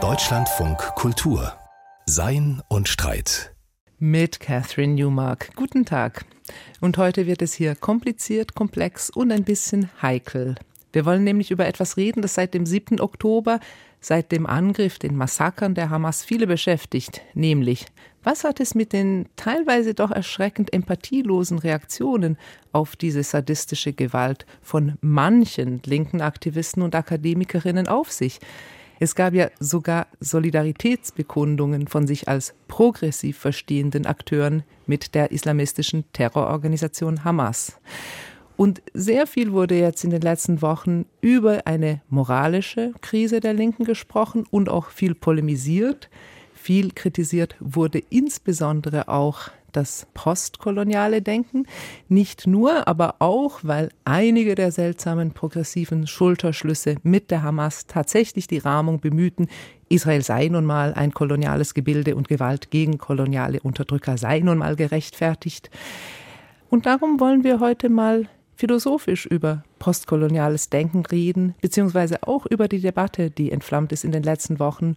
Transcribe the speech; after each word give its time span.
Deutschlandfunk 0.00 0.78
Kultur 0.94 1.52
Sein 2.06 2.62
und 2.68 2.86
Streit 2.86 3.56
mit 3.98 4.38
Catherine 4.38 4.94
Newmark. 4.94 5.50
Guten 5.56 5.84
Tag. 5.84 6.24
Und 6.80 6.96
heute 6.96 7.26
wird 7.26 7.42
es 7.42 7.54
hier 7.54 7.74
kompliziert, 7.74 8.54
komplex 8.54 9.10
und 9.10 9.32
ein 9.32 9.42
bisschen 9.42 9.90
heikel. 10.00 10.54
Wir 10.92 11.06
wollen 11.06 11.24
nämlich 11.24 11.50
über 11.50 11.66
etwas 11.66 11.96
reden, 11.96 12.22
das 12.22 12.34
seit 12.34 12.54
dem 12.54 12.66
7. 12.66 13.00
Oktober, 13.00 13.58
seit 14.00 14.30
dem 14.30 14.46
Angriff, 14.46 15.00
den 15.00 15.16
Massakern 15.16 15.74
der 15.74 15.90
Hamas 15.90 16.24
viele 16.24 16.46
beschäftigt, 16.46 17.22
nämlich 17.34 17.86
was 18.22 18.44
hat 18.44 18.60
es 18.60 18.74
mit 18.74 18.92
den 18.92 19.26
teilweise 19.36 19.94
doch 19.94 20.10
erschreckend 20.10 20.72
empathielosen 20.72 21.58
Reaktionen 21.58 22.36
auf 22.72 22.96
diese 22.96 23.22
sadistische 23.22 23.92
Gewalt 23.92 24.46
von 24.62 24.98
manchen 25.00 25.80
linken 25.84 26.20
Aktivisten 26.20 26.82
und 26.82 26.94
Akademikerinnen 26.94 27.88
auf 27.88 28.10
sich? 28.10 28.40
Es 29.00 29.14
gab 29.14 29.32
ja 29.32 29.48
sogar 29.60 30.08
Solidaritätsbekundungen 30.18 31.86
von 31.86 32.06
sich 32.06 32.28
als 32.28 32.54
progressiv 32.66 33.38
verstehenden 33.38 34.06
Akteuren 34.06 34.64
mit 34.86 35.14
der 35.14 35.30
islamistischen 35.30 36.04
Terrororganisation 36.12 37.24
Hamas. 37.24 37.78
Und 38.56 38.82
sehr 38.92 39.28
viel 39.28 39.52
wurde 39.52 39.78
jetzt 39.78 40.02
in 40.02 40.10
den 40.10 40.20
letzten 40.20 40.62
Wochen 40.62 41.06
über 41.20 41.64
eine 41.64 42.02
moralische 42.08 42.92
Krise 43.00 43.38
der 43.38 43.54
Linken 43.54 43.84
gesprochen 43.84 44.46
und 44.50 44.68
auch 44.68 44.90
viel 44.90 45.14
polemisiert. 45.14 46.10
Viel 46.68 46.90
kritisiert 46.90 47.56
wurde 47.60 47.98
insbesondere 48.10 49.08
auch 49.08 49.48
das 49.72 50.06
postkoloniale 50.12 51.22
Denken. 51.22 51.64
Nicht 52.10 52.46
nur, 52.46 52.86
aber 52.86 53.14
auch, 53.20 53.60
weil 53.62 53.88
einige 54.04 54.54
der 54.54 54.70
seltsamen 54.70 55.30
progressiven 55.30 56.06
Schulterschlüsse 56.06 56.96
mit 57.02 57.30
der 57.30 57.42
Hamas 57.42 57.86
tatsächlich 57.86 58.48
die 58.48 58.58
Rahmung 58.58 59.00
bemühten, 59.00 59.48
Israel 59.88 60.20
sei 60.20 60.48
nun 60.48 60.66
mal 60.66 60.92
ein 60.92 61.14
koloniales 61.14 61.72
Gebilde 61.72 62.14
und 62.16 62.28
Gewalt 62.28 62.70
gegen 62.70 62.98
koloniale 62.98 63.60
Unterdrücker 63.60 64.18
sei 64.18 64.40
nun 64.40 64.58
mal 64.58 64.76
gerechtfertigt. 64.76 65.70
Und 66.68 66.84
darum 66.84 67.18
wollen 67.18 67.44
wir 67.44 67.60
heute 67.60 67.88
mal 67.88 68.28
philosophisch 68.56 69.24
über 69.24 69.64
postkoloniales 69.78 70.68
Denken 70.68 71.06
reden, 71.06 71.54
beziehungsweise 71.62 72.24
auch 72.24 72.44
über 72.44 72.68
die 72.68 72.80
Debatte, 72.80 73.30
die 73.30 73.52
entflammt 73.52 73.90
ist 73.92 74.04
in 74.04 74.12
den 74.12 74.22
letzten 74.22 74.58
Wochen. 74.58 74.96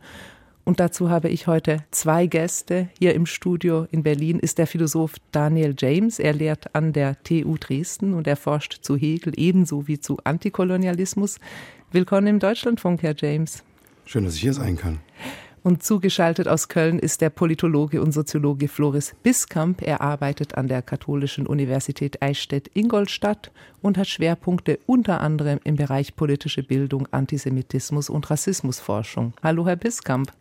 Und 0.64 0.80
dazu 0.80 1.10
habe 1.10 1.30
ich 1.30 1.48
heute 1.48 1.84
zwei 1.90 2.28
Gäste. 2.28 2.90
Hier 3.00 3.16
im 3.16 3.26
Studio 3.26 3.88
in 3.92 4.04
Berlin 4.04 4.40
ist 4.40 4.58
der 4.58 4.68
Philosoph 4.68 5.16
Daniel 5.32 5.74
James. 5.78 6.20
Er 6.20 6.34
lehrt 6.34 6.76
an 6.76 6.94
der 6.94 7.22
TU 7.24 7.58
Dresden 7.60 8.14
und 8.14 8.28
er 8.28 8.36
forscht 8.36 8.80
zu 8.82 8.96
Hegel 8.96 9.34
ebenso 9.38 9.88
wie 9.88 10.00
zu 10.00 10.18
Antikolonialismus. 10.24 11.40
Willkommen 11.92 12.28
im 12.28 12.40
Deutschlandfunk, 12.40 13.02
Herr 13.02 13.16
James. 13.18 13.64
Schön, 14.06 14.24
dass 14.24 14.36
ich 14.36 14.42
hier 14.42 14.54
sein 14.54 14.78
kann. 14.78 15.00
Und 15.64 15.84
zugeschaltet 15.84 16.48
aus 16.48 16.70
Köln 16.70 16.98
ist 16.98 17.22
der 17.22 17.30
Politologe 17.30 18.02
und 18.02 18.12
Soziologe 18.12 18.68
Floris 18.68 19.16
Biskamp. 19.22 19.84
Er 19.84 20.02
arbeitet 20.02 20.56
an 20.56 20.68
der 20.68 20.82
Katholischen 20.82 21.46
Universität 21.46 22.22
Eichstätt-Ingolstadt 22.22 23.52
und 23.82 23.98
hat 23.98 24.08
Schwerpunkte 24.08 24.80
unter 24.88 25.22
anderem 25.22 25.60
im 25.64 25.76
Bereich 25.76 26.16
politische 26.16 26.64
Bildung, 26.64 27.08
Antisemitismus 27.12 28.10
und 28.10 28.30
Rassismusforschung. 28.32 29.34
Hallo, 29.44 29.68
Herr 29.68 29.76
Biskamp. 29.76 30.32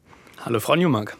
Hallo, 0.42 0.58
Frau 0.58 0.74
Newmark. 0.74 1.18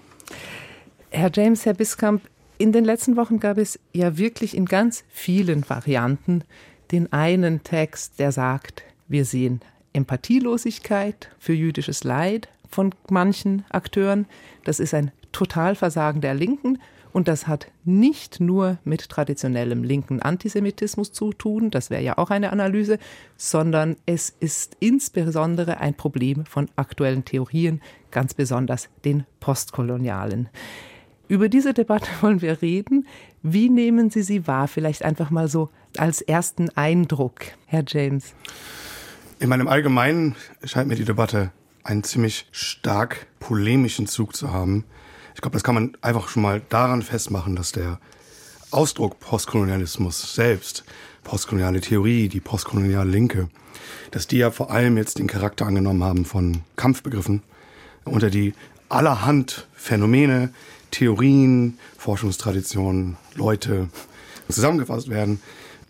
Herr 1.10 1.30
James, 1.30 1.66
Herr 1.66 1.74
Biskamp, 1.74 2.22
in 2.56 2.72
den 2.72 2.86
letzten 2.86 3.16
Wochen 3.16 3.38
gab 3.38 3.58
es 3.58 3.78
ja 3.92 4.16
wirklich 4.16 4.56
in 4.56 4.64
ganz 4.64 5.04
vielen 5.10 5.68
Varianten 5.68 6.42
den 6.90 7.12
einen 7.12 7.62
Text, 7.62 8.18
der 8.18 8.32
sagt, 8.32 8.82
wir 9.08 9.26
sehen 9.26 9.60
Empathielosigkeit 9.92 11.28
für 11.38 11.52
jüdisches 11.52 12.02
Leid, 12.02 12.48
von 12.70 12.94
manchen 13.10 13.66
Akteuren. 13.68 14.26
Das 14.64 14.80
ist 14.80 14.94
ein 14.94 15.10
Totalversagen 15.32 16.22
der 16.22 16.32
Linken. 16.32 16.78
Und 17.12 17.28
das 17.28 17.46
hat 17.46 17.66
nicht 17.84 18.40
nur 18.40 18.78
mit 18.84 19.08
traditionellem 19.08 19.82
linken 19.82 20.22
Antisemitismus 20.22 21.12
zu 21.12 21.32
tun, 21.32 21.70
das 21.70 21.90
wäre 21.90 22.02
ja 22.02 22.18
auch 22.18 22.30
eine 22.30 22.52
Analyse, 22.52 22.98
sondern 23.36 23.96
es 24.06 24.32
ist 24.38 24.76
insbesondere 24.78 25.78
ein 25.78 25.94
Problem 25.94 26.46
von 26.46 26.68
aktuellen 26.76 27.24
Theorien, 27.24 27.82
ganz 28.10 28.34
besonders 28.34 28.88
den 29.04 29.24
postkolonialen. 29.40 30.48
Über 31.28 31.48
diese 31.48 31.72
Debatte 31.72 32.08
wollen 32.20 32.42
wir 32.42 32.60
reden. 32.60 33.06
Wie 33.42 33.70
nehmen 33.70 34.10
Sie 34.10 34.22
sie 34.22 34.46
wahr? 34.46 34.68
Vielleicht 34.68 35.04
einfach 35.04 35.30
mal 35.30 35.48
so 35.48 35.70
als 35.96 36.20
ersten 36.20 36.70
Eindruck, 36.70 37.42
Herr 37.66 37.84
James. 37.86 38.34
In 39.38 39.48
meinem 39.48 39.68
Allgemeinen 39.68 40.34
scheint 40.64 40.88
mir 40.88 40.96
die 40.96 41.04
Debatte 41.04 41.52
einen 41.84 42.02
ziemlich 42.04 42.46
stark 42.52 43.26
polemischen 43.38 44.06
Zug 44.06 44.36
zu 44.36 44.52
haben. 44.52 44.84
Ich 45.34 45.40
glaube, 45.40 45.54
das 45.54 45.62
kann 45.62 45.74
man 45.74 45.96
einfach 46.02 46.28
schon 46.28 46.42
mal 46.42 46.60
daran 46.68 47.02
festmachen, 47.02 47.56
dass 47.56 47.72
der 47.72 47.98
Ausdruck 48.70 49.18
Postkolonialismus 49.20 50.34
selbst, 50.34 50.84
postkoloniale 51.24 51.80
Theorie, 51.80 52.28
die 52.28 52.40
postkoloniale 52.40 53.10
Linke, 53.10 53.48
dass 54.10 54.26
die 54.26 54.38
ja 54.38 54.50
vor 54.50 54.70
allem 54.70 54.96
jetzt 54.96 55.18
den 55.18 55.26
Charakter 55.26 55.66
angenommen 55.66 56.04
haben 56.04 56.24
von 56.24 56.62
Kampfbegriffen, 56.76 57.42
unter 58.04 58.30
die 58.30 58.54
allerhand 58.88 59.66
Phänomene, 59.74 60.52
Theorien, 60.90 61.78
Forschungstraditionen, 61.96 63.16
Leute 63.34 63.88
zusammengefasst 64.48 65.08
werden, 65.08 65.40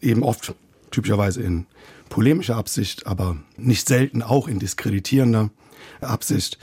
eben 0.02 0.22
oft 0.22 0.54
typischerweise 0.90 1.42
in 1.42 1.66
polemischer 2.08 2.56
Absicht, 2.56 3.06
aber 3.06 3.36
nicht 3.56 3.88
selten 3.88 4.22
auch 4.22 4.48
in 4.48 4.58
diskreditierender. 4.58 5.50
Absicht. 6.00 6.58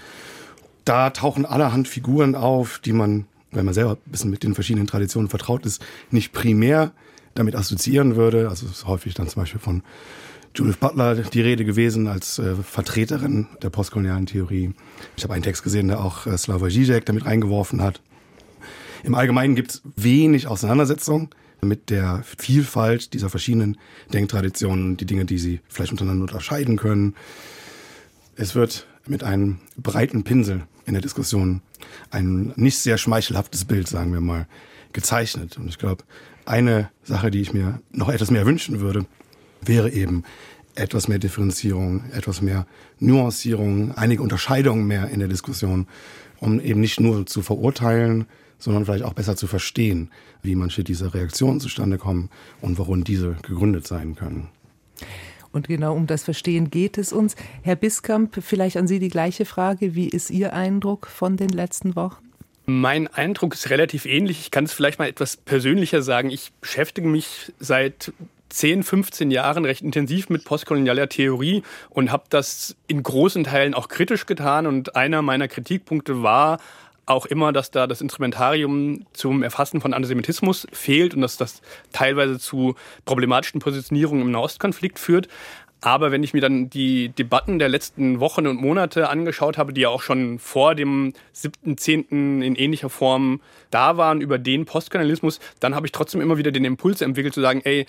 Da 0.85 1.09
tauchen 1.09 1.45
allerhand 1.45 1.87
Figuren 1.87 2.35
auf, 2.35 2.79
die 2.79 2.93
man, 2.93 3.25
wenn 3.51 3.65
man 3.65 3.73
selber 3.73 3.93
ein 3.93 4.11
bisschen 4.11 4.29
mit 4.29 4.43
den 4.43 4.55
verschiedenen 4.55 4.87
Traditionen 4.87 5.29
vertraut 5.29 5.65
ist, 5.65 5.83
nicht 6.11 6.31
primär 6.31 6.91
damit 7.33 7.55
assoziieren 7.55 8.15
würde. 8.15 8.49
Also 8.49 8.67
häufig 8.87 9.13
dann 9.13 9.27
zum 9.27 9.41
Beispiel 9.41 9.59
von 9.59 9.83
Judith 10.57 10.77
Butler 10.77 11.13
die 11.13 11.41
Rede 11.41 11.65
gewesen 11.65 12.07
als 12.07 12.39
äh, 12.39 12.55
Vertreterin 12.55 13.45
der 13.61 13.69
postkolonialen 13.69 14.25
Theorie. 14.25 14.73
Ich 15.15 15.23
habe 15.23 15.35
einen 15.35 15.43
Text 15.43 15.61
gesehen, 15.61 15.87
der 15.87 16.03
auch 16.03 16.25
äh, 16.25 16.35
Slavoj 16.35 16.71
Žižek 16.71 17.05
damit 17.05 17.27
reingeworfen 17.27 17.79
hat. 17.83 18.01
Im 19.03 19.13
Allgemeinen 19.13 19.55
gibt 19.55 19.71
es 19.71 19.81
wenig 19.95 20.47
Auseinandersetzung 20.47 21.29
mit 21.61 21.91
der 21.91 22.23
Vielfalt 22.39 23.13
dieser 23.13 23.29
verschiedenen 23.29 23.77
Denktraditionen, 24.11 24.97
die 24.97 25.05
Dinge, 25.05 25.25
die 25.25 25.37
sie 25.37 25.59
vielleicht 25.67 25.91
untereinander 25.91 26.23
unterscheiden 26.23 26.77
können. 26.77 27.13
Es 28.35 28.55
wird 28.55 28.87
mit 29.05 29.23
einem 29.23 29.59
breiten 29.77 30.23
Pinsel 30.23 30.63
in 30.87 30.93
der 30.93 31.03
Diskussion 31.03 31.61
ein 32.09 32.53
nicht 32.55 32.79
sehr 32.79 32.97
schmeichelhaftes 32.97 33.65
Bild, 33.65 33.87
sagen 33.87 34.11
wir 34.11 34.21
mal, 34.21 34.47
gezeichnet. 34.91 35.57
Und 35.57 35.67
ich 35.67 35.77
glaube, 35.77 36.03
eine 36.45 36.89
Sache, 37.03 37.29
die 37.29 37.41
ich 37.41 37.53
mir 37.53 37.79
noch 37.91 38.09
etwas 38.09 38.31
mehr 38.31 38.47
wünschen 38.47 38.79
würde, 38.79 39.05
wäre 39.67 39.91
eben 39.91 40.23
etwas 40.75 41.07
mehr 41.07 41.19
Differenzierung, 41.19 42.03
etwas 42.11 42.41
mehr 42.41 42.67
Nuancierung, 42.99 43.91
einige 43.93 44.21
Unterscheidungen 44.21 44.85
mehr 44.85 45.09
in 45.09 45.19
der 45.19 45.27
Diskussion, 45.27 45.87
um 46.39 46.59
eben 46.59 46.81
nicht 46.81 46.99
nur 46.99 47.25
zu 47.25 47.41
verurteilen, 47.41 48.25
sondern 48.59 48.85
vielleicht 48.85 49.03
auch 49.03 49.13
besser 49.13 49.35
zu 49.35 49.47
verstehen, 49.47 50.11
wie 50.41 50.55
manche 50.55 50.83
dieser 50.83 51.13
Reaktionen 51.13 51.59
zustande 51.59 51.97
kommen 51.97 52.29
und 52.61 52.77
warum 52.77 53.03
diese 53.03 53.35
gegründet 53.41 53.87
sein 53.87 54.15
können. 54.15 54.49
Und 55.51 55.67
genau 55.67 55.95
um 55.95 56.07
das 56.07 56.23
Verstehen 56.23 56.69
geht 56.69 56.97
es 56.97 57.13
uns. 57.13 57.35
Herr 57.63 57.75
Biskamp, 57.75 58.37
vielleicht 58.43 58.77
an 58.77 58.87
Sie 58.87 58.99
die 58.99 59.09
gleiche 59.09 59.45
Frage. 59.45 59.95
Wie 59.95 60.07
ist 60.07 60.29
Ihr 60.29 60.53
Eindruck 60.53 61.07
von 61.07 61.37
den 61.37 61.49
letzten 61.49 61.95
Wochen? 61.95 62.23
Mein 62.65 63.07
Eindruck 63.07 63.53
ist 63.53 63.69
relativ 63.69 64.05
ähnlich. 64.05 64.41
Ich 64.41 64.51
kann 64.51 64.65
es 64.65 64.73
vielleicht 64.73 64.99
mal 64.99 65.07
etwas 65.07 65.37
persönlicher 65.37 66.01
sagen. 66.01 66.29
Ich 66.29 66.51
beschäftige 66.59 67.07
mich 67.07 67.53
seit 67.59 68.11
10, 68.49 68.83
15 68.83 69.31
Jahren 69.31 69.65
recht 69.65 69.81
intensiv 69.81 70.29
mit 70.29 70.45
postkolonialer 70.45 71.09
Theorie 71.09 71.63
und 71.89 72.11
habe 72.11 72.23
das 72.29 72.75
in 72.87 73.03
großen 73.03 73.43
Teilen 73.43 73.73
auch 73.73 73.87
kritisch 73.87 74.25
getan. 74.25 74.67
Und 74.67 74.95
einer 74.95 75.21
meiner 75.21 75.47
Kritikpunkte 75.47 76.23
war 76.23 76.59
auch 77.05 77.25
immer, 77.25 77.53
dass 77.53 77.71
da 77.71 77.87
das 77.87 78.01
Instrumentarium 78.01 79.05
zum 79.13 79.41
Erfassen 79.41 79.81
von 79.81 79.93
Antisemitismus 79.93 80.67
fehlt 80.71 81.13
und 81.13 81.21
dass 81.21 81.37
das 81.37 81.61
teilweise 81.93 82.37
zu 82.37 82.75
problematischen 83.05 83.61
Positionierungen 83.61 84.23
im 84.23 84.31
Nahostkonflikt 84.31 84.99
führt. 84.99 85.29
Aber 85.79 86.11
wenn 86.11 86.23
ich 86.23 86.33
mir 86.33 86.41
dann 86.41 86.69
die 86.69 87.09
Debatten 87.09 87.59
der 87.59 87.69
letzten 87.69 88.19
Wochen 88.19 88.47
und 88.47 88.59
Monate 88.59 89.09
angeschaut 89.09 89.57
habe, 89.57 89.73
die 89.73 89.81
ja 89.81 89.89
auch 89.89 90.01
schon 90.01 90.39
vor 90.39 90.73
dem 90.73 91.13
7.10. 91.35 92.41
in 92.41 92.55
ähnlicher 92.55 92.89
Form 92.89 93.41
da 93.69 93.95
waren 93.95 94.19
über 94.19 94.39
den 94.39 94.65
Postkolonialismus, 94.65 95.39
dann 95.59 95.75
habe 95.75 95.85
ich 95.85 95.91
trotzdem 95.91 96.19
immer 96.19 96.37
wieder 96.37 96.51
den 96.51 96.65
Impuls 96.65 97.01
entwickelt 97.01 97.35
zu 97.35 97.41
sagen, 97.41 97.61
ey, 97.63 97.85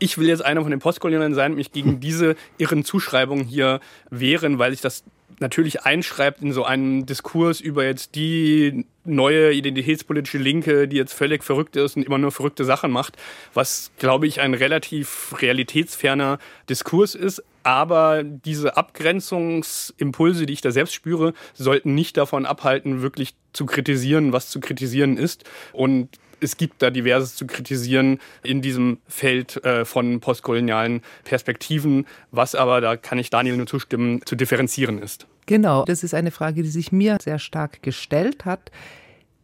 ich 0.00 0.18
will 0.18 0.28
jetzt 0.28 0.44
einer 0.44 0.62
von 0.62 0.70
den 0.70 0.80
Postkolonialen 0.80 1.34
sein, 1.34 1.54
mich 1.54 1.70
gegen 1.70 2.00
diese 2.00 2.34
irren 2.58 2.84
Zuschreibungen 2.84 3.44
hier 3.44 3.80
wehren, 4.10 4.58
weil 4.58 4.72
ich 4.72 4.80
das 4.80 5.04
natürlich 5.40 5.82
einschreibt 5.82 6.42
in 6.42 6.52
so 6.52 6.64
einen 6.64 7.06
Diskurs 7.06 7.60
über 7.60 7.84
jetzt 7.84 8.14
die 8.14 8.84
neue 9.04 9.52
identitätspolitische 9.52 10.38
Linke, 10.38 10.86
die 10.86 10.96
jetzt 10.96 11.14
völlig 11.14 11.42
verrückt 11.42 11.76
ist 11.76 11.96
und 11.96 12.02
immer 12.04 12.18
nur 12.18 12.30
verrückte 12.30 12.64
Sachen 12.64 12.90
macht, 12.90 13.16
was, 13.54 13.90
glaube 13.98 14.26
ich, 14.26 14.40
ein 14.40 14.54
relativ 14.54 15.34
realitätsferner 15.40 16.38
Diskurs 16.68 17.14
ist. 17.14 17.42
Aber 17.62 18.22
diese 18.22 18.76
Abgrenzungsimpulse, 18.76 20.46
die 20.46 20.52
ich 20.52 20.60
da 20.60 20.70
selbst 20.70 20.94
spüre, 20.94 21.32
sollten 21.54 21.94
nicht 21.94 22.16
davon 22.16 22.46
abhalten, 22.46 23.02
wirklich 23.02 23.34
zu 23.52 23.66
kritisieren, 23.66 24.32
was 24.32 24.50
zu 24.50 24.60
kritisieren 24.60 25.16
ist. 25.16 25.44
Und 25.72 26.08
es 26.40 26.56
gibt 26.56 26.82
da 26.82 26.90
diverses 26.90 27.36
zu 27.36 27.46
kritisieren 27.46 28.18
in 28.42 28.62
diesem 28.62 28.98
Feld 29.06 29.62
äh, 29.64 29.84
von 29.84 30.20
postkolonialen 30.20 31.02
Perspektiven, 31.24 32.06
was 32.30 32.54
aber, 32.54 32.80
da 32.80 32.96
kann 32.96 33.18
ich 33.18 33.30
Daniel 33.30 33.56
nur 33.56 33.66
zustimmen, 33.66 34.20
zu 34.24 34.36
differenzieren 34.36 34.98
ist. 34.98 35.26
Genau, 35.46 35.84
das 35.84 36.02
ist 36.02 36.14
eine 36.14 36.30
Frage, 36.30 36.62
die 36.62 36.68
sich 36.68 36.92
mir 36.92 37.18
sehr 37.20 37.38
stark 37.38 37.82
gestellt 37.82 38.44
hat. 38.44 38.70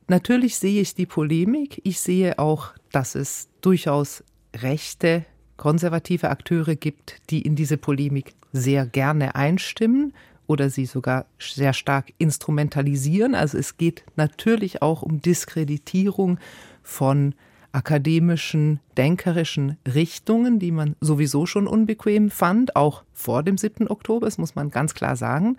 Natürlich 0.08 0.56
sehe 0.56 0.80
ich 0.80 0.94
die 0.94 1.06
Polemik. 1.06 1.80
Ich 1.84 2.00
sehe 2.00 2.38
auch, 2.38 2.72
dass 2.92 3.14
es 3.14 3.48
durchaus 3.60 4.22
rechte, 4.54 5.24
konservative 5.56 6.30
Akteure 6.30 6.76
gibt, 6.76 7.16
die 7.30 7.42
in 7.42 7.56
diese 7.56 7.76
Polemik 7.76 8.34
sehr 8.52 8.86
gerne 8.86 9.34
einstimmen 9.34 10.12
oder 10.46 10.70
sie 10.70 10.86
sogar 10.86 11.26
sehr 11.38 11.72
stark 11.72 12.12
instrumentalisieren. 12.18 13.34
Also 13.34 13.58
es 13.58 13.76
geht 13.76 14.04
natürlich 14.16 14.82
auch 14.82 15.02
um 15.02 15.20
Diskreditierung 15.20 16.38
von 16.86 17.34
akademischen, 17.72 18.80
denkerischen 18.96 19.76
Richtungen, 19.92 20.60
die 20.60 20.70
man 20.70 20.94
sowieso 21.00 21.44
schon 21.44 21.66
unbequem 21.66 22.30
fand, 22.30 22.76
auch 22.76 23.02
vor 23.12 23.42
dem 23.42 23.58
7. 23.58 23.88
Oktober, 23.88 24.26
das 24.26 24.38
muss 24.38 24.54
man 24.54 24.70
ganz 24.70 24.94
klar 24.94 25.16
sagen. 25.16 25.58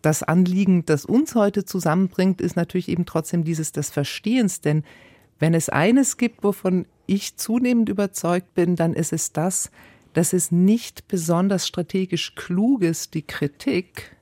Das 0.00 0.22
Anliegen, 0.22 0.84
das 0.86 1.04
uns 1.04 1.34
heute 1.34 1.64
zusammenbringt, 1.64 2.40
ist 2.40 2.56
natürlich 2.56 2.88
eben 2.88 3.04
trotzdem 3.04 3.44
dieses 3.44 3.72
des 3.72 3.90
Verstehens, 3.90 4.62
denn 4.62 4.82
wenn 5.38 5.52
es 5.52 5.68
eines 5.68 6.16
gibt, 6.16 6.42
wovon 6.42 6.86
ich 7.06 7.36
zunehmend 7.36 7.90
überzeugt 7.90 8.54
bin, 8.54 8.74
dann 8.74 8.94
ist 8.94 9.12
es 9.12 9.32
das, 9.32 9.70
dass 10.14 10.32
es 10.32 10.50
nicht 10.50 11.06
besonders 11.06 11.68
strategisch 11.68 12.34
klug 12.34 12.82
ist, 12.82 13.12
die 13.12 13.22
Kritik 13.22 14.16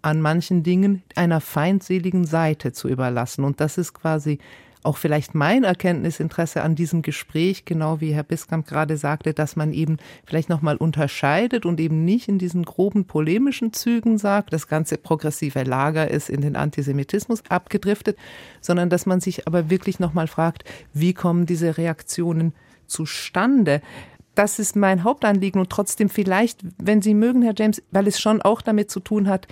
an 0.00 0.20
manchen 0.20 0.62
Dingen 0.62 1.02
einer 1.16 1.40
feindseligen 1.40 2.24
Seite 2.24 2.72
zu 2.72 2.88
überlassen. 2.88 3.44
Und 3.44 3.60
das 3.60 3.78
ist 3.78 3.92
quasi 3.92 4.38
auch 4.82 4.96
vielleicht 4.96 5.34
mein 5.34 5.64
Erkenntnisinteresse 5.64 6.62
an 6.62 6.74
diesem 6.74 7.02
Gespräch, 7.02 7.64
genau 7.64 8.00
wie 8.00 8.12
Herr 8.12 8.24
Biskamp 8.24 8.66
gerade 8.66 8.96
sagte, 8.96 9.32
dass 9.32 9.54
man 9.54 9.72
eben 9.72 9.98
vielleicht 10.26 10.48
nochmal 10.48 10.76
unterscheidet 10.76 11.64
und 11.64 11.78
eben 11.80 12.04
nicht 12.04 12.28
in 12.28 12.38
diesen 12.38 12.64
groben 12.64 13.04
polemischen 13.04 13.72
Zügen 13.72 14.18
sagt, 14.18 14.52
das 14.52 14.66
ganze 14.66 14.98
progressive 14.98 15.62
Lager 15.62 16.10
ist 16.10 16.28
in 16.28 16.40
den 16.40 16.56
Antisemitismus 16.56 17.42
abgedriftet, 17.48 18.18
sondern 18.60 18.90
dass 18.90 19.06
man 19.06 19.20
sich 19.20 19.46
aber 19.46 19.70
wirklich 19.70 20.00
nochmal 20.00 20.26
fragt, 20.26 20.64
wie 20.92 21.14
kommen 21.14 21.46
diese 21.46 21.78
Reaktionen 21.78 22.52
zustande? 22.86 23.82
Das 24.34 24.58
ist 24.58 24.76
mein 24.76 25.04
Hauptanliegen 25.04 25.60
und 25.60 25.70
trotzdem 25.70 26.08
vielleicht, 26.08 26.60
wenn 26.78 27.02
Sie 27.02 27.14
mögen, 27.14 27.42
Herr 27.42 27.54
James, 27.56 27.82
weil 27.90 28.06
es 28.06 28.18
schon 28.18 28.40
auch 28.42 28.62
damit 28.62 28.90
zu 28.90 29.00
tun 29.00 29.28
hat, 29.28 29.46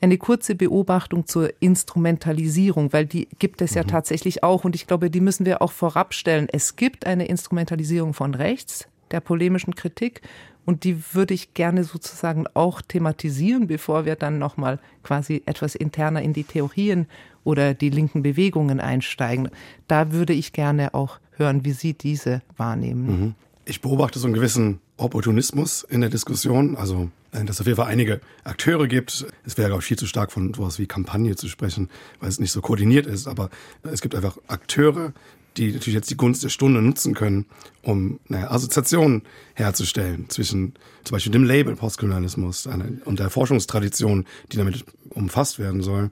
eine 0.00 0.18
kurze 0.18 0.54
Beobachtung 0.54 1.26
zur 1.26 1.50
Instrumentalisierung, 1.60 2.92
weil 2.92 3.06
die 3.06 3.28
gibt 3.38 3.62
es 3.62 3.74
ja 3.74 3.82
mhm. 3.82 3.88
tatsächlich 3.88 4.42
auch 4.42 4.64
und 4.64 4.74
ich 4.74 4.86
glaube, 4.86 5.10
die 5.10 5.20
müssen 5.20 5.46
wir 5.46 5.62
auch 5.62 5.72
vorabstellen. 5.72 6.48
Es 6.50 6.76
gibt 6.76 7.06
eine 7.06 7.26
Instrumentalisierung 7.26 8.14
von 8.14 8.34
rechts, 8.34 8.88
der 9.10 9.20
polemischen 9.20 9.74
Kritik 9.74 10.22
und 10.64 10.84
die 10.84 11.14
würde 11.14 11.34
ich 11.34 11.54
gerne 11.54 11.82
sozusagen 11.82 12.46
auch 12.54 12.82
thematisieren, 12.82 13.66
bevor 13.66 14.04
wir 14.04 14.16
dann 14.16 14.38
nochmal 14.38 14.78
quasi 15.02 15.42
etwas 15.46 15.74
interner 15.74 16.22
in 16.22 16.34
die 16.34 16.44
Theorien 16.44 17.06
oder 17.42 17.72
die 17.72 17.88
linken 17.88 18.22
Bewegungen 18.22 18.78
einsteigen. 18.78 19.48
Da 19.86 20.12
würde 20.12 20.34
ich 20.34 20.52
gerne 20.52 20.92
auch 20.92 21.20
hören, 21.36 21.64
wie 21.64 21.72
Sie 21.72 21.94
diese 21.94 22.42
wahrnehmen. 22.56 23.06
Mhm. 23.06 23.34
Ich 23.68 23.82
beobachte 23.82 24.18
so 24.18 24.26
einen 24.26 24.32
gewissen 24.32 24.80
Opportunismus 24.96 25.82
in 25.82 26.00
der 26.00 26.08
Diskussion. 26.08 26.74
Also, 26.74 27.10
äh, 27.32 27.44
dass 27.44 27.56
es 27.56 27.60
auf 27.60 27.66
jeden 27.66 27.76
Fall 27.76 27.88
einige 27.88 28.22
Akteure 28.42 28.86
gibt. 28.88 29.26
Es 29.44 29.58
wäre, 29.58 29.76
ich, 29.78 29.84
viel 29.84 29.98
zu 29.98 30.06
stark 30.06 30.32
von 30.32 30.54
sowas 30.54 30.78
wie 30.78 30.86
Kampagne 30.86 31.36
zu 31.36 31.48
sprechen, 31.48 31.90
weil 32.18 32.30
es 32.30 32.40
nicht 32.40 32.52
so 32.52 32.62
koordiniert 32.62 33.04
ist. 33.04 33.28
Aber 33.28 33.50
es 33.82 34.00
gibt 34.00 34.14
einfach 34.14 34.38
Akteure, 34.46 35.12
die 35.58 35.72
natürlich 35.72 35.94
jetzt 35.94 36.08
die 36.08 36.16
Gunst 36.16 36.42
der 36.44 36.48
Stunde 36.48 36.80
nutzen 36.80 37.12
können, 37.12 37.44
um 37.82 38.20
naja, 38.28 38.50
Assoziationen 38.50 39.20
herzustellen 39.52 40.30
zwischen 40.30 40.72
zum 41.04 41.16
Beispiel 41.16 41.32
dem 41.32 41.44
Label 41.44 41.76
Postkolonialismus 41.76 42.66
und 43.04 43.18
der 43.18 43.28
Forschungstradition, 43.28 44.24
die 44.50 44.56
damit 44.56 44.86
umfasst 45.10 45.58
werden 45.58 45.82
soll. 45.82 46.10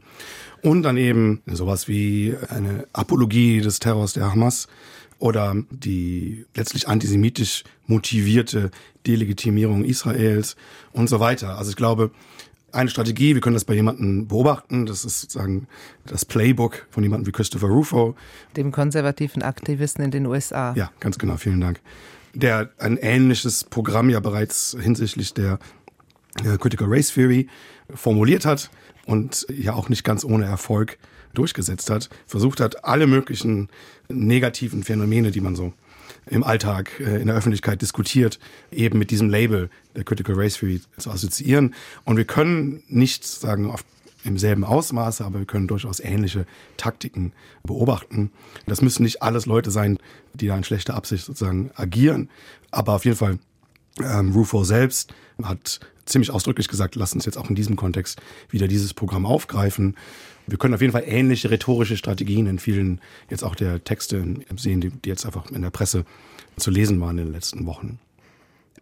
Und 0.63 0.83
dann 0.83 0.99
eben 0.99 1.41
sowas 1.47 1.89
wie 1.89 2.35
eine 2.51 2.87
Apologie 2.93 3.63
des 3.63 3.79
Terrors 3.79 4.13
der 4.13 4.31
Hamas 4.31 4.69
oder 5.19 5.55
die 5.71 6.47
letztlich 6.55 6.89
antisemitisch 6.89 7.65
motivierte 7.87 8.71
Delegitimierung 9.07 9.85
Israels 9.85 10.57
und 10.93 11.09
so 11.09 11.21
weiter. 11.21 11.59
Also 11.59 11.71
ich 11.71 11.77
glaube, 11.77 12.11
eine 12.73 12.91
Strategie, 12.91 13.35
wir 13.35 13.41
können 13.41 13.55
das 13.55 13.65
bei 13.65 13.75
jemandem 13.75 14.29
beobachten, 14.29 14.87
das 14.87 15.05
ist 15.05 15.23
sozusagen 15.23 15.67
das 16.05 16.25
Playbook 16.25 16.87
von 16.91 17.03
jemandem 17.03 17.27
wie 17.27 17.33
Christopher 17.33 17.69
Rufo. 17.69 18.15
Dem 18.57 18.73
konservativen 18.73 19.43
Aktivisten 19.43 20.05
in 20.05 20.11
den 20.11 20.27
USA. 20.27 20.75
Ja, 20.75 20.91
ganz 21.01 21.19
genau, 21.19 21.37
vielen 21.37 21.61
Dank. 21.61 21.81
Der 22.35 22.71
ein 22.79 22.99
ähnliches 22.99 23.65
Programm 23.65 24.11
ja 24.11 24.21
bereits 24.21 24.77
hinsichtlich 24.79 25.33
der 25.33 25.59
äh, 26.45 26.59
Critical 26.59 26.89
Race 26.89 27.15
Theory 27.15 27.49
formuliert 27.95 28.45
hat 28.45 28.71
und 29.07 29.47
ja 29.51 29.73
auch 29.73 29.89
nicht 29.89 30.05
ganz 30.05 30.25
ohne 30.25 30.45
Erfolg 30.45 30.99
durchgesetzt 31.33 31.91
hat, 31.91 32.11
versucht 32.27 32.61
hat, 32.61 32.85
alle 32.85 33.07
möglichen 33.07 33.69
negativen 34.09 34.83
Phänomene, 34.83 35.31
die 35.31 35.41
man 35.41 35.57
so 35.57 35.73
im 36.29 36.43
Alltag 36.43 37.01
äh, 37.01 37.21
in 37.21 37.27
der 37.27 37.37
Öffentlichkeit 37.37 37.83
diskutiert, 37.83 38.39
eben 38.71 38.99
mit 38.99 39.11
diesem 39.11 39.29
Label 39.29 39.71
der 39.95 40.05
Critical 40.05 40.35
Race 40.37 40.59
Theory 40.59 40.81
zu 40.99 41.11
assoziieren. 41.11 41.75
Und 42.05 42.17
wir 42.17 42.25
können 42.25 42.83
nicht 42.89 43.25
sagen 43.25 43.71
auf 43.71 43.85
im 44.25 44.39
selben 44.39 44.65
Ausmaße, 44.65 45.25
aber 45.25 45.39
wir 45.39 45.47
können 45.47 45.69
durchaus 45.69 46.01
ähnliche 46.01 46.47
Taktiken 46.77 47.33
beobachten. 47.63 48.33
Das 48.67 48.83
müssen 48.83 49.05
nicht 49.05 49.23
alles 49.23 49.47
Leute 49.47 49.71
sein, 49.71 49.99
die 50.35 50.49
da 50.49 50.57
in 50.57 50.65
schlechter 50.65 50.95
Absicht 50.95 51.25
sozusagen 51.25 51.71
agieren, 51.77 52.29
aber 52.73 52.95
auf 52.95 53.05
jeden 53.05 53.17
Fall 53.17 53.39
ähm, 54.03 54.33
Rufo 54.33 54.65
selbst 54.65 55.15
hat 55.43 55.81
ziemlich 56.07 56.31
ausdrücklich 56.31 56.69
gesagt, 56.69 56.95
lass 56.95 57.13
uns 57.13 57.27
jetzt 57.27 57.37
auch 57.37 57.51
in 57.51 57.55
diesem 57.55 57.77
Kontext 57.77 58.21
wieder 58.49 58.69
dieses 58.69 58.95
Programm 58.95 59.27
aufgreifen. 59.27 59.97
Wir 60.47 60.59
können 60.59 60.75
auf 60.75 60.81
jeden 60.81 60.93
Fall 60.93 61.05
ähnliche 61.07 61.51
rhetorische 61.51 61.97
Strategien 61.97 62.47
in 62.47 62.59
vielen 62.59 63.01
jetzt 63.29 63.43
auch 63.43 63.55
der 63.55 63.83
Texte 63.83 64.25
sehen, 64.57 64.81
die, 64.81 64.91
die 64.91 65.09
jetzt 65.09 65.27
einfach 65.27 65.51
in 65.51 65.63
der 65.63 65.71
Presse 65.71 66.05
zu 66.57 66.71
lesen 66.71 67.01
waren 67.01 67.19
in 67.19 67.27
den 67.27 67.33
letzten 67.33 67.67
Wochen. 67.67 67.99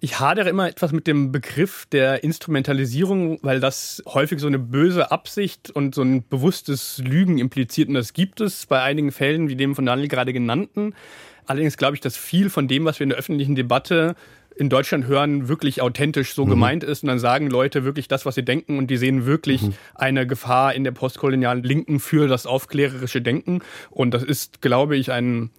Ich 0.01 0.21
hadere 0.21 0.51
immer 0.51 0.69
etwas 0.69 0.93
mit 0.93 1.07
dem 1.07 1.33
Begriff 1.33 1.87
der 1.91 2.25
Instrumentalisierung, 2.25 3.39
weil 3.41 3.59
das 3.59 4.03
häufig 4.07 4.39
so 4.39 4.47
eine 4.47 4.59
böse 4.59 5.11
Absicht 5.11 5.71
und 5.71 5.95
so 5.95 6.03
ein 6.03 6.29
bewusstes 6.29 6.99
Lügen 6.99 7.39
impliziert. 7.39 7.89
Und 7.89 7.95
das 7.95 8.13
gibt 8.13 8.43
es 8.43 8.67
bei 8.67 8.83
einigen 8.83 9.13
Fällen, 9.13 9.49
wie 9.49 9.57
dem 9.57 9.75
von 9.75 9.87
Daniel 9.87 10.09
gerade 10.09 10.35
genannten. 10.35 10.95
Allerdings 11.47 11.79
glaube 11.79 11.95
ich, 11.95 12.01
dass 12.01 12.19
viel 12.19 12.51
von 12.51 12.69
dem, 12.69 12.85
was 12.85 12.99
wir 12.99 13.05
in 13.05 13.11
der 13.11 13.19
öffentlichen 13.19 13.55
Debatte 13.55 14.15
in 14.57 14.69
Deutschland 14.69 15.07
hören, 15.07 15.49
wirklich 15.49 15.83
authentisch 15.83 16.35
so 16.35 16.45
mhm. 16.45 16.51
gemeint 16.51 16.85
ist. 16.85 17.03
Und 17.03 17.09
dann 17.09 17.19
sagen 17.19 17.51
Leute 17.51 17.85
wirklich 17.85 18.09
das, 18.09 18.25
was 18.25 18.35
sie 18.35 18.45
denken 18.45 18.79
und 18.79 18.89
die 18.89 18.97
sehen 18.97 19.27
wirklich 19.27 19.63
mhm. 19.63 19.75
eine 19.95 20.27
Gefahr 20.27 20.75
in 20.75 20.85
der 20.85 20.93
postkolonialen 20.93 21.63
Linken 21.63 22.01
für 22.01 22.29
das 22.29 22.47
aufklärerische 22.47 23.21
Denken. 23.21 23.61
Und 23.91 24.13
das 24.13 24.23
ist, 24.23 24.63
glaube 24.63 24.97
ich, 24.97 25.11
ein 25.11 25.51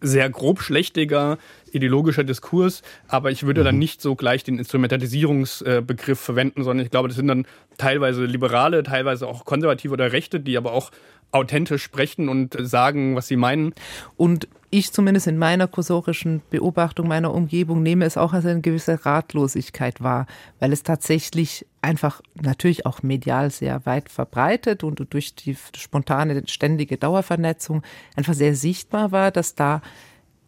sehr 0.00 0.28
grobschlächtiger 0.28 1.38
ideologischer 1.72 2.24
Diskurs, 2.24 2.82
aber 3.08 3.30
ich 3.30 3.44
würde 3.44 3.60
mhm. 3.60 3.64
dann 3.64 3.78
nicht 3.78 4.00
so 4.00 4.14
gleich 4.14 4.44
den 4.44 4.58
Instrumentalisierungsbegriff 4.58 6.18
verwenden, 6.18 6.64
sondern 6.64 6.84
ich 6.84 6.90
glaube, 6.90 7.08
das 7.08 7.16
sind 7.16 7.28
dann 7.28 7.46
teilweise 7.76 8.24
Liberale, 8.24 8.82
teilweise 8.82 9.26
auch 9.26 9.44
Konservative 9.44 9.92
oder 9.92 10.12
Rechte, 10.12 10.40
die 10.40 10.56
aber 10.56 10.72
auch 10.72 10.90
authentisch 11.36 11.82
sprechen 11.82 12.28
und 12.28 12.56
sagen, 12.58 13.16
was 13.16 13.28
sie 13.28 13.36
meinen. 13.36 13.72
Und 14.16 14.48
ich 14.70 14.92
zumindest 14.92 15.26
in 15.26 15.38
meiner 15.38 15.68
kursorischen 15.68 16.42
Beobachtung 16.50 17.08
meiner 17.08 17.32
Umgebung 17.32 17.82
nehme 17.82 18.04
es 18.04 18.16
auch 18.16 18.32
als 18.32 18.44
eine 18.46 18.60
gewisse 18.60 19.06
Ratlosigkeit 19.06 20.02
wahr, 20.02 20.26
weil 20.58 20.72
es 20.72 20.82
tatsächlich 20.82 21.66
einfach 21.82 22.20
natürlich 22.34 22.84
auch 22.84 23.02
medial 23.02 23.50
sehr 23.50 23.86
weit 23.86 24.08
verbreitet 24.08 24.82
und 24.82 25.06
durch 25.10 25.34
die 25.34 25.56
spontane, 25.76 26.42
ständige 26.46 26.96
Dauervernetzung 26.96 27.82
einfach 28.16 28.34
sehr 28.34 28.54
sichtbar 28.54 29.12
war, 29.12 29.30
dass 29.30 29.54
da 29.54 29.82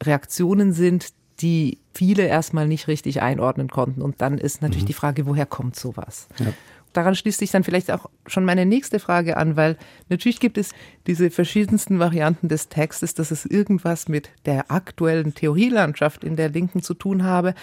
Reaktionen 0.03 0.73
sind, 0.73 1.13
die 1.41 1.79
viele 1.95 2.27
erstmal 2.27 2.67
nicht 2.67 2.89
richtig 2.89 3.23
einordnen 3.23 3.69
konnten. 3.69 4.03
Und 4.03 4.21
dann 4.21 4.39
ist 4.39 4.63
natürlich 4.63 4.85
mhm. 4.85 4.89
die 4.89 4.93
Frage, 4.95 5.27
woher 5.27 5.47
kommt 5.47 5.77
sowas? 5.77 6.29
Ja. 6.39 6.53
Daran 6.99 7.15
schließt 7.15 7.39
sich 7.39 7.53
dann 7.53 7.63
vielleicht 7.63 7.93
auch 7.93 8.11
schon 8.27 8.45
meine 8.45 8.67
nächste 8.67 8.99
Frage 8.99 9.37
an, 9.37 9.57
weil 9.57 9.77
natürlich 10.09 10.41
gibt 10.41 10.59
es 10.59 10.73
diese 11.07 11.31
verschiedensten 11.31 12.01
Varianten 12.01 12.49
des 12.49 12.69
Textes, 12.69 13.15
dass 13.15 13.31
es 13.31 13.47
irgendwas 13.47 14.09
mit 14.09 14.31
der 14.47 14.73
aktuellen 14.73 15.33
Theorielandschaft 15.33 16.25
in 16.25 16.35
der 16.35 16.49
Linken 16.49 16.83
zu 16.83 16.95
tun 16.95 17.23
habe. 17.23 17.55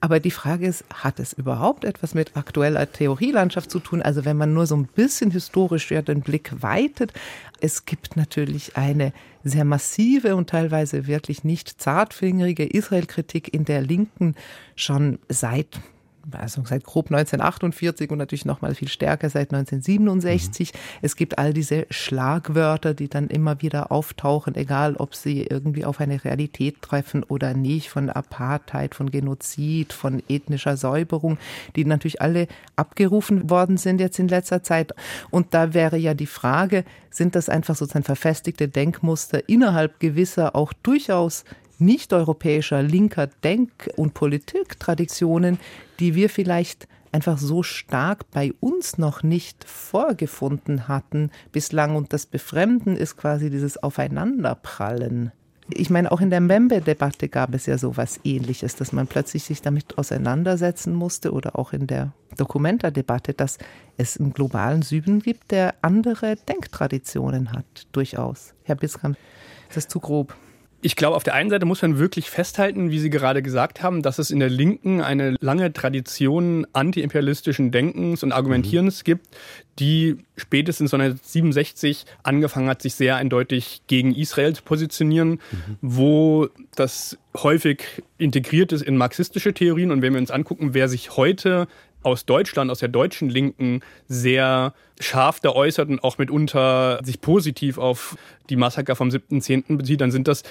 Aber 0.00 0.20
die 0.20 0.30
Frage 0.30 0.66
ist, 0.66 0.84
hat 0.94 1.18
es 1.18 1.32
überhaupt 1.32 1.84
etwas 1.84 2.14
mit 2.14 2.36
aktueller 2.36 2.92
Theorielandschaft 2.92 3.68
zu 3.68 3.80
tun? 3.80 4.00
Also 4.00 4.24
wenn 4.24 4.36
man 4.36 4.54
nur 4.54 4.66
so 4.66 4.76
ein 4.76 4.86
bisschen 4.86 5.32
historisch 5.32 5.90
ja 5.90 6.00
den 6.00 6.20
Blick 6.20 6.52
weitet, 6.62 7.12
es 7.60 7.86
gibt 7.86 8.16
natürlich 8.16 8.76
eine 8.76 9.12
sehr 9.42 9.64
massive 9.64 10.36
und 10.36 10.48
teilweise 10.50 11.08
wirklich 11.08 11.42
nicht 11.42 11.80
zartfingerige 11.80 12.64
Israel-Kritik 12.64 13.52
in 13.52 13.64
der 13.64 13.82
Linken 13.82 14.36
schon 14.76 15.18
seit 15.28 15.80
also 16.32 16.62
seit 16.64 16.84
grob 16.84 17.06
1948 17.06 18.10
und 18.10 18.18
natürlich 18.18 18.44
noch 18.44 18.62
mal 18.62 18.74
viel 18.74 18.88
stärker 18.88 19.30
seit 19.30 19.52
1967. 19.52 20.72
Mhm. 20.72 20.78
Es 21.02 21.16
gibt 21.16 21.38
all 21.38 21.52
diese 21.52 21.86
Schlagwörter, 21.90 22.94
die 22.94 23.08
dann 23.08 23.28
immer 23.28 23.60
wieder 23.62 23.92
auftauchen, 23.92 24.54
egal 24.54 24.96
ob 24.96 25.14
sie 25.14 25.42
irgendwie 25.42 25.84
auf 25.84 26.00
eine 26.00 26.24
Realität 26.24 26.82
treffen 26.82 27.22
oder 27.22 27.54
nicht, 27.54 27.90
von 27.90 28.10
Apartheid, 28.10 28.94
von 28.94 29.10
Genozid, 29.10 29.92
von 29.92 30.22
ethnischer 30.28 30.76
Säuberung, 30.76 31.38
die 31.76 31.84
natürlich 31.84 32.20
alle 32.20 32.48
abgerufen 32.76 33.50
worden 33.50 33.76
sind 33.76 34.00
jetzt 34.00 34.18
in 34.18 34.28
letzter 34.28 34.62
Zeit. 34.62 34.92
Und 35.30 35.54
da 35.54 35.74
wäre 35.74 35.96
ja 35.96 36.14
die 36.14 36.26
Frage, 36.26 36.84
sind 37.10 37.34
das 37.34 37.48
einfach 37.48 37.76
sozusagen 37.76 38.04
verfestigte 38.04 38.68
Denkmuster 38.68 39.48
innerhalb 39.48 40.00
gewisser 40.00 40.56
auch 40.56 40.72
durchaus 40.82 41.44
nicht-europäischer 41.78 42.82
linker 42.82 43.28
Denk- 43.42 43.90
und 43.96 44.14
Politiktraditionen, 44.14 45.58
die 46.00 46.14
wir 46.14 46.28
vielleicht 46.28 46.88
einfach 47.14 47.38
so 47.38 47.62
stark 47.62 48.30
bei 48.32 48.52
uns 48.58 48.98
noch 48.98 49.22
nicht 49.22 49.64
vorgefunden 49.64 50.88
hatten 50.88 51.30
bislang. 51.52 51.94
Und 51.94 52.12
das 52.12 52.26
Befremden 52.26 52.96
ist 52.96 53.16
quasi 53.16 53.50
dieses 53.50 53.80
Aufeinanderprallen. 53.80 55.30
Ich 55.70 55.88
meine, 55.88 56.12
auch 56.12 56.20
in 56.20 56.28
der 56.28 56.40
Mbembe-Debatte 56.40 57.28
gab 57.28 57.54
es 57.54 57.64
ja 57.66 57.78
so 57.78 57.96
was 57.96 58.20
Ähnliches, 58.22 58.76
dass 58.76 58.92
man 58.92 59.06
plötzlich 59.06 59.44
sich 59.44 59.62
damit 59.62 59.96
auseinandersetzen 59.96 60.94
musste 60.94 61.32
oder 61.32 61.58
auch 61.58 61.72
in 61.72 61.86
der 61.86 62.12
Dokumenta-Debatte, 62.36 63.32
dass 63.32 63.58
es 63.96 64.18
einen 64.18 64.34
globalen 64.34 64.82
Süden 64.82 65.20
gibt, 65.20 65.52
der 65.52 65.74
andere 65.80 66.36
Denktraditionen 66.36 67.52
hat, 67.52 67.86
durchaus. 67.92 68.52
Herr 68.64 68.74
Biskamp, 68.74 69.16
ist 69.68 69.76
das 69.76 69.88
zu 69.88 70.00
grob? 70.00 70.34
Ich 70.86 70.96
glaube, 70.96 71.16
auf 71.16 71.22
der 71.22 71.32
einen 71.32 71.48
Seite 71.48 71.64
muss 71.64 71.80
man 71.80 71.98
wirklich 71.98 72.28
festhalten, 72.28 72.90
wie 72.90 72.98
Sie 72.98 73.08
gerade 73.08 73.40
gesagt 73.40 73.82
haben, 73.82 74.02
dass 74.02 74.18
es 74.18 74.30
in 74.30 74.38
der 74.38 74.50
Linken 74.50 75.00
eine 75.00 75.34
lange 75.40 75.72
Tradition 75.72 76.66
antiimperialistischen 76.74 77.70
Denkens 77.70 78.22
und 78.22 78.32
Argumentierens 78.32 79.00
mhm. 79.00 79.04
gibt, 79.04 79.26
die 79.78 80.18
spätestens 80.36 80.92
1967 80.92 82.04
angefangen 82.22 82.68
hat, 82.68 82.82
sich 82.82 82.96
sehr 82.96 83.16
eindeutig 83.16 83.80
gegen 83.86 84.14
Israel 84.14 84.54
zu 84.54 84.62
positionieren, 84.62 85.30
mhm. 85.30 85.78
wo 85.80 86.48
das 86.76 87.16
häufig 87.34 88.02
integriert 88.18 88.70
ist 88.72 88.82
in 88.82 88.98
marxistische 88.98 89.54
Theorien. 89.54 89.90
Und 89.90 90.02
wenn 90.02 90.12
wir 90.12 90.20
uns 90.20 90.30
angucken, 90.30 90.74
wer 90.74 90.90
sich 90.90 91.16
heute 91.16 91.66
aus 92.02 92.26
Deutschland, 92.26 92.70
aus 92.70 92.80
der 92.80 92.90
deutschen 92.90 93.30
Linken 93.30 93.80
sehr 94.06 94.74
scharf 95.00 95.40
da 95.40 95.48
äußert 95.50 95.88
und 95.88 96.04
auch 96.04 96.18
mitunter 96.18 97.00
sich 97.02 97.22
positiv 97.22 97.78
auf 97.78 98.16
die 98.50 98.56
Massaker 98.56 98.94
vom 98.94 99.08
7.10. 99.08 99.78
bezieht, 99.78 100.02
dann 100.02 100.10
sind 100.10 100.28
das 100.28 100.42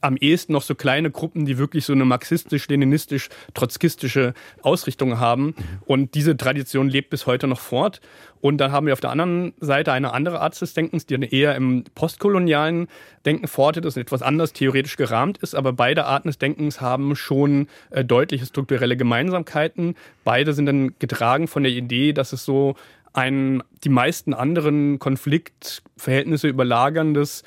am 0.00 0.16
ehesten 0.16 0.52
noch 0.52 0.62
so 0.62 0.74
kleine 0.74 1.10
Gruppen, 1.10 1.44
die 1.44 1.58
wirklich 1.58 1.84
so 1.84 1.92
eine 1.92 2.04
marxistisch-leninistisch-trotzkistische 2.04 4.34
Ausrichtung 4.62 5.18
haben. 5.18 5.54
Und 5.86 6.14
diese 6.14 6.36
Tradition 6.36 6.88
lebt 6.88 7.10
bis 7.10 7.26
heute 7.26 7.46
noch 7.46 7.60
fort. 7.60 8.00
Und 8.40 8.58
dann 8.58 8.72
haben 8.72 8.86
wir 8.86 8.94
auf 8.94 9.00
der 9.00 9.10
anderen 9.10 9.52
Seite 9.60 9.92
eine 9.92 10.14
andere 10.14 10.40
Art 10.40 10.58
des 10.60 10.72
Denkens, 10.72 11.04
die 11.06 11.14
eher 11.14 11.54
im 11.56 11.84
postkolonialen 11.94 12.88
Denken 13.26 13.48
fortet 13.48 13.84
ist 13.84 13.98
etwas 13.98 14.22
anders 14.22 14.54
theoretisch 14.54 14.96
gerahmt 14.96 15.36
ist. 15.38 15.54
Aber 15.54 15.74
beide 15.74 16.06
Arten 16.06 16.28
des 16.28 16.38
Denkens 16.38 16.80
haben 16.80 17.16
schon 17.16 17.66
äh, 17.90 18.02
deutliche 18.04 18.46
strukturelle 18.46 18.96
Gemeinsamkeiten. 18.96 19.94
Beide 20.24 20.54
sind 20.54 20.64
dann 20.66 20.94
getragen 20.98 21.48
von 21.48 21.62
der 21.62 21.72
Idee, 21.72 22.14
dass 22.14 22.32
es 22.32 22.46
so 22.46 22.76
ein 23.12 23.62
die 23.84 23.88
meisten 23.88 24.34
anderen 24.34 24.98
Konfliktverhältnisse 24.98 26.48
überlagerndes 26.48 27.44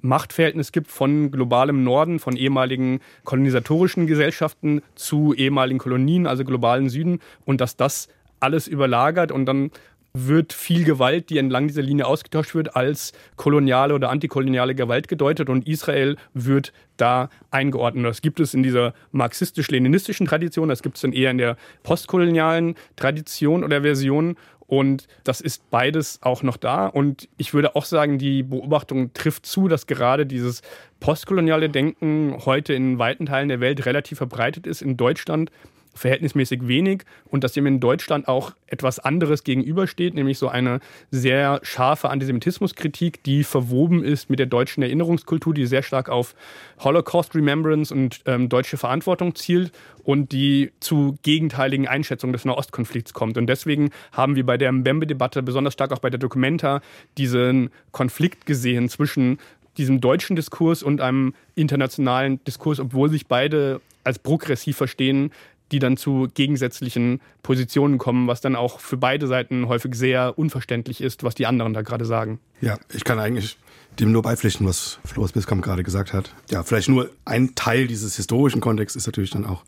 Machtverhältnis 0.00 0.72
gibt 0.72 0.90
von 0.90 1.30
globalem 1.30 1.84
Norden, 1.84 2.18
von 2.18 2.36
ehemaligen 2.36 3.00
kolonisatorischen 3.24 4.06
Gesellschaften 4.06 4.82
zu 4.94 5.34
ehemaligen 5.34 5.78
Kolonien, 5.78 6.26
also 6.26 6.44
globalen 6.44 6.88
Süden, 6.88 7.20
und 7.44 7.60
dass 7.60 7.76
das 7.76 8.08
alles 8.40 8.66
überlagert 8.68 9.32
und 9.32 9.46
dann 9.46 9.70
wird 10.16 10.52
viel 10.52 10.84
Gewalt, 10.84 11.28
die 11.28 11.38
entlang 11.38 11.66
dieser 11.66 11.82
Linie 11.82 12.06
ausgetauscht 12.06 12.54
wird, 12.54 12.76
als 12.76 13.12
koloniale 13.34 13.94
oder 13.94 14.10
antikoloniale 14.10 14.76
Gewalt 14.76 15.08
gedeutet 15.08 15.48
und 15.48 15.66
Israel 15.66 16.16
wird 16.34 16.72
da 16.96 17.30
eingeordnet. 17.50 18.06
Das 18.06 18.22
gibt 18.22 18.38
es 18.38 18.54
in 18.54 18.62
dieser 18.62 18.94
marxistisch-leninistischen 19.10 20.26
Tradition, 20.26 20.68
das 20.68 20.82
gibt 20.82 20.96
es 20.96 21.02
dann 21.02 21.12
eher 21.12 21.32
in 21.32 21.38
der 21.38 21.56
postkolonialen 21.82 22.76
Tradition 22.94 23.64
oder 23.64 23.82
Version 23.82 24.36
und 24.66 25.06
das 25.24 25.40
ist 25.40 25.68
beides 25.70 26.18
auch 26.22 26.42
noch 26.42 26.56
da. 26.56 26.86
Und 26.86 27.28
ich 27.36 27.54
würde 27.54 27.76
auch 27.76 27.84
sagen, 27.84 28.18
die 28.18 28.42
Beobachtung 28.42 29.12
trifft 29.12 29.46
zu, 29.46 29.68
dass 29.68 29.86
gerade 29.86 30.26
dieses 30.26 30.62
postkoloniale 31.00 31.68
Denken 31.68 32.36
heute 32.44 32.74
in 32.74 32.98
weiten 32.98 33.26
Teilen 33.26 33.48
der 33.48 33.60
Welt 33.60 33.84
relativ 33.86 34.18
verbreitet 34.18 34.66
ist. 34.66 34.82
In 34.82 34.96
Deutschland 34.96 35.50
verhältnismäßig 35.94 36.66
wenig 36.66 37.02
und 37.26 37.44
dass 37.44 37.52
dem 37.52 37.66
in 37.66 37.80
Deutschland 37.80 38.28
auch 38.28 38.52
etwas 38.66 38.98
anderes 38.98 39.44
gegenübersteht, 39.44 40.14
nämlich 40.14 40.38
so 40.38 40.48
eine 40.48 40.80
sehr 41.10 41.60
scharfe 41.62 42.10
Antisemitismuskritik, 42.10 43.22
die 43.22 43.44
verwoben 43.44 44.02
ist 44.02 44.30
mit 44.30 44.38
der 44.38 44.46
deutschen 44.46 44.82
Erinnerungskultur, 44.82 45.54
die 45.54 45.66
sehr 45.66 45.82
stark 45.82 46.08
auf 46.08 46.34
Holocaust 46.80 47.34
Remembrance 47.34 47.94
und 47.94 48.20
ähm, 48.26 48.48
deutsche 48.48 48.76
Verantwortung 48.76 49.34
zielt 49.34 49.72
und 50.02 50.32
die 50.32 50.72
zu 50.80 51.16
gegenteiligen 51.22 51.88
Einschätzungen 51.88 52.32
des 52.32 52.44
Nahostkonflikts 52.44 53.14
kommt. 53.14 53.38
Und 53.38 53.46
deswegen 53.46 53.90
haben 54.12 54.36
wir 54.36 54.44
bei 54.44 54.58
der 54.58 54.72
Mbembe-Debatte, 54.72 55.42
besonders 55.42 55.72
stark 55.72 55.92
auch 55.92 56.00
bei 56.00 56.10
der 56.10 56.18
Documenta, 56.18 56.80
diesen 57.16 57.70
Konflikt 57.92 58.46
gesehen 58.46 58.88
zwischen 58.88 59.38
diesem 59.76 60.00
deutschen 60.00 60.36
Diskurs 60.36 60.82
und 60.82 61.00
einem 61.00 61.34
internationalen 61.54 62.42
Diskurs, 62.44 62.80
obwohl 62.80 63.10
sich 63.10 63.26
beide 63.26 63.80
als 64.04 64.18
progressiv 64.18 64.76
verstehen, 64.76 65.32
die 65.74 65.80
dann 65.80 65.96
zu 65.96 66.28
gegensätzlichen 66.32 67.20
Positionen 67.42 67.98
kommen, 67.98 68.28
was 68.28 68.40
dann 68.40 68.54
auch 68.54 68.78
für 68.78 68.96
beide 68.96 69.26
Seiten 69.26 69.66
häufig 69.66 69.96
sehr 69.96 70.38
unverständlich 70.38 71.00
ist, 71.00 71.24
was 71.24 71.34
die 71.34 71.46
anderen 71.46 71.74
da 71.74 71.82
gerade 71.82 72.04
sagen. 72.04 72.38
Ja, 72.60 72.78
ich 72.92 73.02
kann 73.02 73.18
eigentlich 73.18 73.58
dem 73.98 74.12
nur 74.12 74.22
beipflichten, 74.22 74.64
was 74.68 75.00
Floris 75.04 75.32
Biskamp 75.32 75.64
gerade 75.64 75.82
gesagt 75.82 76.12
hat. 76.12 76.32
Ja, 76.48 76.62
vielleicht 76.62 76.88
nur 76.88 77.10
ein 77.24 77.56
Teil 77.56 77.88
dieses 77.88 78.14
historischen 78.14 78.60
Kontexts 78.60 78.94
ist 78.94 79.06
natürlich 79.06 79.30
dann 79.30 79.46
auch 79.46 79.64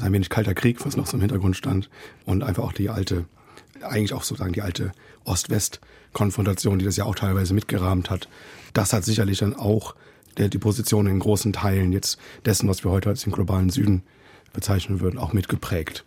ein 0.00 0.12
wenig 0.12 0.30
kalter 0.30 0.54
Krieg, 0.54 0.86
was 0.86 0.96
noch 0.96 1.08
so 1.08 1.16
im 1.16 1.22
Hintergrund 1.22 1.56
stand 1.56 1.90
und 2.24 2.44
einfach 2.44 2.62
auch 2.62 2.72
die 2.72 2.88
alte, 2.88 3.24
eigentlich 3.82 4.12
auch 4.12 4.22
sozusagen 4.22 4.52
die 4.52 4.62
alte 4.62 4.92
Ost-West-Konfrontation, 5.24 6.78
die 6.78 6.84
das 6.84 6.96
ja 6.96 7.04
auch 7.04 7.16
teilweise 7.16 7.52
mitgerahmt 7.52 8.10
hat. 8.10 8.28
Das 8.74 8.92
hat 8.92 9.04
sicherlich 9.04 9.38
dann 9.38 9.56
auch 9.56 9.96
die 10.38 10.58
Position 10.58 11.08
in 11.08 11.18
großen 11.18 11.52
Teilen 11.52 11.90
jetzt 11.90 12.16
dessen, 12.46 12.68
was 12.68 12.84
wir 12.84 12.92
heute 12.92 13.08
als 13.08 13.24
den 13.24 13.32
globalen 13.32 13.70
Süden 13.70 14.04
bezeichnen 14.52 15.00
würden, 15.00 15.18
auch 15.18 15.32
mitgeprägt. 15.32 16.04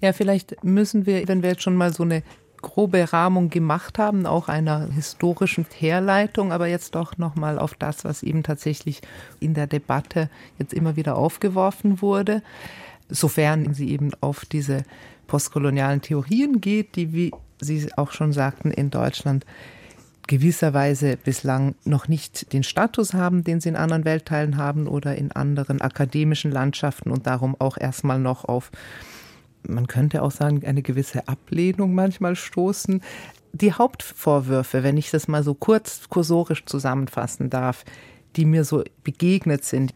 Ja, 0.00 0.12
vielleicht 0.12 0.62
müssen 0.64 1.06
wir, 1.06 1.26
wenn 1.28 1.42
wir 1.42 1.50
jetzt 1.50 1.62
schon 1.62 1.76
mal 1.76 1.92
so 1.92 2.02
eine 2.02 2.22
grobe 2.60 3.12
Rahmung 3.12 3.50
gemacht 3.50 3.98
haben, 3.98 4.26
auch 4.26 4.48
einer 4.48 4.88
historischen 4.90 5.66
Herleitung, 5.78 6.50
aber 6.50 6.66
jetzt 6.66 6.94
doch 6.94 7.18
noch 7.18 7.36
mal 7.36 7.58
auf 7.58 7.74
das, 7.74 8.04
was 8.04 8.22
eben 8.22 8.42
tatsächlich 8.42 9.02
in 9.38 9.54
der 9.54 9.66
Debatte 9.66 10.30
jetzt 10.58 10.72
immer 10.72 10.96
wieder 10.96 11.16
aufgeworfen 11.16 12.00
wurde, 12.00 12.42
sofern 13.10 13.74
sie 13.74 13.90
eben 13.90 14.12
auf 14.20 14.46
diese 14.46 14.84
postkolonialen 15.26 16.00
Theorien 16.00 16.60
geht, 16.60 16.96
die, 16.96 17.12
wie 17.12 17.30
Sie 17.60 17.88
auch 17.96 18.12
schon 18.12 18.32
sagten, 18.32 18.70
in 18.70 18.90
Deutschland 18.90 19.46
gewisserweise 20.26 21.16
bislang 21.16 21.74
noch 21.84 22.08
nicht 22.08 22.52
den 22.52 22.62
Status 22.62 23.14
haben, 23.14 23.44
den 23.44 23.60
sie 23.60 23.68
in 23.68 23.76
anderen 23.76 24.04
Weltteilen 24.04 24.56
haben 24.56 24.86
oder 24.86 25.16
in 25.16 25.32
anderen 25.32 25.80
akademischen 25.80 26.50
Landschaften 26.50 27.10
und 27.10 27.26
darum 27.26 27.56
auch 27.58 27.76
erstmal 27.76 28.18
noch 28.18 28.44
auf, 28.44 28.70
man 29.66 29.86
könnte 29.86 30.22
auch 30.22 30.30
sagen, 30.30 30.64
eine 30.66 30.82
gewisse 30.82 31.26
Ablehnung 31.28 31.94
manchmal 31.94 32.36
stoßen. 32.36 33.02
Die 33.52 33.72
Hauptvorwürfe, 33.72 34.82
wenn 34.82 34.96
ich 34.96 35.10
das 35.10 35.28
mal 35.28 35.42
so 35.42 35.54
kurz 35.54 36.08
kursorisch 36.08 36.64
zusammenfassen 36.66 37.50
darf, 37.50 37.84
die 38.36 38.44
mir 38.44 38.64
so 38.64 38.82
begegnet 39.04 39.64
sind 39.64 39.94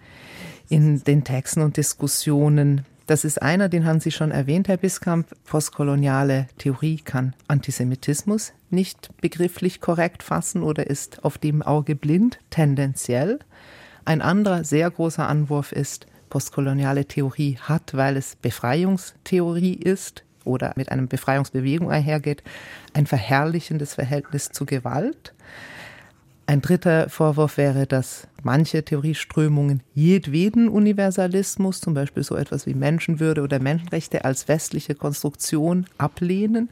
in 0.68 1.02
den 1.04 1.25
Texten 1.25 1.62
und 1.62 1.76
Diskussionen, 1.76 2.85
das 3.08 3.24
ist 3.24 3.40
einer, 3.40 3.70
den 3.70 3.86
haben 3.86 4.00
Sie 4.00 4.10
schon 4.10 4.30
erwähnt, 4.30 4.68
Herr 4.68 4.76
Biskamp. 4.76 5.28
Postkoloniale 5.46 6.46
Theorie 6.58 6.98
kann 6.98 7.34
Antisemitismus 7.48 8.52
nicht 8.68 9.08
begrifflich 9.22 9.80
korrekt 9.80 10.22
fassen 10.22 10.62
oder 10.62 10.88
ist 10.88 11.24
auf 11.24 11.38
dem 11.38 11.62
Auge 11.62 11.96
blind, 11.96 12.38
tendenziell. 12.50 13.38
Ein 14.04 14.20
anderer 14.20 14.62
sehr 14.62 14.90
großer 14.90 15.26
Anwurf 15.26 15.72
ist, 15.72 16.06
postkoloniale 16.28 17.06
Theorie 17.06 17.56
hat, 17.62 17.94
weil 17.94 18.18
es 18.18 18.36
Befreiungstheorie 18.36 19.72
ist 19.72 20.22
oder 20.44 20.74
mit 20.76 20.92
einer 20.92 21.06
Befreiungsbewegung 21.06 21.90
einhergeht, 21.90 22.42
ein 22.92 23.06
verherrlichendes 23.06 23.94
Verhältnis 23.94 24.50
zu 24.50 24.66
Gewalt. 24.66 25.32
Ein 26.48 26.62
dritter 26.62 27.10
Vorwurf 27.10 27.58
wäre, 27.58 27.86
dass 27.86 28.26
manche 28.42 28.82
Theorieströmungen 28.82 29.82
jedweden 29.92 30.70
Universalismus, 30.70 31.82
zum 31.82 31.92
Beispiel 31.92 32.22
so 32.22 32.36
etwas 32.36 32.64
wie 32.64 32.72
Menschenwürde 32.72 33.42
oder 33.42 33.58
Menschenrechte 33.58 34.24
als 34.24 34.48
westliche 34.48 34.94
Konstruktion 34.94 35.84
ablehnen. 35.98 36.70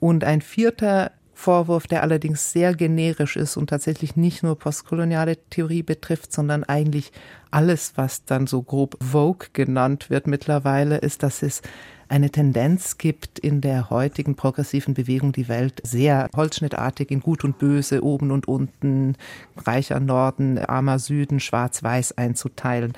Und 0.00 0.24
ein 0.24 0.40
vierter 0.40 1.10
Vorwurf, 1.34 1.86
der 1.86 2.02
allerdings 2.02 2.50
sehr 2.50 2.74
generisch 2.74 3.36
ist 3.36 3.58
und 3.58 3.68
tatsächlich 3.68 4.16
nicht 4.16 4.42
nur 4.42 4.58
postkoloniale 4.58 5.36
Theorie 5.50 5.82
betrifft, 5.82 6.32
sondern 6.32 6.64
eigentlich 6.64 7.12
alles, 7.50 7.92
was 7.96 8.24
dann 8.24 8.46
so 8.46 8.62
grob 8.62 8.96
Vogue 9.04 9.48
genannt 9.52 10.08
wird 10.08 10.26
mittlerweile, 10.26 10.96
ist, 10.96 11.22
dass 11.22 11.42
es 11.42 11.60
eine 12.08 12.30
Tendenz 12.30 12.98
gibt 12.98 13.38
in 13.38 13.60
der 13.60 13.90
heutigen 13.90 14.34
progressiven 14.34 14.94
Bewegung, 14.94 15.32
die 15.32 15.48
Welt 15.48 15.80
sehr 15.84 16.28
holzschnittartig 16.34 17.10
in 17.10 17.20
Gut 17.20 17.44
und 17.44 17.58
Böse, 17.58 18.02
oben 18.02 18.30
und 18.30 18.48
unten, 18.48 19.16
reicher 19.56 20.00
Norden, 20.00 20.58
armer 20.58 20.98
Süden, 20.98 21.40
schwarz-weiß 21.40 22.16
einzuteilen. 22.16 22.94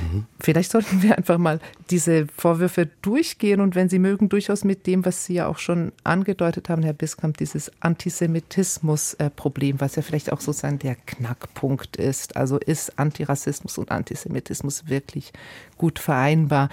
Mhm. 0.00 0.26
Vielleicht 0.40 0.70
sollten 0.70 1.02
wir 1.02 1.16
einfach 1.16 1.38
mal 1.38 1.60
diese 1.90 2.26
Vorwürfe 2.26 2.88
durchgehen 3.02 3.60
und 3.60 3.74
wenn 3.74 3.88
Sie 3.88 3.98
mögen, 3.98 4.28
durchaus 4.28 4.64
mit 4.64 4.86
dem, 4.86 5.04
was 5.04 5.26
Sie 5.26 5.34
ja 5.34 5.46
auch 5.46 5.58
schon 5.58 5.92
angedeutet 6.04 6.68
haben, 6.68 6.82
Herr 6.82 6.92
Biskamp, 6.92 7.36
dieses 7.36 7.70
Antisemitismus-Problem, 7.80 9.80
was 9.80 9.96
ja 9.96 10.02
vielleicht 10.02 10.32
auch 10.32 10.40
sozusagen 10.40 10.78
der 10.78 10.94
Knackpunkt 10.94 11.96
ist. 11.96 12.36
Also 12.36 12.58
ist 12.58 12.98
Antirassismus 12.98 13.78
und 13.78 13.90
Antisemitismus 13.90 14.88
wirklich 14.88 15.32
gut 15.76 15.98
vereinbar? 15.98 16.68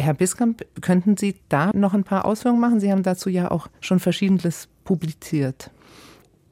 Herr 0.00 0.14
Biskamp, 0.14 0.64
könnten 0.80 1.16
Sie 1.16 1.36
da 1.48 1.70
noch 1.74 1.94
ein 1.94 2.04
paar 2.04 2.24
Ausführungen 2.24 2.60
machen? 2.60 2.80
Sie 2.80 2.90
haben 2.90 3.02
dazu 3.02 3.28
ja 3.28 3.50
auch 3.50 3.68
schon 3.80 4.00
Verschiedenes 4.00 4.68
publiziert. 4.84 5.70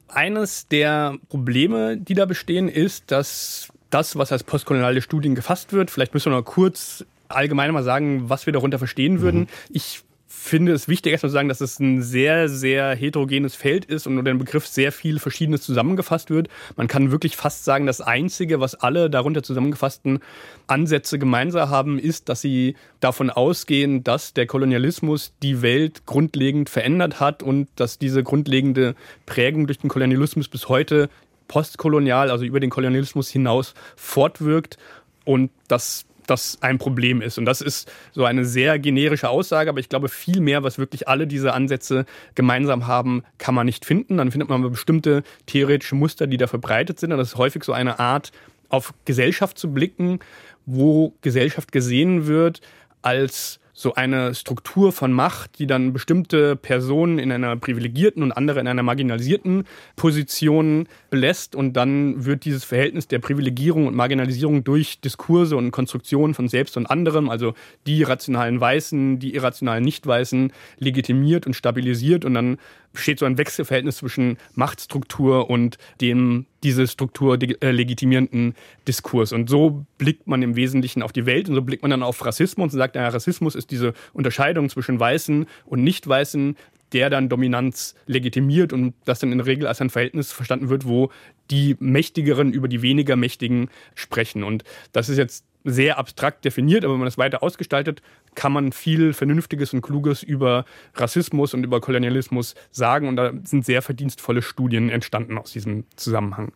Eines 0.07 0.67
der 0.67 1.17
Probleme, 1.29 1.97
die 1.97 2.15
da 2.15 2.25
bestehen, 2.25 2.67
ist, 2.67 3.11
dass 3.11 3.69
das, 3.89 4.15
was 4.15 4.31
als 4.31 4.43
postkoloniale 4.43 5.01
Studien 5.01 5.35
gefasst 5.35 5.73
wird, 5.73 5.91
vielleicht 5.91 6.13
müssen 6.13 6.31
wir 6.31 6.37
noch 6.37 6.45
kurz 6.45 7.05
allgemein 7.27 7.71
mal 7.71 7.83
sagen, 7.83 8.29
was 8.29 8.45
wir 8.45 8.53
darunter 8.53 8.79
verstehen 8.79 9.21
würden. 9.21 9.41
Mhm. 9.41 9.47
Ich 9.69 10.03
finde 10.31 10.73
es 10.73 10.87
wichtig, 10.87 11.11
erstmal 11.11 11.31
zu 11.31 11.33
sagen, 11.33 11.49
dass 11.49 11.59
es 11.59 11.79
ein 11.79 12.03
sehr, 12.03 12.49
sehr 12.49 12.95
heterogenes 12.95 13.55
Feld 13.55 13.85
ist 13.85 14.05
und 14.05 14.17
unter 14.19 14.29
dem 14.29 14.37
Begriff 14.37 14.67
sehr 14.67 14.91
viel 14.91 15.17
Verschiedenes 15.17 15.63
zusammengefasst 15.63 16.29
wird. 16.29 16.49
Man 16.77 16.87
kann 16.87 17.09
wirklich 17.09 17.35
fast 17.35 17.65
sagen, 17.65 17.87
das 17.87 17.99
Einzige, 17.99 18.59
was 18.59 18.75
alle 18.75 19.09
darunter 19.09 19.41
zusammengefassten 19.41 20.19
Ansätze 20.67 21.17
gemeinsam 21.17 21.69
haben, 21.71 21.97
ist, 21.97 22.29
dass 22.29 22.41
sie 22.41 22.75
davon 22.99 23.31
ausgehen, 23.31 24.03
dass 24.03 24.35
der 24.35 24.45
Kolonialismus 24.45 25.33
die 25.41 25.63
Welt 25.63 26.05
grundlegend 26.05 26.69
verändert 26.69 27.19
hat 27.19 27.41
und 27.41 27.67
dass 27.75 27.97
diese 27.97 28.23
grundlegende 28.23 28.95
Prägung 29.25 29.65
durch 29.65 29.79
den 29.79 29.89
Kolonialismus 29.89 30.47
bis 30.47 30.69
heute 30.69 31.09
postkolonial, 31.47 32.29
also 32.29 32.45
über 32.45 32.59
den 32.59 32.69
Kolonialismus 32.69 33.29
hinaus 33.29 33.73
fortwirkt 33.95 34.77
und 35.25 35.49
dass 35.67 36.05
das 36.29 36.57
ein 36.61 36.77
Problem 36.77 37.21
ist. 37.21 37.37
Und 37.37 37.45
das 37.45 37.61
ist 37.61 37.91
so 38.11 38.25
eine 38.25 38.45
sehr 38.45 38.79
generische 38.79 39.29
Aussage, 39.29 39.69
aber 39.69 39.79
ich 39.79 39.89
glaube, 39.89 40.09
viel 40.09 40.39
mehr, 40.39 40.63
was 40.63 40.77
wirklich 40.77 41.07
alle 41.07 41.27
diese 41.27 41.53
Ansätze 41.53 42.05
gemeinsam 42.35 42.87
haben, 42.87 43.23
kann 43.37 43.55
man 43.55 43.65
nicht 43.65 43.85
finden. 43.85 44.17
Dann 44.17 44.31
findet 44.31 44.49
man 44.49 44.69
bestimmte 44.69 45.23
theoretische 45.45 45.95
Muster, 45.95 46.27
die 46.27 46.37
da 46.37 46.47
verbreitet 46.47 46.99
sind. 46.99 47.11
Und 47.11 47.17
das 47.17 47.29
ist 47.29 47.37
häufig 47.37 47.63
so 47.63 47.73
eine 47.73 47.99
Art, 47.99 48.31
auf 48.69 48.93
Gesellschaft 49.05 49.57
zu 49.57 49.73
blicken, 49.73 50.19
wo 50.65 51.13
Gesellschaft 51.21 51.71
gesehen 51.71 52.27
wird 52.27 52.61
als 53.01 53.59
so 53.79 53.93
eine 53.93 54.35
Struktur 54.35 54.91
von 54.91 55.13
Macht, 55.13 55.57
die 55.57 55.65
dann 55.65 55.93
bestimmte 55.93 56.57
Personen 56.57 57.17
in 57.17 57.31
einer 57.31 57.55
privilegierten 57.55 58.21
und 58.23 58.33
andere 58.33 58.59
in 58.59 58.67
einer 58.67 58.83
marginalisierten 58.83 59.63
Position 59.95 60.89
belässt. 61.09 61.55
Und 61.55 61.77
dann 61.77 62.25
wird 62.25 62.43
dieses 62.43 62.65
Verhältnis 62.65 63.07
der 63.07 63.19
Privilegierung 63.19 63.87
und 63.87 63.95
Marginalisierung 63.95 64.65
durch 64.65 64.99
Diskurse 64.99 65.55
und 65.55 65.71
Konstruktionen 65.71 66.33
von 66.33 66.49
selbst 66.49 66.75
und 66.75 66.87
anderem, 66.87 67.29
also 67.29 67.53
die 67.87 68.03
rationalen 68.03 68.59
Weißen, 68.59 69.17
die 69.19 69.33
irrationalen 69.33 69.85
Nicht-Weißen, 69.85 70.51
legitimiert 70.79 71.47
und 71.47 71.53
stabilisiert. 71.53 72.25
Und 72.25 72.33
dann 72.33 72.57
besteht 72.93 73.19
so 73.19 73.25
ein 73.25 73.37
Wechselverhältnis 73.37 73.97
zwischen 73.97 74.37
Machtstruktur 74.55 75.49
und 75.49 75.77
dem 76.01 76.45
diese 76.63 76.87
Struktur 76.87 77.37
äh, 77.41 77.71
legitimierenden 77.71 78.55
Diskurs. 78.87 79.31
Und 79.31 79.49
so 79.49 79.85
blickt 79.97 80.27
man 80.27 80.41
im 80.41 80.55
Wesentlichen 80.55 81.03
auf 81.03 81.11
die 81.11 81.25
Welt 81.25 81.49
und 81.49 81.55
so 81.55 81.61
blickt 81.61 81.83
man 81.83 81.91
dann 81.91 82.03
auf 82.03 82.25
Rassismus 82.25 82.73
und 82.73 82.79
sagt, 82.79 82.95
ja, 82.95 83.07
Rassismus 83.07 83.55
ist 83.55 83.71
diese 83.71 83.93
Unterscheidung 84.13 84.69
zwischen 84.69 84.99
Weißen 84.99 85.45
und 85.65 85.83
Nicht-Weißen, 85.83 86.55
der 86.93 87.09
dann 87.09 87.29
Dominanz 87.29 87.95
legitimiert 88.07 88.73
und 88.73 88.93
das 89.05 89.19
dann 89.19 89.31
in 89.31 89.37
der 89.37 89.47
Regel 89.47 89.67
als 89.67 89.81
ein 89.81 89.89
Verhältnis 89.89 90.31
verstanden 90.31 90.69
wird, 90.69 90.87
wo 90.87 91.11
die 91.51 91.75
Mächtigeren 91.79 92.51
über 92.51 92.67
die 92.67 92.81
weniger 92.81 93.15
Mächtigen 93.15 93.69
sprechen. 93.95 94.43
Und 94.43 94.63
das 94.91 95.09
ist 95.09 95.17
jetzt 95.17 95.45
sehr 95.63 95.97
abstrakt 95.97 96.45
definiert, 96.45 96.83
aber 96.83 96.93
wenn 96.93 97.01
man 97.01 97.07
das 97.07 97.17
weiter 97.17 97.43
ausgestaltet, 97.43 98.01
kann 98.39 98.53
man 98.53 98.71
viel 98.71 99.11
Vernünftiges 99.11 99.73
und 99.73 99.81
Kluges 99.81 100.23
über 100.23 100.63
Rassismus 100.95 101.53
und 101.53 101.65
über 101.65 101.81
Kolonialismus 101.81 102.55
sagen. 102.71 103.09
Und 103.09 103.17
da 103.17 103.33
sind 103.43 103.65
sehr 103.65 103.81
verdienstvolle 103.81 104.41
Studien 104.41 104.89
entstanden 104.89 105.37
aus 105.37 105.51
diesem 105.51 105.83
Zusammenhang. 105.97 106.53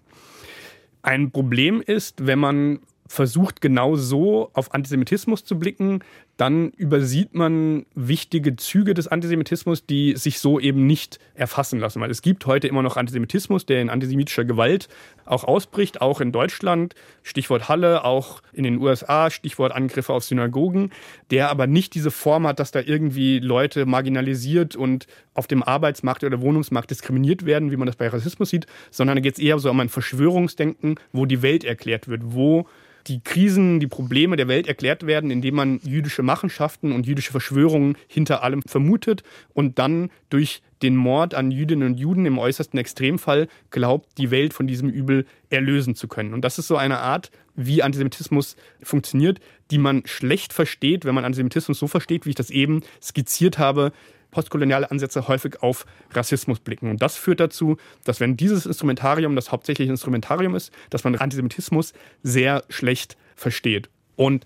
Ein 1.02 1.32
Problem 1.32 1.82
ist, 1.82 2.26
wenn 2.26 2.40
man 2.40 2.80
versucht, 3.06 3.60
genau 3.60 3.98
so 3.98 4.50
auf 4.54 4.74
Antisemitismus 4.74 5.44
zu 5.44 5.60
blicken, 5.60 6.00
dann 6.38 6.72
übersieht 6.72 7.36
man 7.36 7.86
wichtige 7.94 8.56
Züge 8.56 8.96
des 8.96 9.08
Antisemitismus, 9.08 9.86
die 9.86 10.16
sich 10.18 10.40
so 10.40 10.60
eben 10.60 10.88
nicht 10.88 11.20
erfassen 11.36 11.80
lassen. 11.80 12.02
Weil 12.02 12.10
es 12.10 12.24
gibt 12.24 12.48
heute 12.48 12.68
immer 12.68 12.82
noch 12.82 12.98
Antisemitismus, 12.98 13.68
der 13.68 13.82
in 13.82 13.90
antisemitischer 13.90 14.44
Gewalt 14.44 14.90
auch 15.26 15.44
ausbricht, 15.44 16.02
auch 16.02 16.22
in 16.22 16.32
Deutschland, 16.32 16.96
Stichwort 17.22 17.70
Halle, 17.70 18.04
auch 18.04 18.42
in 18.52 18.64
den 18.64 18.80
USA, 18.80 19.30
Stichwort 19.30 19.74
Angriffe 19.74 20.12
auf 20.12 20.24
Synagogen, 20.24 20.92
der 21.30 21.50
aber 21.50 21.68
nicht 21.68 21.94
diese 21.94 22.10
Form 22.12 22.48
hat, 22.48 22.60
dass 22.60 22.72
da 22.72 22.80
irgendwie 22.82 23.38
Leute 23.38 23.86
marginalisiert 23.86 24.76
und 24.76 25.06
auf 25.36 25.46
dem 25.46 25.62
Arbeitsmarkt 25.62 26.24
oder 26.24 26.42
Wohnungsmarkt 26.42 26.90
diskriminiert 26.90 27.46
werden, 27.46 27.72
wie 27.72 27.78
man 27.78 27.86
das 27.86 27.96
bei 27.96 28.08
Rassismus 28.08 28.50
sieht, 28.50 28.66
sondern 28.90 29.18
da 29.18 29.22
geht 29.22 29.36
es 29.36 29.40
eher 29.40 29.60
so 29.60 29.70
um 29.70 29.80
ein 29.80 29.90
Verschwörungsdenken, 29.90 30.96
wo 31.12 31.28
die 31.28 31.44
Welt 31.44 31.64
erklärt 31.64 32.08
wird, 32.08 32.22
wo 32.26 32.68
die 33.08 33.22
Krisen, 33.22 33.80
die 33.80 33.88
Probleme 33.88 34.36
der 34.36 34.48
Welt 34.48 34.68
erklärt 34.68 35.06
werden, 35.06 35.32
indem 35.32 35.56
man 35.56 35.80
jüdische 35.84 36.24
Machenschaften 36.24 36.92
und 36.92 37.06
jüdische 37.06 37.32
Verschwörungen 37.32 37.98
hinter 38.08 38.44
allem 38.44 38.62
vermutet 38.62 39.24
und 39.54 39.80
dann 39.80 40.10
durch 40.30 40.62
den 40.82 40.96
Mord 40.96 41.34
an 41.34 41.52
Jüdinnen 41.52 41.88
und 41.88 42.00
Juden 42.00 42.26
im 42.26 42.38
äußersten 42.38 42.78
Extremfall 42.78 43.48
glaubt, 43.72 44.18
die 44.18 44.32
Welt 44.32 44.54
von 44.54 44.68
diesem 44.68 44.90
Übel 44.90 45.26
erlösen 45.50 45.96
zu 45.96 46.08
können. 46.08 46.34
Und 46.34 46.42
das 46.42 46.60
ist 46.60 46.68
so 46.68 46.76
eine 46.76 47.00
Art, 47.00 47.32
wie 47.56 47.84
Antisemitismus 47.84 48.56
funktioniert, 48.82 49.40
die 49.72 49.78
man 49.78 50.04
schlecht 50.06 50.54
versteht, 50.54 51.06
wenn 51.06 51.16
man 51.16 51.26
Antisemitismus 51.26 51.80
so 51.80 51.88
versteht, 51.88 52.26
wie 52.26 52.32
ich 52.32 52.36
das 52.36 52.50
eben 52.50 52.82
skizziert 53.02 53.60
habe, 53.60 53.92
postkoloniale 54.34 54.92
Ansätze 54.92 55.28
häufig 55.30 55.62
auf 55.64 55.86
Rassismus 56.12 56.60
blicken. 56.60 56.90
Und 56.90 57.02
das 57.02 57.16
führt 57.16 57.40
dazu, 57.40 57.78
dass 58.04 58.20
wenn 58.20 58.36
dieses 58.36 58.66
Instrumentarium 58.66 59.36
das 59.36 59.52
hauptsächliche 59.52 59.92
Instrumentarium 59.92 60.56
ist, 60.56 60.72
dass 60.90 61.06
man 61.06 61.16
Antisemitismus 61.16 61.94
sehr 62.24 62.64
schlecht 62.70 63.16
versteht. 63.36 63.90
Und 64.16 64.46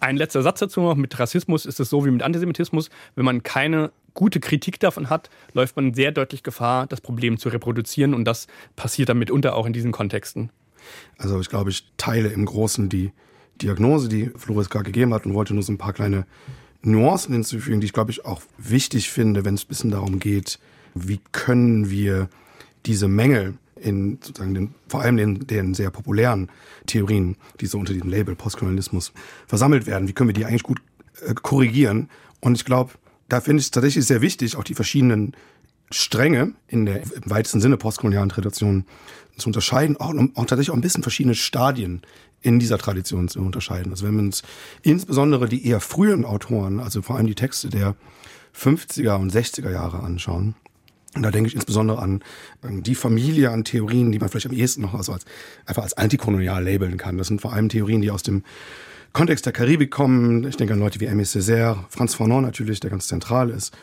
ein 0.00 0.16
letzter 0.16 0.42
Satz 0.42 0.60
dazu 0.60 0.80
noch, 0.80 0.94
mit 0.94 1.18
Rassismus 1.18 1.66
ist 1.66 1.80
es 1.80 1.90
so 1.90 2.04
wie 2.04 2.10
mit 2.10 2.22
Antisemitismus, 2.22 2.90
wenn 3.14 3.24
man 3.24 3.42
keine 3.42 3.90
gute 4.14 4.40
Kritik 4.40 4.80
davon 4.80 5.10
hat, 5.10 5.28
läuft 5.52 5.76
man 5.76 5.92
sehr 5.92 6.12
deutlich 6.12 6.42
Gefahr, 6.42 6.86
das 6.86 7.00
Problem 7.00 7.38
zu 7.38 7.48
reproduzieren 7.48 8.14
und 8.14 8.24
das 8.24 8.46
passiert 8.76 9.08
dann 9.08 9.18
mitunter 9.18 9.54
auch 9.54 9.66
in 9.66 9.72
diesen 9.72 9.92
Kontexten. 9.92 10.50
Also 11.18 11.40
ich 11.40 11.48
glaube, 11.48 11.70
ich 11.70 11.84
teile 11.96 12.28
im 12.28 12.46
Großen 12.46 12.88
die 12.88 13.12
Diagnose, 13.60 14.08
die 14.08 14.30
Floris 14.36 14.70
gerade 14.70 14.84
gegeben 14.84 15.14
hat 15.14 15.26
und 15.26 15.34
wollte 15.34 15.54
nur 15.54 15.62
so 15.62 15.72
ein 15.72 15.78
paar 15.78 15.92
kleine 15.92 16.26
Nuancen 16.86 17.32
hinzufügen, 17.32 17.80
die 17.80 17.86
ich 17.86 17.92
glaube 17.92 18.10
ich 18.10 18.24
auch 18.24 18.42
wichtig 18.58 19.10
finde, 19.10 19.44
wenn 19.44 19.54
es 19.54 19.64
ein 19.64 19.68
bisschen 19.68 19.90
darum 19.90 20.18
geht, 20.18 20.58
wie 20.94 21.20
können 21.32 21.90
wir 21.90 22.28
diese 22.86 23.08
Mängel 23.08 23.54
in 23.78 24.18
sozusagen 24.22 24.54
den, 24.54 24.74
vor 24.88 25.02
allem 25.02 25.18
in 25.18 25.46
den 25.46 25.74
sehr 25.74 25.90
populären 25.90 26.48
Theorien, 26.86 27.36
die 27.60 27.66
so 27.66 27.78
unter 27.78 27.92
dem 27.92 28.08
Label 28.08 28.34
Postkolonialismus 28.34 29.12
versammelt 29.46 29.86
werden, 29.86 30.08
wie 30.08 30.12
können 30.12 30.28
wir 30.28 30.34
die 30.34 30.46
eigentlich 30.46 30.62
gut 30.62 30.80
äh, 31.26 31.34
korrigieren? 31.34 32.08
Und 32.40 32.56
ich 32.56 32.64
glaube, 32.64 32.92
da 33.28 33.40
finde 33.40 33.60
ich 33.60 33.66
es 33.66 33.70
tatsächlich 33.70 34.06
sehr 34.06 34.22
wichtig, 34.22 34.56
auch 34.56 34.64
die 34.64 34.74
verschiedenen 34.74 35.34
Stränge 35.90 36.52
in 36.68 36.86
der 36.86 37.02
im 37.02 37.30
weitesten 37.30 37.60
Sinne 37.60 37.76
postkolonialen 37.76 38.28
Tradition 38.28 38.84
zu 39.36 39.48
unterscheiden, 39.48 39.96
auch, 39.98 40.14
auch 40.14 40.46
tatsächlich 40.46 40.70
auch 40.70 40.74
ein 40.74 40.80
bisschen 40.80 41.02
verschiedene 41.02 41.34
Stadien 41.34 42.02
in 42.46 42.60
dieser 42.60 42.78
Tradition 42.78 43.26
zu 43.26 43.40
unterscheiden. 43.40 43.90
Also 43.90 44.06
wenn 44.06 44.14
wir 44.14 44.22
uns 44.22 44.42
insbesondere 44.82 45.48
die 45.48 45.66
eher 45.66 45.80
frühen 45.80 46.24
Autoren, 46.24 46.78
also 46.78 47.02
vor 47.02 47.16
allem 47.16 47.26
die 47.26 47.34
Texte 47.34 47.68
der 47.68 47.96
50er 48.56 49.16
und 49.16 49.34
60er 49.34 49.70
Jahre 49.70 50.00
anschauen, 50.00 50.54
Und 51.16 51.22
da 51.22 51.30
denke 51.32 51.48
ich 51.48 51.54
insbesondere 51.54 52.00
an 52.00 52.22
die 52.62 52.94
Familie 52.94 53.50
an 53.50 53.64
Theorien, 53.64 54.12
die 54.12 54.20
man 54.20 54.28
vielleicht 54.28 54.46
am 54.46 54.52
ehesten 54.52 54.82
noch 54.82 54.94
also 54.94 55.12
als, 55.12 55.24
einfach 55.64 55.82
als 55.82 55.94
antikolonial 55.94 56.62
labeln 56.62 56.98
kann. 56.98 57.18
Das 57.18 57.26
sind 57.26 57.40
vor 57.40 57.52
allem 57.52 57.68
Theorien, 57.68 58.00
die 58.00 58.12
aus 58.12 58.22
dem 58.22 58.44
Kontext 59.12 59.44
der 59.44 59.52
Karibik 59.52 59.90
kommen. 59.90 60.46
Ich 60.46 60.56
denke 60.56 60.74
an 60.74 60.78
Leute 60.78 61.00
wie 61.00 61.08
Aimé 61.08 61.24
Césaire, 61.24 61.78
Franz 61.88 62.14
Fanon 62.14 62.42
natürlich, 62.42 62.78
der 62.78 62.90
ganz 62.90 63.08
zentral 63.08 63.50
ist. 63.50 63.74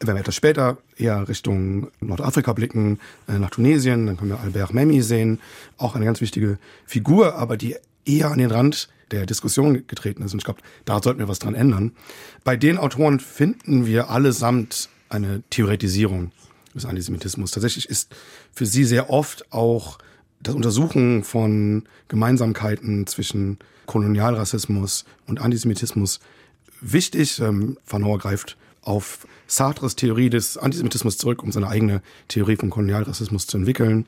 Wenn 0.00 0.14
wir 0.14 0.20
etwas 0.20 0.34
später 0.34 0.78
eher 0.96 1.28
Richtung 1.28 1.88
Nordafrika 2.00 2.54
blicken, 2.54 2.98
äh, 3.28 3.38
nach 3.38 3.50
Tunesien, 3.50 4.06
dann 4.06 4.16
können 4.16 4.30
wir 4.30 4.40
Albert 4.40 4.72
Memmi 4.72 5.02
sehen, 5.02 5.38
auch 5.76 5.94
eine 5.94 6.06
ganz 6.06 6.22
wichtige 6.22 6.58
Figur, 6.86 7.34
aber 7.34 7.58
die 7.58 7.76
eher 8.04 8.30
an 8.30 8.38
den 8.38 8.50
Rand 8.50 8.88
der 9.10 9.26
Diskussion 9.26 9.86
getreten 9.86 10.22
ist. 10.22 10.32
Und 10.32 10.38
ich 10.38 10.44
glaube, 10.44 10.60
da 10.84 11.02
sollten 11.02 11.18
wir 11.18 11.28
was 11.28 11.38
dran 11.38 11.54
ändern. 11.54 11.92
Bei 12.44 12.56
den 12.56 12.78
Autoren 12.78 13.20
finden 13.20 13.86
wir 13.86 14.10
allesamt 14.10 14.88
eine 15.08 15.42
Theoretisierung 15.50 16.30
des 16.74 16.86
Antisemitismus. 16.86 17.50
Tatsächlich 17.50 17.88
ist 17.88 18.14
für 18.52 18.66
sie 18.66 18.84
sehr 18.84 19.10
oft 19.10 19.52
auch 19.52 19.98
das 20.42 20.54
Untersuchen 20.54 21.24
von 21.24 21.84
Gemeinsamkeiten 22.08 23.06
zwischen 23.06 23.58
Kolonialrassismus 23.86 25.04
und 25.26 25.40
Antisemitismus 25.40 26.20
wichtig. 26.80 27.40
Ähm, 27.40 27.76
Van 27.86 28.04
Hoer 28.04 28.18
greift 28.18 28.56
auf 28.82 29.26
Sartres 29.46 29.96
Theorie 29.96 30.30
des 30.30 30.56
Antisemitismus 30.56 31.18
zurück, 31.18 31.42
um 31.42 31.52
seine 31.52 31.68
eigene 31.68 32.00
Theorie 32.28 32.56
vom 32.56 32.70
Kolonialrassismus 32.70 33.46
zu 33.46 33.58
entwickeln. 33.58 34.06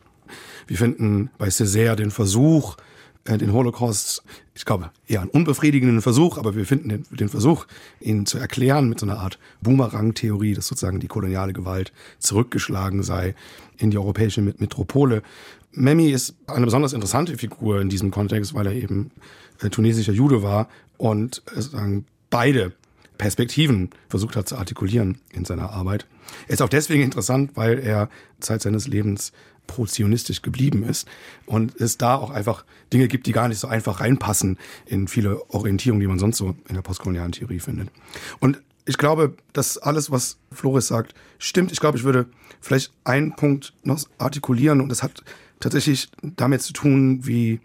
Wir 0.67 0.79
finden 0.79 1.31
bei 1.37 1.49
Césaire 1.49 1.97
den 1.97 2.11
Versuch, 2.11 2.77
den 3.27 3.53
Holocaust, 3.53 4.23
ich 4.55 4.65
glaube, 4.65 4.91
eher 5.07 5.21
einen 5.21 5.31
unbefriedigenden 5.31 6.03
Versuch, 6.03 6.39
aber 6.39 6.57
wir 6.57 6.67
finden 6.67 6.89
den, 6.89 7.07
den 7.11 7.29
Versuch, 7.29 7.67
ihn 8.01 8.27
zu 8.27 8.39
erklären 8.39 8.89
mit 8.89 8.99
so 8.99 9.07
einer 9.07 9.19
Art 9.19 9.39
Boomerang-Theorie, 9.61 10.55
dass 10.55 10.67
sozusagen 10.67 11.01
die 11.01 11.09
koloniale 11.09 11.53
Gewalt 11.53 11.93
zurückgeschlagen 12.19 13.03
sei 13.03 13.35
in 13.79 13.91
die 13.91 13.99
europäische 13.99 14.43
Metropole. 14.43 15.23
Memmi 15.73 16.11
ist 16.11 16.35
eine 16.47 16.67
besonders 16.67 16.93
interessante 16.93 17.39
Figur 17.39 17.81
in 17.81 17.89
diesem 17.89 18.11
Kontext, 18.11 18.55
weil 18.55 18.67
er 18.67 18.75
eben 18.75 19.11
äh, 19.61 19.71
tunesischer 19.71 20.13
Jude 20.13 20.43
war 20.43 20.69
und 20.99 21.43
äh, 21.57 21.63
sagen, 21.63 22.05
beide 22.29 22.73
Perspektiven 23.19 23.91
versucht 24.09 24.35
hat 24.37 24.49
zu 24.49 24.57
artikulieren 24.57 25.19
in 25.33 25.45
seiner 25.45 25.71
Arbeit. 25.71 26.07
Er 26.49 26.55
ist 26.55 26.63
auch 26.63 26.69
deswegen 26.69 27.05
interessant, 27.05 27.53
weil 27.55 27.79
er 27.79 28.09
Zeit 28.41 28.63
seines 28.63 28.89
Lebens 28.89 29.33
pro-zionistisch 29.67 30.43
geblieben 30.43 30.83
ist 30.83 31.09
und 31.47 31.81
es 31.81 31.99
da 31.99 32.17
auch 32.17 32.31
einfach 32.31 32.65
Dinge 32.93 33.09
gibt, 33.09 33.27
die 33.27 33.33
gar 33.33 33.49
nicht 33.49 33.59
so 33.59 33.69
einfach 33.69 34.01
reinpassen 34.01 34.59
in 34.87 35.09
viele 35.09 35.49
Orientierungen, 35.51 36.01
die 36.01 36.07
man 36.07 36.19
sonst 36.19 36.39
so 36.39 36.57
in 36.69 36.75
der 36.75 36.83
postkolonialen 36.83 37.33
Theorie 37.33 37.61
findet. 37.61 37.89
Und 38.41 38.61
ich 38.85 38.99
glaube, 38.99 39.35
dass 39.53 39.79
alles, 39.79 40.11
was 40.11 40.39
Flores 40.51 40.89
sagt, 40.89 41.15
stimmt. 41.39 41.73
Ich 41.73 41.81
glaube, 41.81 41.99
ich 41.99 42.05
würde 42.05 42.27
vielleicht 42.61 42.93
einen 43.05 43.35
Punkt 43.37 43.75
noch 43.85 44.03
artikulieren 44.19 44.81
und 44.81 44.89
das 44.89 45.03
hat 45.03 45.23
tatsächlich 45.61 46.09
damit 46.23 46.63
zu 46.63 46.73
tun, 46.73 47.25
wie 47.27 47.61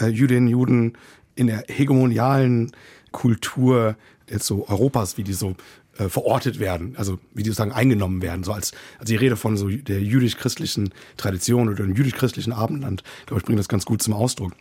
äh, 0.00 0.08
Jüdinnen, 0.08 0.48
Juden 0.48 0.94
in 1.36 1.46
der 1.46 1.64
hegemonialen 1.68 2.72
Kultur 3.12 3.96
jetzt 4.28 4.46
so 4.46 4.68
Europas, 4.68 5.16
wie 5.16 5.22
die 5.22 5.32
so 5.32 5.54
äh, 5.98 6.08
verortet 6.08 6.58
werden, 6.58 6.94
also 6.96 7.18
wie 7.34 7.42
die 7.42 7.50
sozusagen 7.50 7.72
eingenommen 7.72 8.22
werden, 8.22 8.44
so 8.44 8.52
als, 8.52 8.72
also 8.98 9.14
ich 9.14 9.20
rede 9.20 9.36
von 9.36 9.56
so 9.56 9.68
der 9.68 10.00
jüdisch-christlichen 10.00 10.92
Tradition 11.16 11.68
oder 11.68 11.84
dem 11.84 11.94
jüdisch-christlichen 11.94 12.52
Abendland, 12.52 13.02
glaube 13.26 13.40
ich, 13.40 13.46
bringe 13.46 13.58
das 13.58 13.68
ganz 13.68 13.84
gut 13.84 14.02
zum 14.02 14.14
Ausdruck. 14.14 14.52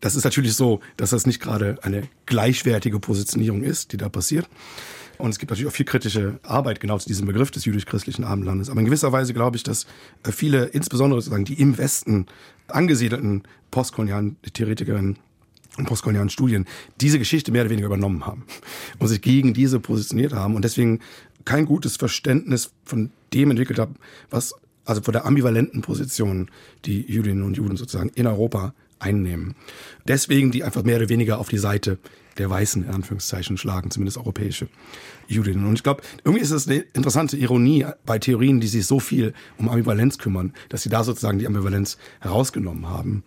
Das 0.00 0.14
ist 0.14 0.24
natürlich 0.24 0.54
so, 0.54 0.80
dass 0.96 1.10
das 1.10 1.26
nicht 1.26 1.40
gerade 1.40 1.78
eine 1.82 2.08
gleichwertige 2.26 3.00
Positionierung 3.00 3.62
ist, 3.62 3.92
die 3.92 3.96
da 3.96 4.08
passiert. 4.08 4.48
Und 5.18 5.30
es 5.30 5.38
gibt 5.38 5.50
natürlich 5.50 5.70
auch 5.70 5.74
viel 5.74 5.86
kritische 5.86 6.38
Arbeit 6.42 6.80
genau 6.80 6.98
zu 6.98 7.08
diesem 7.08 7.26
Begriff 7.26 7.50
des 7.50 7.64
jüdisch-christlichen 7.64 8.24
Abendlandes. 8.24 8.68
Aber 8.68 8.80
in 8.80 8.86
gewisser 8.86 9.12
Weise 9.12 9.32
glaube 9.32 9.56
ich, 9.56 9.62
dass 9.62 9.86
äh, 10.24 10.32
viele, 10.32 10.66
insbesondere 10.66 11.20
sozusagen 11.20 11.44
die 11.44 11.54
im 11.60 11.78
Westen 11.78 12.26
angesiedelten 12.68 13.44
postkolonialen 13.70 14.36
Theoretikerinnen 14.52 15.18
und 15.76 15.86
postkolonialen 15.86 16.30
Studien 16.30 16.66
diese 17.00 17.18
Geschichte 17.18 17.52
mehr 17.52 17.62
oder 17.62 17.70
weniger 17.70 17.86
übernommen 17.86 18.26
haben 18.26 18.44
und 18.98 19.08
sich 19.08 19.20
gegen 19.20 19.54
diese 19.54 19.80
positioniert 19.80 20.32
haben 20.32 20.54
und 20.54 20.64
deswegen 20.64 21.00
kein 21.44 21.64
gutes 21.66 21.96
Verständnis 21.96 22.72
von 22.84 23.10
dem 23.32 23.50
entwickelt 23.50 23.78
haben, 23.78 23.96
was 24.30 24.54
also 24.84 25.02
von 25.02 25.12
der 25.12 25.26
ambivalenten 25.26 25.82
Position, 25.82 26.50
die 26.84 27.02
Jüdinnen 27.02 27.42
und 27.42 27.56
Juden 27.56 27.76
sozusagen 27.76 28.10
in 28.14 28.26
Europa 28.26 28.72
einnehmen. 28.98 29.54
Deswegen 30.06 30.50
die 30.50 30.64
einfach 30.64 30.84
mehr 30.84 30.96
oder 30.96 31.08
weniger 31.08 31.38
auf 31.38 31.48
die 31.48 31.58
Seite 31.58 31.98
der 32.38 32.50
Weißen, 32.50 32.84
in 32.84 32.90
Anführungszeichen, 32.90 33.56
schlagen, 33.56 33.90
zumindest 33.90 34.18
europäische 34.18 34.68
Judinnen. 35.28 35.66
Und 35.66 35.74
ich 35.74 35.82
glaube, 35.82 36.02
irgendwie 36.24 36.42
ist 36.42 36.50
es 36.50 36.68
eine 36.68 36.78
interessante 36.92 37.36
Ironie 37.36 37.86
bei 38.04 38.18
Theorien, 38.18 38.60
die 38.60 38.68
sich 38.68 38.86
so 38.86 39.00
viel 39.00 39.34
um 39.58 39.68
Ambivalenz 39.68 40.18
kümmern, 40.18 40.52
dass 40.68 40.82
sie 40.82 40.88
da 40.88 41.04
sozusagen 41.04 41.38
die 41.38 41.46
Ambivalenz 41.46 41.98
herausgenommen 42.20 42.88
haben. 42.88 43.24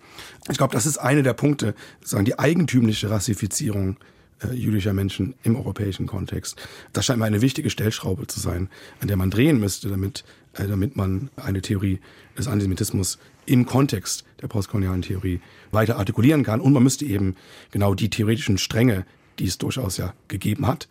Ich 0.50 0.58
glaube, 0.58 0.74
das 0.74 0.86
ist 0.86 0.98
eine 0.98 1.24
der 1.24 1.34
Punkte, 1.34 1.76
sozusagen 2.00 2.26
die 2.26 2.40
eigentümliche 2.40 3.10
Rassifizierung 3.10 3.98
äh, 4.42 4.54
jüdischer 4.54 4.94
Menschen 4.94 5.36
im 5.44 5.56
europäischen 5.56 6.08
Kontext. 6.08 6.62
Das 6.94 7.06
scheint 7.06 7.20
mir 7.20 7.26
eine 7.26 7.42
wichtige 7.42 7.70
Stellschraube 7.70 8.28
zu 8.28 8.40
sein, 8.40 8.70
an 9.02 9.08
der 9.08 9.18
man 9.18 9.32
drehen 9.32 9.60
müsste, 9.60 9.90
damit, 9.90 10.24
äh, 10.54 10.68
damit 10.68 10.96
man 10.96 11.30
eine 11.36 11.62
Theorie 11.62 12.00
des 12.38 12.48
Antisemitismus 12.48 13.20
im 13.50 13.66
Kontext 13.66 14.24
der 14.42 14.48
postkolonialen 14.48 15.02
Theorie 15.02 15.42
weiter 15.72 15.98
artikulieren 15.98 16.44
kann. 16.44 16.62
Und 16.62 16.74
man 16.74 16.84
müsste 16.84 17.06
eben 17.06 17.36
genau 17.72 17.94
die 17.94 18.10
theoretischen 18.10 18.58
Stränge, 18.58 19.06
die 19.40 19.46
es 19.46 19.58
durchaus 19.58 19.98
ja 19.98 20.14
gegeben 20.28 20.68
hat, 20.68 20.88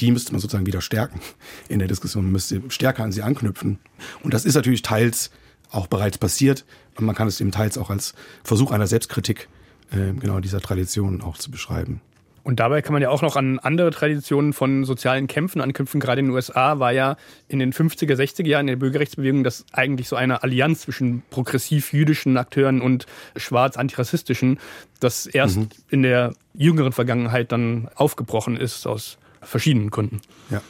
die 0.00 0.10
müsste 0.10 0.32
man 0.32 0.40
sozusagen 0.40 0.66
wieder 0.66 0.80
stärken 0.80 1.20
in 1.68 1.78
der 1.78 1.88
Diskussion, 1.88 2.24
man 2.24 2.32
müsste 2.32 2.62
stärker 2.68 3.04
an 3.04 3.12
sie 3.12 3.22
anknüpfen. 3.22 3.78
Und 4.22 4.34
das 4.34 4.44
ist 4.44 4.54
natürlich 4.54 4.82
teils 4.82 5.30
auch 5.70 5.86
bereits 5.86 6.18
passiert. 6.18 6.64
Und 6.96 7.06
man 7.06 7.14
kann 7.14 7.28
es 7.28 7.40
eben 7.40 7.50
teils 7.50 7.78
auch 7.78 7.90
als 7.90 8.14
Versuch 8.42 8.70
einer 8.70 8.86
Selbstkritik 8.86 9.48
äh, 9.90 10.12
genau 10.12 10.40
dieser 10.40 10.60
Tradition 10.60 11.22
auch 11.22 11.38
zu 11.38 11.50
beschreiben. 11.50 12.00
Und 12.44 12.60
dabei 12.60 12.82
kann 12.82 12.92
man 12.92 13.00
ja 13.00 13.08
auch 13.08 13.22
noch 13.22 13.36
an 13.36 13.58
andere 13.58 13.90
Traditionen 13.90 14.52
von 14.52 14.84
sozialen 14.84 15.26
Kämpfen 15.26 15.62
anknüpfen. 15.62 15.98
Gerade 15.98 16.20
in 16.20 16.26
den 16.26 16.34
USA 16.34 16.78
war 16.78 16.92
ja 16.92 17.16
in 17.48 17.58
den 17.58 17.72
50er, 17.72 18.14
60er 18.14 18.46
Jahren 18.46 18.68
in 18.68 18.72
der 18.72 18.76
Bürgerrechtsbewegung 18.76 19.44
das 19.44 19.64
eigentlich 19.72 20.08
so 20.08 20.16
eine 20.16 20.42
Allianz 20.42 20.82
zwischen 20.82 21.22
progressiv-jüdischen 21.30 22.36
Akteuren 22.36 22.82
und 22.82 23.06
schwarz-antirassistischen, 23.34 24.60
das 25.00 25.26
erst 25.26 25.56
mhm. 25.56 25.68
in 25.88 26.02
der 26.02 26.34
jüngeren 26.52 26.92
Vergangenheit 26.92 27.50
dann 27.50 27.88
aufgebrochen 27.94 28.58
ist 28.58 28.86
aus 28.86 29.16
verschiedenen 29.40 29.90
Gründen. 29.90 30.20
Ja. 30.50 30.60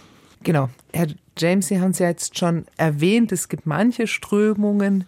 Genau. 0.44 0.70
Herr 0.92 1.08
James, 1.36 1.66
Sie 1.66 1.80
haben 1.80 1.90
es 1.90 1.98
ja 1.98 2.06
jetzt 2.06 2.38
schon 2.38 2.66
erwähnt, 2.76 3.32
es 3.32 3.48
gibt 3.48 3.66
manche 3.66 4.06
Strömungen, 4.06 5.04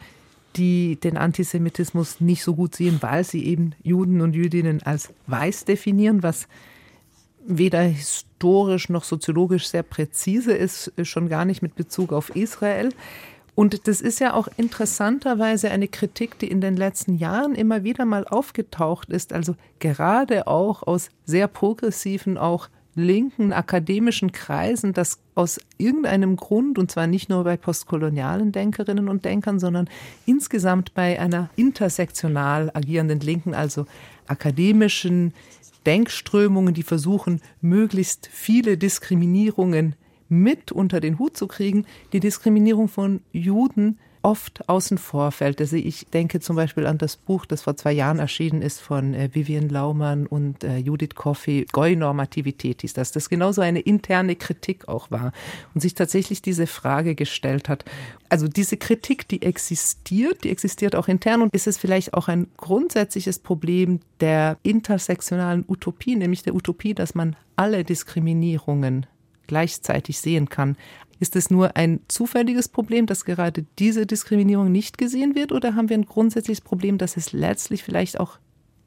die 0.56 0.96
den 0.96 1.16
Antisemitismus 1.16 2.20
nicht 2.20 2.42
so 2.42 2.54
gut 2.54 2.74
sehen, 2.74 2.98
weil 3.00 3.24
sie 3.24 3.44
eben 3.44 3.74
Juden 3.82 4.20
und 4.20 4.34
Jüdinnen 4.34 4.82
als 4.82 5.10
weiß 5.26 5.64
definieren, 5.64 6.22
was 6.22 6.48
weder 7.46 7.80
historisch 7.82 8.88
noch 8.88 9.04
soziologisch 9.04 9.68
sehr 9.68 9.82
präzise 9.82 10.52
ist, 10.52 10.92
schon 11.02 11.28
gar 11.28 11.44
nicht 11.44 11.62
mit 11.62 11.76
Bezug 11.76 12.12
auf 12.12 12.34
Israel. 12.34 12.90
Und 13.54 13.88
das 13.88 14.02
ist 14.02 14.20
ja 14.20 14.34
auch 14.34 14.48
interessanterweise 14.58 15.70
eine 15.70 15.88
Kritik, 15.88 16.38
die 16.38 16.48
in 16.48 16.60
den 16.60 16.76
letzten 16.76 17.16
Jahren 17.16 17.54
immer 17.54 17.84
wieder 17.84 18.04
mal 18.04 18.26
aufgetaucht 18.26 19.08
ist, 19.08 19.32
also 19.32 19.56
gerade 19.78 20.46
auch 20.46 20.82
aus 20.82 21.08
sehr 21.24 21.48
progressiven, 21.48 22.36
auch 22.36 22.68
linken 22.96 23.52
akademischen 23.52 24.32
Kreisen, 24.32 24.92
dass 24.92 25.20
aus 25.34 25.60
irgendeinem 25.78 26.36
Grund, 26.36 26.78
und 26.78 26.90
zwar 26.90 27.06
nicht 27.06 27.28
nur 27.28 27.44
bei 27.44 27.56
postkolonialen 27.56 28.52
Denkerinnen 28.52 29.08
und 29.08 29.24
Denkern, 29.24 29.60
sondern 29.60 29.88
insgesamt 30.24 30.94
bei 30.94 31.20
einer 31.20 31.50
intersektional 31.56 32.70
agierenden 32.74 33.20
Linken, 33.20 33.54
also 33.54 33.86
akademischen 34.26 35.34
Denkströmungen, 35.84 36.74
die 36.74 36.82
versuchen, 36.82 37.40
möglichst 37.60 38.28
viele 38.32 38.78
Diskriminierungen 38.78 39.94
mit 40.28 40.72
unter 40.72 40.98
den 41.00 41.18
Hut 41.18 41.36
zu 41.36 41.46
kriegen, 41.46 41.84
die 42.12 42.20
Diskriminierung 42.20 42.88
von 42.88 43.20
Juden 43.32 43.98
oft 44.26 44.68
außen 44.68 44.98
vor 44.98 45.30
fällt. 45.30 45.60
Also 45.60 45.76
ich 45.76 46.06
denke 46.06 46.40
zum 46.40 46.56
Beispiel 46.56 46.84
an 46.86 46.98
das 46.98 47.16
Buch, 47.16 47.46
das 47.46 47.62
vor 47.62 47.76
zwei 47.76 47.92
Jahren 47.92 48.18
erschienen 48.18 48.60
ist 48.60 48.80
von 48.80 49.14
äh, 49.14 49.30
Vivian 49.32 49.68
Laumann 49.68 50.26
und 50.26 50.64
äh, 50.64 50.78
Judith 50.78 51.14
Coffey, 51.14 51.64
Goi-Normativität 51.72 52.80
hieß 52.80 52.92
das, 52.92 53.12
das 53.12 53.28
genauso 53.28 53.60
eine 53.60 53.78
interne 53.78 54.34
Kritik 54.34 54.88
auch 54.88 55.12
war 55.12 55.30
und 55.74 55.80
sich 55.80 55.94
tatsächlich 55.94 56.42
diese 56.42 56.66
Frage 56.66 57.14
gestellt 57.14 57.68
hat. 57.68 57.84
Also 58.28 58.48
diese 58.48 58.76
Kritik, 58.76 59.28
die 59.28 59.42
existiert, 59.42 60.42
die 60.42 60.50
existiert 60.50 60.96
auch 60.96 61.06
intern 61.06 61.40
und 61.40 61.54
ist 61.54 61.68
es 61.68 61.78
vielleicht 61.78 62.12
auch 62.12 62.26
ein 62.26 62.48
grundsätzliches 62.56 63.38
Problem 63.38 64.00
der 64.18 64.58
intersektionalen 64.64 65.64
Utopie, 65.68 66.16
nämlich 66.16 66.42
der 66.42 66.56
Utopie, 66.56 66.94
dass 66.94 67.14
man 67.14 67.36
alle 67.54 67.84
Diskriminierungen 67.84 69.06
gleichzeitig 69.46 70.18
sehen 70.18 70.48
kann. 70.48 70.76
Ist 71.18 71.36
es 71.36 71.50
nur 71.50 71.76
ein 71.76 72.00
zufälliges 72.08 72.68
Problem, 72.68 73.06
dass 73.06 73.24
gerade 73.24 73.64
diese 73.78 74.06
Diskriminierung 74.06 74.70
nicht 74.70 74.98
gesehen 74.98 75.34
wird, 75.34 75.52
oder 75.52 75.74
haben 75.74 75.88
wir 75.88 75.96
ein 75.96 76.06
grundsätzliches 76.06 76.60
Problem, 76.60 76.98
dass 76.98 77.16
es 77.16 77.32
letztlich 77.32 77.82
vielleicht 77.82 78.20
auch 78.20 78.38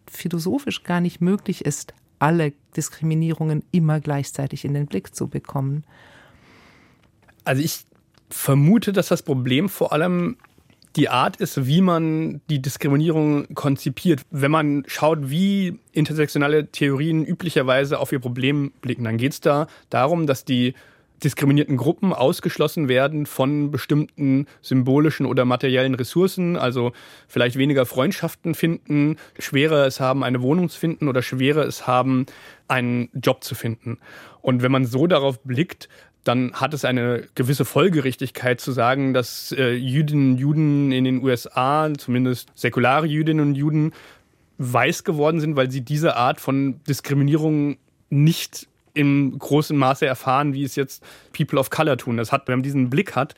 philosophisch 0.09 0.83
gar 0.83 1.01
nicht 1.01 1.21
möglich 1.21 1.65
ist, 1.65 1.93
alle 2.19 2.53
Diskriminierungen 2.75 3.63
immer 3.71 3.99
gleichzeitig 3.99 4.65
in 4.65 4.73
den 4.73 4.85
Blick 4.85 5.15
zu 5.15 5.27
bekommen? 5.27 5.83
Also 7.45 7.63
ich 7.63 7.85
vermute, 8.29 8.93
dass 8.93 9.07
das 9.07 9.23
Problem 9.23 9.69
vor 9.69 9.93
allem 9.93 10.37
die 10.95 11.09
Art 11.09 11.37
ist, 11.37 11.67
wie 11.67 11.81
man 11.81 12.41
die 12.49 12.61
Diskriminierung 12.61 13.53
konzipiert. 13.53 14.21
Wenn 14.31 14.51
man 14.51 14.83
schaut, 14.87 15.29
wie 15.29 15.79
intersektionale 15.91 16.67
Theorien 16.67 17.25
üblicherweise 17.25 17.99
auf 17.99 18.11
ihr 18.11 18.19
Problem 18.19 18.71
blicken, 18.81 19.03
dann 19.03 19.17
geht 19.17 19.33
es 19.33 19.39
da 19.39 19.67
darum, 19.89 20.25
dass 20.25 20.45
die 20.45 20.73
diskriminierten 21.23 21.77
Gruppen 21.77 22.13
ausgeschlossen 22.13 22.87
werden 22.87 23.25
von 23.25 23.71
bestimmten 23.71 24.47
symbolischen 24.61 25.25
oder 25.25 25.45
materiellen 25.45 25.95
Ressourcen, 25.95 26.57
also 26.57 26.91
vielleicht 27.27 27.57
weniger 27.57 27.85
Freundschaften 27.85 28.55
finden, 28.55 29.17
schwerer 29.37 29.85
es 29.85 29.99
haben, 29.99 30.23
eine 30.23 30.41
Wohnung 30.41 30.69
zu 30.69 30.79
finden 30.79 31.07
oder 31.07 31.21
schwerer 31.21 31.65
es 31.65 31.87
haben, 31.87 32.25
einen 32.67 33.09
Job 33.13 33.43
zu 33.43 33.55
finden. 33.55 33.97
Und 34.41 34.61
wenn 34.61 34.71
man 34.71 34.85
so 34.85 35.07
darauf 35.07 35.41
blickt, 35.41 35.89
dann 36.23 36.53
hat 36.53 36.73
es 36.73 36.85
eine 36.85 37.27
gewisse 37.35 37.65
Folgerichtigkeit 37.65 38.59
zu 38.59 38.71
sagen, 38.71 39.13
dass 39.13 39.51
äh, 39.51 39.73
Jüdinnen 39.73 40.33
und 40.33 40.37
Juden 40.37 40.91
in 40.91 41.03
den 41.03 41.23
USA, 41.23 41.89
zumindest 41.97 42.49
säkulare 42.55 43.07
Jüdinnen 43.07 43.47
und 43.47 43.55
Juden, 43.55 43.93
weiß 44.57 45.05
geworden 45.05 45.39
sind, 45.39 45.55
weil 45.55 45.71
sie 45.71 45.81
diese 45.81 46.17
Art 46.17 46.41
von 46.41 46.83
Diskriminierung 46.83 47.77
nicht 48.09 48.67
im 48.99 49.39
großen 49.39 49.77
Maße 49.77 50.05
erfahren, 50.05 50.53
wie 50.53 50.63
es 50.63 50.75
jetzt 50.75 51.03
People 51.31 51.57
of 51.57 51.69
Color 51.69 51.97
tun. 51.97 52.17
Das 52.17 52.31
hat, 52.33 52.47
wenn 52.47 52.55
man 52.55 52.63
diesen 52.63 52.89
Blick 52.89 53.15
hat, 53.15 53.33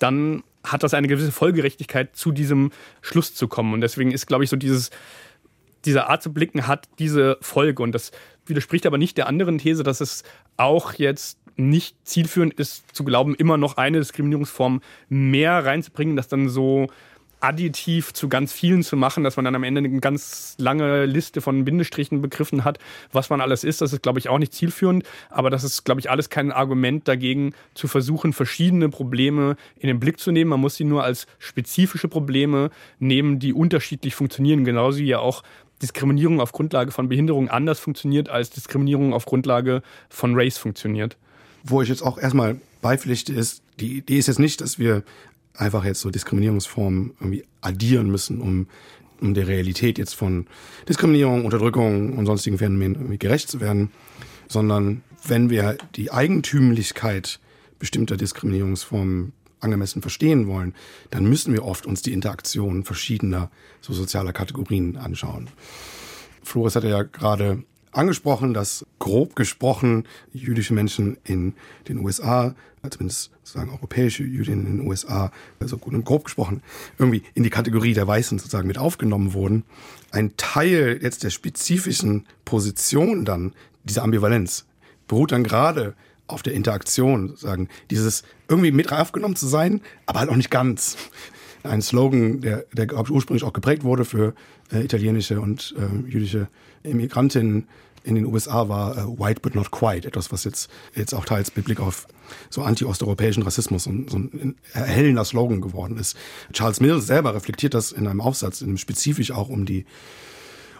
dann 0.00 0.42
hat 0.64 0.82
das 0.82 0.92
eine 0.92 1.06
gewisse 1.06 1.30
Folgerechtigkeit, 1.30 2.16
zu 2.16 2.32
diesem 2.32 2.72
Schluss 3.00 3.34
zu 3.34 3.46
kommen. 3.46 3.74
Und 3.74 3.80
deswegen 3.80 4.10
ist, 4.10 4.26
glaube 4.26 4.42
ich, 4.42 4.50
so 4.50 4.56
dieses, 4.56 4.90
diese 5.84 6.08
Art 6.08 6.22
zu 6.22 6.32
blicken 6.32 6.66
hat 6.66 6.88
diese 6.98 7.38
Folge. 7.40 7.82
Und 7.82 7.92
das 7.92 8.10
widerspricht 8.46 8.86
aber 8.86 8.98
nicht 8.98 9.16
der 9.16 9.28
anderen 9.28 9.58
These, 9.58 9.84
dass 9.84 10.00
es 10.00 10.24
auch 10.56 10.94
jetzt 10.94 11.38
nicht 11.56 11.96
zielführend 12.04 12.54
ist, 12.54 12.84
zu 12.94 13.04
glauben, 13.04 13.36
immer 13.36 13.56
noch 13.56 13.76
eine 13.76 13.98
Diskriminierungsform 13.98 14.80
mehr 15.08 15.64
reinzubringen, 15.64 16.16
das 16.16 16.26
dann 16.26 16.48
so 16.48 16.88
additiv 17.44 18.12
zu 18.12 18.28
ganz 18.28 18.52
vielen 18.52 18.82
zu 18.82 18.96
machen, 18.96 19.24
dass 19.24 19.36
man 19.36 19.44
dann 19.44 19.54
am 19.54 19.64
Ende 19.64 19.80
eine 19.80 20.00
ganz 20.00 20.54
lange 20.58 21.04
Liste 21.04 21.40
von 21.40 21.64
Bindestrichen 21.64 22.22
begriffen 22.22 22.64
hat, 22.64 22.78
was 23.12 23.30
man 23.30 23.40
alles 23.40 23.64
ist. 23.64 23.80
Das 23.80 23.92
ist, 23.92 24.02
glaube 24.02 24.18
ich, 24.18 24.28
auch 24.28 24.38
nicht 24.38 24.54
zielführend. 24.54 25.04
Aber 25.30 25.50
das 25.50 25.64
ist, 25.64 25.84
glaube 25.84 26.00
ich, 26.00 26.10
alles 26.10 26.30
kein 26.30 26.52
Argument 26.52 27.06
dagegen, 27.06 27.54
zu 27.74 27.88
versuchen, 27.88 28.32
verschiedene 28.32 28.88
Probleme 28.88 29.56
in 29.76 29.88
den 29.88 30.00
Blick 30.00 30.18
zu 30.18 30.32
nehmen. 30.32 30.50
Man 30.50 30.60
muss 30.60 30.76
sie 30.76 30.84
nur 30.84 31.04
als 31.04 31.26
spezifische 31.38 32.08
Probleme 32.08 32.70
nehmen, 32.98 33.38
die 33.38 33.52
unterschiedlich 33.52 34.14
funktionieren. 34.14 34.64
Genauso 34.64 34.98
wie 34.98 35.06
ja 35.06 35.18
auch 35.18 35.42
Diskriminierung 35.82 36.40
auf 36.40 36.52
Grundlage 36.52 36.92
von 36.92 37.08
Behinderung 37.08 37.48
anders 37.48 37.78
funktioniert, 37.78 38.28
als 38.28 38.50
Diskriminierung 38.50 39.12
auf 39.12 39.26
Grundlage 39.26 39.82
von 40.08 40.34
Race 40.34 40.56
funktioniert 40.56 41.16
wo 41.64 41.80
ich 41.82 41.88
jetzt 41.88 42.02
auch 42.02 42.18
erstmal 42.18 42.60
beipflichte, 42.82 43.32
ist, 43.32 43.62
die 43.80 43.96
Idee 43.98 44.18
ist 44.18 44.28
jetzt 44.28 44.38
nicht, 44.38 44.60
dass 44.60 44.78
wir 44.78 45.02
einfach 45.56 45.84
jetzt 45.84 46.00
so 46.00 46.10
Diskriminierungsformen 46.10 47.12
irgendwie 47.20 47.44
addieren 47.60 48.10
müssen, 48.10 48.40
um, 48.40 48.66
um 49.20 49.34
der 49.34 49.46
Realität 49.46 49.98
jetzt 49.98 50.14
von 50.14 50.46
Diskriminierung, 50.88 51.44
Unterdrückung 51.44 52.16
und 52.16 52.26
sonstigen 52.26 52.58
Phänomenen 52.58 52.94
irgendwie 52.94 53.18
gerecht 53.18 53.48
zu 53.48 53.60
werden, 53.60 53.90
sondern 54.48 55.02
wenn 55.26 55.50
wir 55.50 55.76
die 55.96 56.12
Eigentümlichkeit 56.12 57.40
bestimmter 57.78 58.16
Diskriminierungsformen 58.16 59.32
angemessen 59.60 60.02
verstehen 60.02 60.46
wollen, 60.46 60.74
dann 61.10 61.24
müssen 61.24 61.52
wir 61.52 61.64
oft 61.64 61.86
uns 61.86 62.02
die 62.02 62.12
Interaktion 62.12 62.84
verschiedener 62.84 63.50
so 63.80 63.92
sozialer 63.92 64.32
Kategorien 64.32 64.96
anschauen. 64.96 65.48
Flores 66.42 66.76
hatte 66.76 66.88
ja 66.88 67.02
gerade 67.02 67.64
angesprochen, 67.96 68.54
dass 68.54 68.86
grob 68.98 69.36
gesprochen 69.36 70.04
jüdische 70.32 70.74
Menschen 70.74 71.16
in 71.24 71.54
den 71.88 71.98
USA, 71.98 72.54
zumindest 72.90 73.30
sozusagen 73.42 73.70
europäische 73.70 74.24
Jüdinnen 74.24 74.66
in 74.66 74.76
den 74.78 74.86
USA, 74.86 75.32
also 75.60 75.78
gut 75.78 75.94
und 75.94 76.04
grob 76.04 76.24
gesprochen, 76.24 76.62
irgendwie 76.98 77.22
in 77.34 77.42
die 77.42 77.50
Kategorie 77.50 77.94
der 77.94 78.06
Weißen 78.06 78.38
sozusagen 78.38 78.68
mit 78.68 78.78
aufgenommen 78.78 79.32
wurden. 79.32 79.64
Ein 80.10 80.36
Teil 80.36 80.98
jetzt 81.02 81.24
der 81.24 81.30
spezifischen 81.30 82.26
Position 82.44 83.24
dann, 83.24 83.52
dieser 83.84 84.02
Ambivalenz, 84.02 84.66
beruht 85.08 85.32
dann 85.32 85.44
gerade 85.44 85.94
auf 86.26 86.42
der 86.42 86.54
Interaktion, 86.54 87.36
sagen, 87.36 87.68
dieses 87.90 88.22
irgendwie 88.48 88.70
mit 88.70 88.92
aufgenommen 88.92 89.36
zu 89.36 89.46
sein, 89.46 89.80
aber 90.06 90.20
halt 90.20 90.30
auch 90.30 90.36
nicht 90.36 90.50
ganz. 90.50 90.96
Ein 91.62 91.80
Slogan, 91.80 92.40
der, 92.40 92.64
der 92.72 92.92
ursprünglich 93.10 93.44
auch 93.44 93.52
geprägt 93.52 93.84
wurde 93.84 94.04
für 94.04 94.34
äh, 94.72 94.84
italienische 94.84 95.40
und 95.40 95.74
äh, 95.78 96.10
jüdische 96.10 96.48
Immigrantinnen 96.82 97.66
in 98.04 98.14
den 98.14 98.26
USA 98.26 98.68
war 98.68 98.96
äh, 98.96 99.18
White 99.18 99.40
but 99.40 99.54
not 99.54 99.70
quite, 99.70 100.06
etwas, 100.06 100.30
was 100.30 100.44
jetzt, 100.44 100.70
jetzt 100.94 101.14
auch 101.14 101.24
teils 101.24 101.54
mit 101.56 101.64
Blick 101.64 101.80
auf 101.80 102.06
so 102.50 102.62
anti-osteuropäischen 102.62 103.42
Rassismus 103.42 103.86
und 103.86 104.10
so 104.10 104.18
ein 104.18 104.56
erhellender 104.72 105.24
Slogan 105.24 105.60
geworden 105.60 105.98
ist. 105.98 106.16
Charles 106.52 106.80
Mills 106.80 107.06
selber 107.06 107.34
reflektiert 107.34 107.74
das 107.74 107.92
in 107.92 108.06
einem 108.06 108.20
Aufsatz, 108.20 108.60
in 108.60 108.68
einem 108.68 108.78
spezifisch 108.78 109.30
auch 109.30 109.48
um 109.48 109.64
die, 109.64 109.86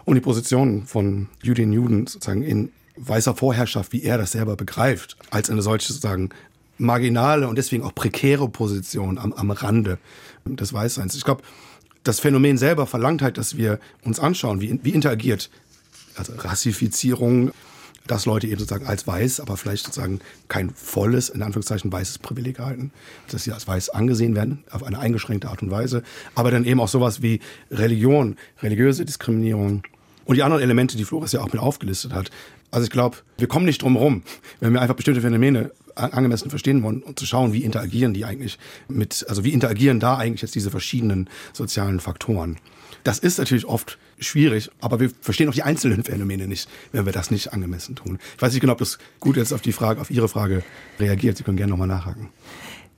um 0.05 0.13
die 0.13 0.21
Position 0.21 0.85
von 0.85 1.27
Jüdinnen 1.41 1.71
und 1.71 1.75
Juden 1.75 2.07
sozusagen 2.07 2.43
in 2.43 2.71
weißer 2.95 3.35
Vorherrschaft, 3.35 3.91
wie 3.91 4.03
er 4.03 4.17
das 4.17 4.31
selber 4.31 4.55
begreift, 4.55 5.17
als 5.31 5.49
eine 5.49 5.61
solche 5.61 5.87
sozusagen 5.87 6.29
marginale 6.77 7.47
und 7.47 7.57
deswegen 7.57 7.83
auch 7.83 7.95
prekäre 7.95 8.47
Position 8.49 9.17
am, 9.17 9.33
am 9.33 9.51
Rande 9.51 9.97
des 10.45 10.73
Weißseins. 10.73 11.15
Ich 11.15 11.23
glaube, 11.23 11.41
das 12.03 12.19
Phänomen 12.19 12.57
selber 12.57 12.85
verlangt 12.85 13.21
halt, 13.21 13.37
dass 13.37 13.57
wir 13.57 13.79
uns 14.03 14.19
anschauen, 14.19 14.61
wie, 14.61 14.79
wie 14.83 14.91
interagiert 14.91 15.49
also 16.15 16.33
Rassifizierung, 16.37 17.51
dass 18.07 18.25
Leute 18.25 18.47
eben 18.47 18.59
sozusagen 18.59 18.85
als 18.85 19.07
weiß, 19.07 19.39
aber 19.39 19.57
vielleicht 19.57 19.85
sozusagen 19.85 20.19
kein 20.47 20.69
volles, 20.69 21.29
in 21.29 21.41
Anführungszeichen, 21.41 21.91
weißes 21.91 22.19
Privileg 22.19 22.59
erhalten, 22.59 22.91
dass 23.29 23.43
sie 23.43 23.51
als 23.51 23.67
weiß 23.67 23.89
angesehen 23.89 24.35
werden, 24.35 24.63
auf 24.69 24.83
eine 24.83 24.99
eingeschränkte 24.99 25.49
Art 25.49 25.61
und 25.63 25.71
Weise, 25.71 26.03
aber 26.35 26.51
dann 26.51 26.65
eben 26.65 26.79
auch 26.79 26.87
sowas 26.87 27.21
wie 27.21 27.39
Religion, 27.71 28.37
religiöse 28.61 29.05
Diskriminierung 29.05 29.83
und 30.25 30.35
die 30.35 30.43
anderen 30.43 30.61
Elemente, 30.61 30.97
die 30.97 31.05
Flores 31.05 31.31
ja 31.31 31.41
auch 31.41 31.51
mit 31.51 31.61
aufgelistet 31.61 32.13
hat. 32.13 32.29
Also 32.71 32.85
ich 32.85 32.91
glaube, 32.91 33.17
wir 33.37 33.47
kommen 33.47 33.65
nicht 33.65 33.81
drum 33.81 33.95
rum, 33.95 34.23
wenn 34.59 34.73
wir 34.73 34.81
einfach 34.81 34.95
bestimmte 34.95 35.21
Phänomene 35.21 35.71
angemessen 35.95 36.49
verstehen 36.49 36.83
wollen 36.83 37.01
und 37.01 37.17
zu 37.17 37.25
schauen, 37.25 37.53
wie 37.53 37.63
interagieren 37.63 38.13
die 38.13 38.25
eigentlich 38.25 38.59
mit, 38.87 39.25
also 39.29 39.43
wie 39.43 39.53
interagieren 39.53 39.99
da 39.99 40.17
eigentlich 40.17 40.41
jetzt 40.41 40.55
diese 40.55 40.71
verschiedenen 40.71 41.29
sozialen 41.53 41.99
Faktoren. 41.99 42.57
Das 43.05 43.19
ist 43.19 43.37
natürlich 43.37 43.65
oft 43.65 43.99
schwierig, 44.17 44.71
aber 44.81 44.99
wir 44.99 45.11
verstehen 45.21 45.47
auch 45.47 45.53
die 45.53 45.61
einzelnen 45.61 46.03
Phänomene 46.03 46.47
nicht, 46.47 46.67
wenn 46.91 47.05
wir 47.05 47.13
das 47.13 47.29
nicht 47.29 47.53
angemessen 47.53 47.95
tun. 47.95 48.17
Ich 48.35 48.41
weiß 48.41 48.51
nicht 48.51 48.61
genau, 48.61 48.73
ob 48.73 48.79
das 48.79 48.97
gut 49.19 49.37
jetzt 49.37 49.53
auf 49.53 49.61
die 49.61 49.73
Frage, 49.73 50.01
auf 50.01 50.09
Ihre 50.09 50.27
Frage 50.27 50.63
reagiert. 50.99 51.37
Sie 51.37 51.43
können 51.43 51.55
gerne 51.55 51.69
nochmal 51.69 51.87
nachhaken. 51.87 52.29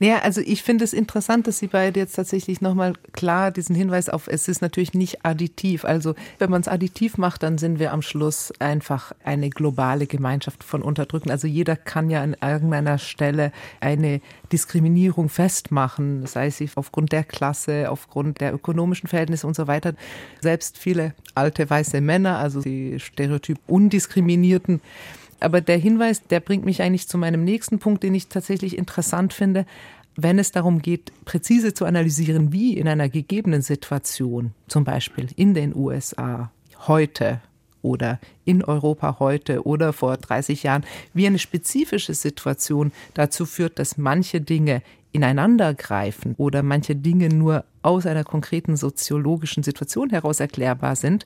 Naja, 0.00 0.20
also 0.20 0.40
ich 0.40 0.62
finde 0.62 0.84
es 0.84 0.92
interessant, 0.92 1.46
dass 1.46 1.58
Sie 1.58 1.66
beide 1.66 1.98
jetzt 1.98 2.14
tatsächlich 2.14 2.60
nochmal 2.60 2.92
klar 3.12 3.50
diesen 3.50 3.74
Hinweis 3.74 4.08
auf, 4.08 4.28
es 4.28 4.46
ist 4.46 4.62
natürlich 4.62 4.94
nicht 4.94 5.24
additiv. 5.24 5.84
Also 5.84 6.14
wenn 6.38 6.50
man 6.50 6.60
es 6.60 6.68
additiv 6.68 7.18
macht, 7.18 7.42
dann 7.42 7.58
sind 7.58 7.80
wir 7.80 7.92
am 7.92 8.02
Schluss 8.02 8.52
einfach 8.60 9.12
eine 9.24 9.50
globale 9.50 10.06
Gemeinschaft 10.06 10.62
von 10.62 10.82
Unterdrücken. 10.82 11.30
Also 11.30 11.48
jeder 11.48 11.74
kann 11.74 12.10
ja 12.10 12.22
an 12.22 12.36
irgendeiner 12.40 12.98
Stelle 12.98 13.52
eine 13.80 14.20
Diskriminierung 14.52 15.28
festmachen, 15.28 16.26
sei 16.26 16.50
sie 16.50 16.70
aufgrund 16.76 17.10
der 17.10 17.24
Klasse, 17.24 17.90
aufgrund 17.90 18.40
der 18.40 18.54
ökonomischen 18.54 19.08
Verhältnisse 19.08 19.46
und 19.46 19.56
so 19.56 19.66
weiter. 19.66 19.94
Selbst 20.40 20.78
viele 20.78 21.14
alte 21.34 21.68
weiße 21.68 22.00
Männer, 22.00 22.38
also 22.38 22.60
die 22.60 23.00
stereotyp 23.00 23.58
undiskriminierten, 23.66 24.80
aber 25.40 25.60
der 25.60 25.78
Hinweis, 25.78 26.22
der 26.24 26.40
bringt 26.40 26.64
mich 26.64 26.82
eigentlich 26.82 27.08
zu 27.08 27.18
meinem 27.18 27.44
nächsten 27.44 27.78
Punkt, 27.78 28.02
den 28.02 28.14
ich 28.14 28.28
tatsächlich 28.28 28.76
interessant 28.76 29.32
finde. 29.32 29.66
Wenn 30.16 30.38
es 30.38 30.50
darum 30.50 30.82
geht, 30.82 31.12
präzise 31.24 31.74
zu 31.74 31.84
analysieren, 31.84 32.52
wie 32.52 32.76
in 32.76 32.88
einer 32.88 33.08
gegebenen 33.08 33.62
Situation, 33.62 34.52
zum 34.66 34.84
Beispiel 34.84 35.28
in 35.36 35.54
den 35.54 35.74
USA 35.76 36.50
heute 36.86 37.40
oder 37.82 38.18
in 38.44 38.64
Europa 38.64 39.18
heute 39.20 39.64
oder 39.64 39.92
vor 39.92 40.16
30 40.16 40.64
Jahren, 40.64 40.84
wie 41.14 41.26
eine 41.26 41.38
spezifische 41.38 42.14
Situation 42.14 42.92
dazu 43.14 43.46
führt, 43.46 43.78
dass 43.78 43.96
manche 43.96 44.40
Dinge 44.40 44.82
ineinandergreifen 45.12 46.34
oder 46.36 46.62
manche 46.62 46.96
Dinge 46.96 47.28
nur 47.28 47.64
aus 47.82 48.04
einer 48.06 48.24
konkreten 48.24 48.76
soziologischen 48.76 49.62
Situation 49.62 50.10
heraus 50.10 50.40
erklärbar 50.40 50.96
sind, 50.96 51.24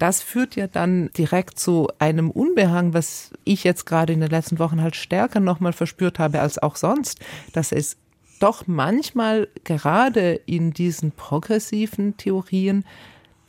das 0.00 0.22
führt 0.22 0.56
ja 0.56 0.66
dann 0.66 1.10
direkt 1.16 1.58
zu 1.58 1.88
einem 1.98 2.30
Unbehang, 2.30 2.94
was 2.94 3.32
ich 3.44 3.64
jetzt 3.64 3.84
gerade 3.84 4.14
in 4.14 4.20
den 4.20 4.30
letzten 4.30 4.58
Wochen 4.58 4.80
halt 4.80 4.96
stärker 4.96 5.40
nochmal 5.40 5.74
verspürt 5.74 6.18
habe 6.18 6.40
als 6.40 6.58
auch 6.58 6.76
sonst, 6.76 7.20
dass 7.52 7.70
es 7.70 7.98
doch 8.40 8.66
manchmal 8.66 9.48
gerade 9.62 10.40
in 10.46 10.72
diesen 10.72 11.12
progressiven 11.12 12.16
Theorien 12.16 12.84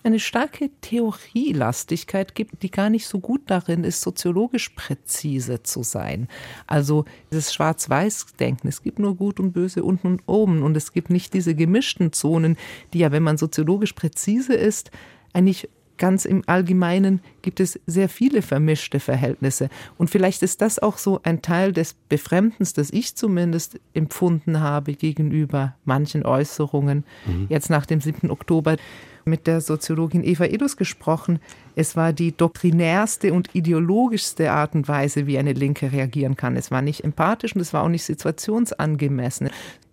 eine 0.03 0.19
starke 0.19 0.69
Theorielastigkeit 0.81 2.35
gibt, 2.35 2.63
die 2.63 2.71
gar 2.71 2.89
nicht 2.89 3.07
so 3.07 3.19
gut 3.19 3.43
darin 3.45 3.85
ist, 3.85 4.01
soziologisch 4.01 4.69
präzise 4.69 5.63
zu 5.63 5.83
sein. 5.83 6.27
Also 6.67 7.05
dieses 7.31 7.53
Schwarz-Weiß-Denken, 7.53 8.67
es 8.67 8.83
gibt 8.83 8.99
nur 8.99 9.15
Gut 9.15 9.39
und 9.39 9.53
Böse 9.53 9.83
unten 9.83 10.07
und 10.07 10.23
oben 10.25 10.63
und 10.63 10.75
es 10.75 10.91
gibt 10.91 11.11
nicht 11.11 11.33
diese 11.33 11.55
gemischten 11.55 12.11
Zonen, 12.11 12.57
die 12.93 12.99
ja, 12.99 13.11
wenn 13.13 13.23
man 13.23 13.37
soziologisch 13.37 13.93
präzise 13.93 14.53
ist, 14.53 14.91
eigentlich 15.33 15.69
ganz 16.01 16.25
im 16.25 16.41
Allgemeinen 16.47 17.21
gibt 17.43 17.59
es 17.59 17.79
sehr 17.85 18.09
viele 18.09 18.41
vermischte 18.41 18.99
Verhältnisse. 18.99 19.69
Und 19.99 20.09
vielleicht 20.09 20.41
ist 20.41 20.59
das 20.61 20.79
auch 20.79 20.97
so 20.97 21.19
ein 21.21 21.43
Teil 21.43 21.73
des 21.73 21.93
Befremdens, 22.09 22.73
das 22.73 22.89
ich 22.89 23.15
zumindest 23.15 23.79
empfunden 23.93 24.61
habe 24.61 24.93
gegenüber 24.93 25.75
manchen 25.85 26.25
Äußerungen 26.25 27.05
mhm. 27.27 27.45
jetzt 27.49 27.69
nach 27.69 27.85
dem 27.85 28.01
7. 28.01 28.31
Oktober 28.31 28.77
mit 29.25 29.45
der 29.45 29.61
Soziologin 29.61 30.23
Eva 30.23 30.45
Edus 30.45 30.75
gesprochen. 30.75 31.37
Es 31.75 31.95
war 31.95 32.13
die 32.13 32.35
doktrinärste 32.35 33.31
und 33.31 33.53
ideologischste 33.53 34.51
Art 34.51 34.73
und 34.73 34.87
Weise, 34.87 35.27
wie 35.27 35.37
eine 35.37 35.53
Linke 35.53 35.91
reagieren 35.91 36.35
kann. 36.35 36.57
Es 36.57 36.71
war 36.71 36.81
nicht 36.81 37.03
empathisch 37.03 37.53
und 37.53 37.61
es 37.61 37.73
war 37.73 37.83
auch 37.83 37.89
nicht 37.89 38.05
situationsangemessen. 38.05 39.51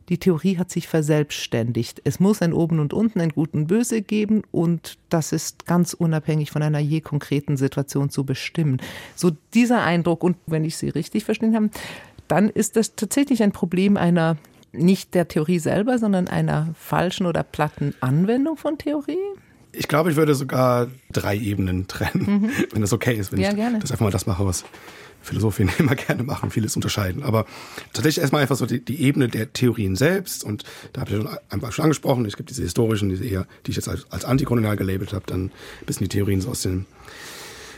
Die 0.08 0.18
Theorie 0.18 0.56
hat 0.56 0.70
sich 0.70 0.88
verselbstständigt. 0.88 2.00
Es 2.04 2.18
muss 2.18 2.40
ein 2.40 2.52
Oben 2.52 2.80
und 2.80 2.94
Unten, 2.94 3.20
ein 3.20 3.30
Gut 3.30 3.52
und 3.52 3.66
Böse 3.66 4.00
geben 4.00 4.42
und 4.50 4.98
das 5.10 5.32
ist 5.32 5.66
ganz 5.66 5.92
unabhängig 5.92 6.50
von 6.50 6.62
einer 6.62 6.78
je 6.78 7.00
konkreten 7.00 7.56
Situation 7.56 8.08
zu 8.08 8.24
bestimmen. 8.24 8.80
So 9.14 9.32
dieser 9.54 9.82
Eindruck 9.82 10.24
und 10.24 10.36
wenn 10.46 10.64
ich 10.64 10.76
Sie 10.76 10.88
richtig 10.88 11.24
verstanden 11.24 11.56
habe, 11.56 11.70
dann 12.26 12.48
ist 12.48 12.76
das 12.76 12.94
tatsächlich 12.94 13.42
ein 13.42 13.52
Problem 13.52 13.96
einer 13.96 14.36
nicht 14.72 15.14
der 15.14 15.28
Theorie 15.28 15.58
selber, 15.58 15.98
sondern 15.98 16.28
einer 16.28 16.74
falschen 16.74 17.26
oder 17.26 17.42
platten 17.42 17.94
Anwendung 18.00 18.56
von 18.56 18.78
Theorie? 18.78 19.16
Ich 19.72 19.88
glaube, 19.88 20.10
ich 20.10 20.16
würde 20.16 20.34
sogar 20.34 20.88
drei 21.10 21.36
Ebenen 21.36 21.86
trennen, 21.88 22.42
mhm. 22.42 22.50
wenn 22.72 22.80
das 22.80 22.92
okay 22.92 23.14
ist, 23.14 23.32
wenn 23.32 23.40
ja, 23.40 23.50
ich 23.50 23.56
gerne. 23.56 23.78
das 23.78 23.90
einfach 23.90 24.04
mal 24.04 24.10
das 24.10 24.26
mache, 24.26 24.44
was 24.44 24.64
Philosophen 25.22 25.70
immer 25.78 25.94
gerne 25.94 26.22
machen, 26.22 26.50
vieles 26.50 26.76
unterscheiden. 26.76 27.22
Aber 27.22 27.46
tatsächlich 27.92 28.20
erstmal 28.20 28.42
einfach 28.42 28.57
so 28.57 28.66
die, 28.66 28.85
die 28.85 29.02
Ebene 29.02 29.28
der 29.28 29.52
Theorien 29.52 29.96
selbst. 29.96 30.44
Und 30.44 30.64
da 30.92 31.02
habe 31.02 31.11
ich 31.11 31.16
schon 31.16 31.38
einfach 31.50 31.72
schon 31.72 31.85
angesprochen, 31.85 32.24
es 32.24 32.37
gibt 32.37 32.50
diese 32.50 32.62
historischen, 32.62 33.09
diese 33.09 33.24
eher, 33.24 33.46
die 33.66 33.70
ich 33.70 33.76
jetzt 33.76 33.88
als, 33.88 34.11
als 34.11 34.24
antikolonial 34.24 34.76
gelabelt 34.76 35.12
habe, 35.12 35.24
dann 35.26 35.46
ein 35.46 35.87
bisschen 35.87 36.09
die 36.09 36.16
Theorien 36.16 36.40
so 36.40 36.50
aus 36.50 36.62
den 36.62 36.87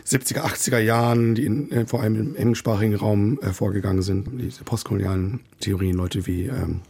70er, 0.07 0.41
80er 0.41 0.79
Jahren, 0.79 1.35
die 1.35 1.45
in, 1.45 1.71
äh, 1.71 1.87
vor 1.87 2.03
allem 2.03 2.17
im 2.17 2.37
englischsprachigen 2.37 2.97
Raum 2.97 3.39
äh, 3.43 3.53
vorgegangen 3.53 4.03
sind, 4.03 4.29
diese 4.41 4.65
postkolonialen 4.65 5.41
Theorien, 5.61 5.97
Leute 5.97 6.27
wie 6.27 6.47
ähm, 6.47 6.81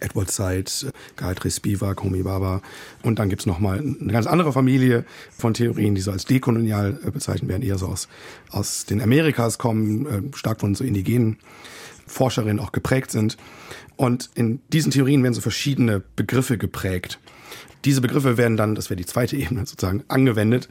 Edward 0.00 0.30
Said, 0.30 0.92
Gayatri 1.16 1.50
Spivak, 1.50 2.02
Homi 2.02 2.22
Baba. 2.22 2.62
Und 3.02 3.18
dann 3.18 3.28
gibt's 3.28 3.46
noch 3.46 3.58
mal 3.58 3.78
eine 3.78 4.12
ganz 4.12 4.26
andere 4.26 4.52
Familie 4.52 5.04
von 5.36 5.54
Theorien, 5.54 5.94
die 5.94 6.00
so 6.00 6.10
als 6.10 6.24
dekolonial 6.24 6.98
äh, 7.04 7.10
bezeichnet 7.10 7.48
werden, 7.48 7.62
eher 7.62 7.78
so 7.78 7.86
aus, 7.86 8.08
aus 8.50 8.86
den 8.86 9.00
Amerikas 9.00 9.58
kommen, 9.58 10.06
äh, 10.06 10.36
stark 10.36 10.60
von 10.60 10.74
so 10.74 10.84
indigenen 10.84 11.38
Forscherinnen 12.06 12.60
auch 12.60 12.72
geprägt 12.72 13.10
sind. 13.10 13.36
Und 13.96 14.30
in 14.34 14.60
diesen 14.72 14.90
Theorien 14.90 15.22
werden 15.22 15.34
so 15.34 15.40
verschiedene 15.40 16.02
Begriffe 16.16 16.58
geprägt. 16.58 17.18
Diese 17.84 18.00
Begriffe 18.00 18.36
werden 18.36 18.56
dann, 18.56 18.74
das 18.74 18.90
wäre 18.90 18.96
die 18.96 19.06
zweite 19.06 19.36
Ebene 19.36 19.66
sozusagen, 19.66 20.04
angewendet. 20.08 20.68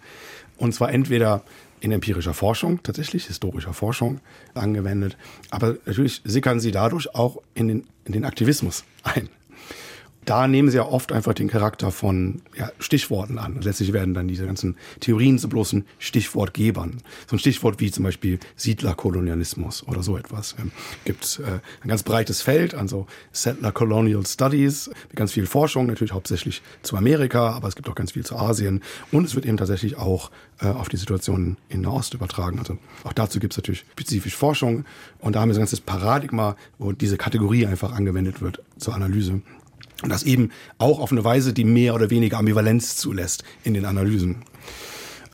Und 0.57 0.73
zwar 0.73 0.91
entweder 0.91 1.43
in 1.83 1.91
empirischer 1.91 2.33
Forschung, 2.33 2.81
tatsächlich 2.81 3.25
historischer 3.25 3.73
Forschung 3.73 4.21
angewendet. 4.53 5.17
Aber 5.49 5.75
natürlich 5.85 6.21
sickern 6.23 6.61
sie 6.61 6.71
dadurch 6.71 7.13
auch 7.13 7.41
in 7.55 7.67
den, 7.67 7.87
in 8.05 8.13
den 8.13 8.23
Aktivismus 8.23 8.85
ein 9.03 9.27
da 10.25 10.47
nehmen 10.47 10.69
sie 10.69 10.77
ja 10.77 10.85
oft 10.85 11.11
einfach 11.11 11.33
den 11.33 11.47
Charakter 11.47 11.91
von 11.91 12.41
ja, 12.57 12.71
Stichworten 12.79 13.37
an. 13.37 13.61
Letztlich 13.61 13.93
werden 13.93 14.13
dann 14.13 14.27
diese 14.27 14.45
ganzen 14.45 14.75
Theorien 14.99 15.39
zu 15.39 15.49
bloßen 15.49 15.85
Stichwortgebern. 15.99 16.97
So 17.29 17.35
ein 17.35 17.39
Stichwort 17.39 17.79
wie 17.79 17.91
zum 17.91 18.03
Beispiel 18.03 18.39
Siedlerkolonialismus 18.55 19.87
oder 19.87 20.03
so 20.03 20.17
etwas. 20.17 20.55
Ähm, 20.59 20.71
gibt 21.05 21.41
äh, 21.43 21.59
ein 21.83 21.89
ganz 21.89 22.03
breites 22.03 22.41
Feld 22.41 22.75
an 22.75 22.87
so 22.87 23.07
Settler 23.31 23.71
Colonial 23.71 24.25
Studies 24.25 24.89
ganz 25.15 25.31
viel 25.31 25.45
Forschung, 25.45 25.87
natürlich 25.87 26.13
hauptsächlich 26.13 26.61
zu 26.81 26.95
Amerika, 26.95 27.51
aber 27.51 27.67
es 27.67 27.75
gibt 27.75 27.89
auch 27.89 27.95
ganz 27.95 28.11
viel 28.11 28.25
zu 28.25 28.35
Asien 28.35 28.81
und 29.11 29.25
es 29.25 29.35
wird 29.35 29.45
eben 29.45 29.57
tatsächlich 29.57 29.97
auch 29.97 30.31
äh, 30.59 30.67
auf 30.67 30.89
die 30.89 30.97
Situation 30.97 31.57
in 31.69 31.81
Nahost 31.81 32.13
übertragen. 32.13 32.59
Also 32.59 32.77
auch 33.03 33.13
dazu 33.13 33.39
gibt 33.39 33.53
es 33.53 33.57
natürlich 33.57 33.85
spezifisch 33.91 34.35
Forschung 34.35 34.85
und 35.19 35.35
da 35.35 35.41
haben 35.41 35.49
wir 35.49 35.53
so 35.53 35.59
ein 35.59 35.63
ganzes 35.63 35.81
Paradigma, 35.81 36.55
wo 36.77 36.91
diese 36.91 37.17
Kategorie 37.17 37.65
einfach 37.65 37.93
angewendet 37.93 38.41
wird 38.41 38.61
zur 38.77 38.95
Analyse. 38.95 39.41
Und 40.03 40.09
das 40.09 40.23
eben 40.23 40.51
auch 40.77 40.99
auf 40.99 41.11
eine 41.11 41.23
Weise, 41.23 41.53
die 41.53 41.63
mehr 41.63 41.95
oder 41.95 42.09
weniger 42.09 42.37
Ambivalenz 42.37 42.97
zulässt 42.97 43.43
in 43.63 43.73
den 43.73 43.85
Analysen. 43.85 44.43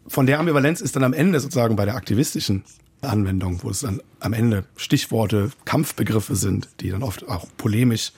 Von 0.08 0.28
der 0.28 0.40
Ambivalenz 0.40 0.80
ist 0.80 0.96
dann 0.96 1.04
am 1.04 1.14
Ende 1.14 1.40
sozusagen 1.40 1.76
bei 1.76 1.86
der 1.86 1.96
aktivistischen 1.96 2.64
Anwendung, 3.02 3.64
wo 3.64 3.70
es 3.70 3.82
dann 3.82 4.02
am 4.20 4.34
Ende 4.34 4.66
Stichworte, 4.76 5.52
Kampfbegriffe 5.66 6.36
sind, 6.36 6.70
die 6.82 6.90
dann 6.90 7.04
oft 7.04 7.28
auch 7.28 7.48
polemisch, 7.58 8.12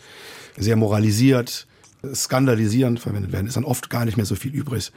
sehr 0.58 0.76
moralisiert, 0.76 1.68
skandalisierend 2.14 3.00
verwendet 3.00 3.32
werden, 3.32 3.48
ist 3.48 3.58
dann 3.58 3.64
oft 3.64 3.90
gar 3.90 4.06
nicht 4.06 4.18
mehr 4.18 4.26
so 4.26 4.36
viel 4.36 4.54
übrig. 4.54 4.92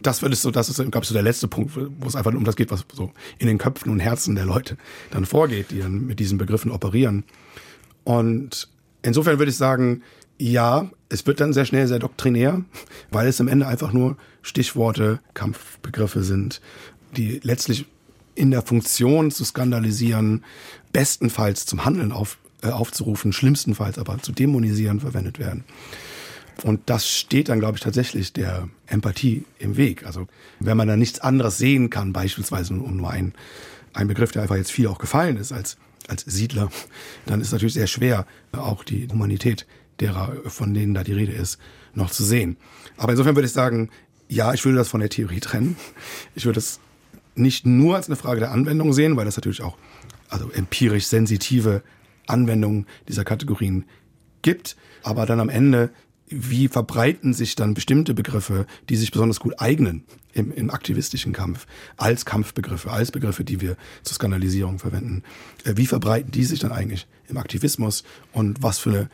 Das 0.00 0.22
wird 0.22 0.32
es 0.32 0.42
so, 0.42 0.50
das 0.50 0.68
ist, 0.68 0.76
glaube 0.76 1.00
ich, 1.02 1.08
so 1.08 1.14
der 1.14 1.22
letzte 1.22 1.48
Punkt, 1.48 1.76
wo 1.76 2.06
es 2.06 2.16
einfach 2.16 2.32
um 2.32 2.44
das 2.44 2.56
geht, 2.56 2.70
was 2.70 2.84
so 2.92 3.12
in 3.38 3.48
den 3.48 3.58
Köpfen 3.58 3.90
und 3.90 4.00
Herzen 4.00 4.34
der 4.34 4.46
Leute 4.46 4.76
dann 5.10 5.26
vorgeht, 5.26 5.70
die 5.70 5.80
dann 5.80 6.06
mit 6.06 6.20
diesen 6.20 6.38
Begriffen 6.38 6.70
operieren. 6.70 7.24
Und 8.04 8.68
insofern 9.02 9.38
würde 9.38 9.50
ich 9.50 9.56
sagen, 9.56 10.02
ja, 10.38 10.90
es 11.08 11.26
wird 11.26 11.40
dann 11.40 11.52
sehr 11.52 11.64
schnell 11.64 11.88
sehr 11.88 11.98
doktrinär, 11.98 12.62
weil 13.10 13.28
es 13.28 13.40
am 13.40 13.48
Ende 13.48 13.66
einfach 13.66 13.92
nur 13.92 14.16
Stichworte, 14.42 15.20
Kampfbegriffe 15.34 16.22
sind, 16.22 16.60
die 17.16 17.40
letztlich 17.42 17.86
in 18.34 18.50
der 18.50 18.62
Funktion 18.62 19.30
zu 19.30 19.44
skandalisieren, 19.44 20.44
bestenfalls 20.92 21.66
zum 21.66 21.84
Handeln 21.84 22.12
auf, 22.12 22.38
äh, 22.62 22.68
aufzurufen, 22.68 23.32
schlimmstenfalls 23.32 23.98
aber 23.98 24.18
zu 24.18 24.32
dämonisieren 24.32 25.00
verwendet 25.00 25.38
werden. 25.38 25.64
Und 26.62 26.80
das 26.86 27.08
steht 27.08 27.48
dann, 27.48 27.60
glaube 27.60 27.76
ich, 27.76 27.82
tatsächlich 27.82 28.32
der 28.32 28.68
Empathie 28.86 29.44
im 29.58 29.76
Weg. 29.76 30.06
Also 30.06 30.26
wenn 30.60 30.76
man 30.76 30.88
da 30.88 30.96
nichts 30.96 31.20
anderes 31.20 31.58
sehen 31.58 31.90
kann, 31.90 32.12
beispielsweise 32.12 32.74
um 32.74 32.96
nur 32.96 33.10
ein, 33.10 33.32
ein 33.92 34.08
Begriff, 34.08 34.32
der 34.32 34.42
einfach 34.42 34.56
jetzt 34.56 34.72
viel 34.72 34.88
auch 34.88 34.98
gefallen 34.98 35.36
ist 35.36 35.52
als, 35.52 35.76
als 36.08 36.24
Siedler, 36.24 36.70
dann 37.26 37.40
ist 37.40 37.52
natürlich 37.52 37.74
sehr 37.74 37.86
schwer, 37.86 38.26
auch 38.52 38.82
die 38.84 39.08
Humanität 39.08 39.66
derer, 40.00 40.32
von 40.46 40.74
denen 40.74 40.94
da 40.94 41.04
die 41.04 41.12
Rede 41.12 41.32
ist, 41.32 41.58
noch 41.94 42.10
zu 42.10 42.24
sehen. 42.24 42.56
Aber 42.96 43.12
insofern 43.12 43.36
würde 43.36 43.46
ich 43.46 43.52
sagen, 43.52 43.90
ja, 44.28 44.52
ich 44.52 44.64
würde 44.64 44.78
das 44.78 44.88
von 44.88 45.00
der 45.00 45.08
Theorie 45.08 45.40
trennen. 45.40 45.76
Ich 46.34 46.44
würde 46.44 46.58
es 46.58 46.80
nicht 47.34 47.66
nur 47.66 47.96
als 47.96 48.08
eine 48.08 48.16
Frage 48.16 48.40
der 48.40 48.52
Anwendung 48.52 48.92
sehen, 48.92 49.16
weil 49.16 49.24
das 49.24 49.36
natürlich 49.36 49.62
auch 49.62 49.78
also 50.28 50.50
empirisch 50.50 51.06
sensitive 51.06 51.82
Anwendungen 52.26 52.86
dieser 53.08 53.24
Kategorien 53.24 53.84
gibt, 54.42 54.76
aber 55.02 55.26
dann 55.26 55.40
am 55.40 55.48
Ende 55.48 55.90
wie 56.30 56.68
verbreiten 56.68 57.34
sich 57.34 57.54
dann 57.54 57.74
bestimmte 57.74 58.14
Begriffe, 58.14 58.66
die 58.88 58.96
sich 58.96 59.10
besonders 59.10 59.40
gut 59.40 59.60
eignen 59.60 60.04
im, 60.32 60.52
im 60.52 60.70
aktivistischen 60.70 61.32
Kampf, 61.32 61.66
als 61.96 62.24
Kampfbegriffe, 62.24 62.90
als 62.90 63.10
Begriffe, 63.10 63.44
die 63.44 63.60
wir 63.60 63.76
zur 64.02 64.14
Skandalisierung 64.14 64.78
verwenden. 64.78 65.22
Äh, 65.64 65.76
wie 65.76 65.86
verbreiten 65.86 66.30
die 66.30 66.44
sich 66.44 66.60
dann 66.60 66.72
eigentlich 66.72 67.06
im 67.28 67.36
Aktivismus 67.36 68.04
und 68.32 68.62
was 68.62 68.78
für, 68.78 68.90
eine, 68.90 69.10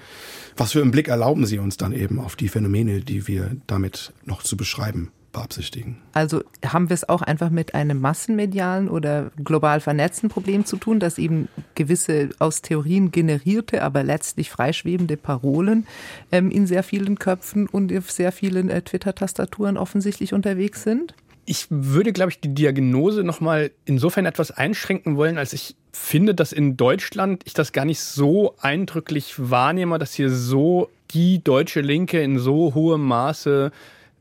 was 0.57 0.72
für 0.72 0.83
einen 0.83 0.90
Blick 0.90 1.09
erlauben 1.09 1.46
sie 1.46 1.59
uns 1.59 1.77
dann 1.77 1.92
eben 1.92 2.20
auf 2.20 2.37
die 2.37 2.48
Phänomene, 2.48 3.00
die 3.00 3.27
wir 3.27 3.57
damit 3.66 4.12
noch 4.24 4.42
zu 4.42 4.57
beschreiben 4.57 5.11
beabsichtigen. 5.35 5.99
Also 6.14 6.42
haben 6.64 6.88
wir 6.88 6.94
es 6.94 7.07
auch 7.07 7.20
einfach 7.20 7.51
mit 7.51 7.75
einem 7.75 8.01
massenmedialen 8.01 8.88
oder 8.88 9.31
global 9.44 9.81
vernetzten 9.81 10.31
Problem 10.31 10.64
zu 10.64 10.79
tun, 10.79 10.99
dass 10.99 11.18
eben 11.18 11.49
gewisse 11.75 12.31
aus 12.38 12.62
Theorien 12.62 13.11
generierte, 13.11 13.83
aber 13.83 14.03
letztlich 14.03 14.49
freischwebende 14.49 15.18
Parolen 15.18 15.87
ähm, 16.33 16.51
in 16.51 16.66
sehr 16.66 16.83
vielen 16.83 17.18
Köpfen 17.18 17.66
und 17.68 17.94
auf 17.94 18.11
sehr 18.11 18.33
vielen 18.33 18.70
äh, 18.70 18.81
Twitter-Tastaturen 18.81 19.77
offensichtlich 19.77 20.33
unterwegs 20.33 20.83
sind? 20.83 21.14
Ich 21.47 21.66
würde, 21.68 22.14
glaube 22.14 22.31
ich, 22.31 22.40
die 22.40 22.55
Diagnose 22.55 23.23
nochmal 23.23 23.70
insofern 23.85 24.25
etwas 24.25 24.51
einschränken 24.51 25.16
wollen, 25.16 25.37
als 25.37 25.53
ich 25.53 25.77
finde, 25.92 26.35
dass 26.35 26.53
in 26.53 26.79
Deutschland 26.79 27.42
ich 27.44 27.53
das 27.53 27.73
gar 27.73 27.85
nicht 27.85 28.01
so 28.01 28.55
eindrücklich 28.61 29.35
wahrnehme, 29.37 29.99
dass 29.99 30.14
hier 30.14 30.31
so 30.31 30.88
die 31.11 31.44
deutsche 31.44 31.83
Linke 31.83 32.23
in 32.23 32.38
so 32.38 32.75
hohem 32.75 33.03
Maße 33.03 33.73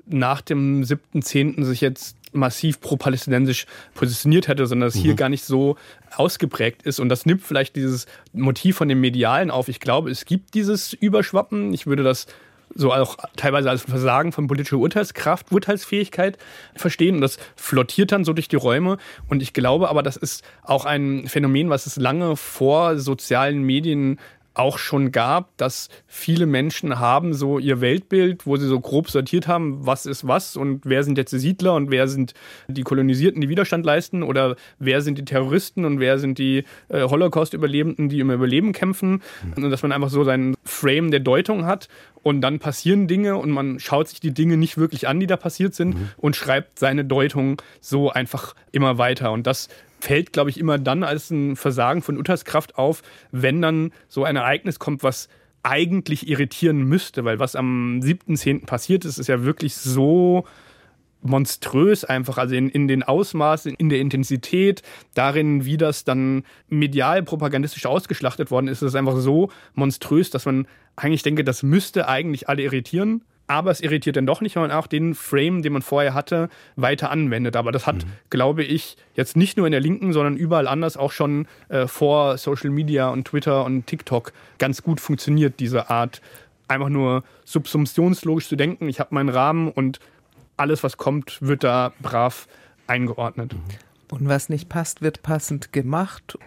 nach 0.06 0.42
dem 0.42 0.84
7.10. 0.84 1.64
sich 1.64 1.82
jetzt 1.82 2.18
massiv 2.34 2.82
pro-palästinensisch 2.82 3.66
positioniert 3.94 4.48
hätte, 4.48 4.66
sondern 4.66 4.88
dass 4.88 4.96
mhm. 4.96 5.02
hier 5.02 5.16
gar 5.16 5.30
nicht 5.30 5.44
so 5.46 5.78
ausgeprägt 6.16 6.84
ist. 6.84 7.00
Und 7.00 7.10
das 7.10 7.26
nimmt 7.26 7.44
vielleicht 7.44 7.76
dieses 7.76 8.08
Motiv 8.34 8.78
von 8.78 8.88
dem 8.90 9.02
Medialen 9.02 9.52
auf. 9.52 9.68
Ich 9.68 9.80
glaube, 9.80 10.10
es 10.10 10.26
gibt 10.26 10.54
dieses 10.54 10.94
Überschwappen. 10.94 11.74
Ich 11.74 11.86
würde 11.86 12.04
das 12.04 12.28
so 12.76 12.92
auch 12.92 13.18
teilweise 13.36 13.70
als 13.70 13.84
Versagen 13.84 14.32
von 14.32 14.48
politischer 14.48 14.78
Urteilskraft, 14.78 15.52
Urteilsfähigkeit 15.52 16.38
verstehen. 16.76 17.16
Und 17.16 17.22
das 17.22 17.38
flottiert 17.56 18.12
dann 18.12 18.26
so 18.26 18.34
durch 18.34 18.48
die 18.48 18.56
Räume. 18.56 18.98
Und 19.28 19.42
ich 19.42 19.54
glaube 19.54 19.90
aber, 19.90 20.04
das 20.04 20.18
ist 20.18 20.44
auch 20.64 20.86
ein 20.86 21.28
Phänomen, 21.28 21.70
was 21.70 21.86
es 21.86 21.98
lange 21.98 22.36
vor 22.36 22.98
sozialen 22.98 23.62
Medien 23.64 24.20
auch 24.54 24.78
schon 24.78 25.12
gab, 25.12 25.56
dass 25.58 25.90
viele 26.08 26.46
Menschen 26.46 27.00
haben 27.00 27.34
so 27.34 27.60
ihr 27.60 27.82
Weltbild, 27.82 28.46
wo 28.46 28.58
sie 28.58 28.68
so 28.68 28.80
grob 28.80 29.10
sortiert 29.10 29.48
haben, 29.48 29.86
was 29.86 30.06
ist 30.06 30.28
was 30.28 30.56
und 30.56 30.82
wer 30.86 31.04
sind 31.04 31.18
jetzt 31.18 31.34
die 31.34 31.40
Siedler 31.40 31.74
und 31.74 31.90
wer 31.90 32.08
sind 32.08 32.34
die 32.68 32.84
Kolonisierten, 32.84 33.42
die 33.42 33.50
Widerstand 33.50 33.86
leisten 33.86 34.22
oder 34.22 34.56
wer 34.80 35.02
sind 35.02 35.18
die 35.18 35.26
Terroristen 35.26 35.86
und 35.86 36.00
wer 36.00 36.20
sind 36.20 36.38
die 36.38 36.66
äh, 36.90 37.04
Holocaust-Überlebenden, 37.04 38.10
die 38.10 38.20
im 38.20 38.30
Überleben 38.30 38.74
kämpfen. 38.74 39.22
Und 39.56 39.70
dass 39.70 39.82
man 39.82 39.92
einfach 39.92 40.10
so 40.10 40.24
seinen 40.24 40.56
Frame 40.64 41.12
der 41.12 41.20
Deutung 41.20 41.66
hat 41.66 41.88
und 42.22 42.42
dann 42.42 42.60
passieren 42.60 43.08
Dinge 43.08 43.38
und 43.38 43.52
man 43.52 43.80
schaut 43.80 44.08
sich 44.08 44.20
die 44.20 44.34
Dinge 44.34 44.58
nicht 44.58 44.78
wirklich 44.78 45.08
an, 45.08 45.20
die 45.20 45.28
da 45.28 45.38
passiert 45.38 45.74
sind 45.76 45.96
mhm. 45.96 46.10
und 46.18 46.36
schreibt 46.36 46.80
seine 46.80 47.06
Deutung 47.06 47.62
so 47.82 48.12
einfach 48.12 48.56
immer 48.72 48.98
weiter. 48.98 49.32
Und 49.32 49.48
das 49.48 49.70
fällt, 50.04 50.34
glaube 50.34 50.50
ich, 50.50 50.60
immer 50.60 50.78
dann 50.78 51.04
als 51.04 51.32
ein 51.32 51.56
Versagen 51.56 52.02
von 52.02 52.18
Urteilskraft 52.18 52.78
auf, 52.78 53.02
wenn 53.32 53.62
dann 53.62 53.94
so 54.10 54.26
ein 54.26 54.36
Ereignis 54.36 54.78
kommt, 54.78 55.02
was 55.02 55.30
eigentlich 55.64 56.28
irritieren 56.28 56.84
müsste, 56.84 57.24
weil 57.24 57.40
was 57.40 57.56
am 57.56 58.02
7.10. 58.02 58.66
passiert 58.66 59.06
ist, 59.06 59.18
ist 59.18 59.28
ja 59.28 59.46
wirklich 59.46 59.76
so 59.76 60.46
monströs 61.22 62.04
einfach, 62.04 62.38
also 62.38 62.54
in, 62.54 62.68
in 62.68 62.90
den 62.90 63.02
Ausmaßen, 63.02 63.74
in 63.76 63.88
der 63.88 64.00
Intensität, 64.00 64.82
darin, 65.14 65.64
wie 65.64 65.78
das 65.78 66.04
dann 66.04 66.44
medial 66.68 67.24
propagandistisch 67.24 67.86
ausgeschlachtet 67.86 68.52
worden 68.52 68.68
ist, 68.68 68.82
ist 68.82 68.90
es 68.90 68.96
einfach 68.96 69.16
so 69.16 69.52
monströs, 69.74 70.30
dass 70.30 70.46
man 70.46 70.68
eigentlich 70.98 71.24
denke, 71.24 71.46
das 71.46 71.64
müsste 71.64 72.10
eigentlich 72.10 72.50
alle 72.50 72.64
irritieren 72.64 73.24
aber 73.54 73.70
es 73.70 73.82
irritiert 73.82 74.16
dann 74.16 74.26
doch 74.26 74.42
nicht, 74.42 74.56
weil 74.56 74.68
man 74.68 74.72
auch 74.72 74.88
den 74.88 75.14
Frame, 75.14 75.62
den 75.62 75.74
man 75.74 75.84
vorher 75.84 76.16
hatte, 76.16 76.50
weiter 76.76 77.12
anwendet. 77.12 77.56
Aber 77.56 77.72
das 77.72 77.86
hat, 77.86 77.98
mhm. 77.98 78.10
glaube 78.32 78.64
ich, 78.64 78.98
jetzt 79.16 79.38
nicht 79.38 79.58
nur 79.58 79.68
in 79.68 79.72
der 79.72 79.80
Linken, 79.80 80.12
sondern 80.12 80.36
überall 80.36 80.68
anders 80.68 80.98
auch 80.98 81.12
schon 81.12 81.48
äh, 81.70 81.86
vor 81.86 82.40
Social 82.40 82.72
Media 82.72 83.10
und 83.10 83.26
Twitter 83.26 83.64
und 83.64 83.86
TikTok 83.86 84.34
ganz 84.58 84.82
gut 84.82 85.00
funktioniert, 85.00 85.60
diese 85.60 85.92
Art, 85.92 86.22
einfach 86.68 86.90
nur 86.90 87.24
subsumptionslogisch 87.46 88.48
zu 88.48 88.56
denken. 88.56 88.90
Ich 88.90 89.00
habe 89.00 89.14
meinen 89.14 89.30
Rahmen 89.30 89.70
und 89.70 90.00
alles, 90.58 90.84
was 90.84 90.98
kommt, 90.98 91.40
wird 91.40 91.64
da 91.64 91.94
brav 92.02 92.48
eingeordnet. 92.88 93.54
Mhm. 93.54 93.60
Und 94.10 94.28
was 94.30 94.50
nicht 94.50 94.68
passt, 94.68 95.04
wird 95.04 95.22
passend 95.22 95.74
gemacht. 95.74 96.40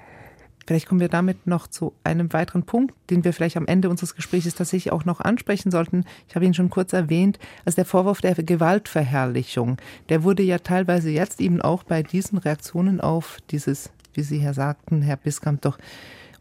Vielleicht 0.67 0.89
kommen 0.89 1.01
wir 1.01 1.09
damit 1.09 1.47
noch 1.47 1.69
zu 1.69 1.93
einem 2.03 2.33
weiteren 2.33 2.65
Punkt, 2.65 2.95
den 3.11 3.23
wir 3.25 3.33
vielleicht 3.33 3.57
am 3.57 3.67
Ende 3.67 3.89
unseres 3.89 4.17
Gesprächs 4.17 4.53
tatsächlich 4.55 4.93
auch 4.93 5.05
noch 5.05 5.21
ansprechen 5.21 5.71
sollten. 5.71 6.05
Ich 6.29 6.35
habe 6.35 6.45
ihn 6.45 6.55
schon 6.55 6.71
kurz 6.71 6.93
erwähnt. 6.93 7.39
Also 7.65 7.77
der 7.77 7.85
Vorwurf 7.85 8.21
der 8.21 8.35
Gewaltverherrlichung, 8.35 9.77
der 10.09 10.25
wurde 10.25 10.43
ja 10.43 10.59
teilweise 10.59 11.11
jetzt 11.11 11.41
eben 11.41 11.63
auch 11.63 11.85
bei 11.85 12.03
diesen 12.03 12.39
Reaktionen 12.39 13.01
auf 13.01 13.39
dieses, 13.51 13.91
wie 14.15 14.23
Sie 14.23 14.41
hier 14.41 14.55
sagten, 14.55 15.03
Herr 15.03 15.17
Biskamp, 15.17 15.63
doch 15.63 15.79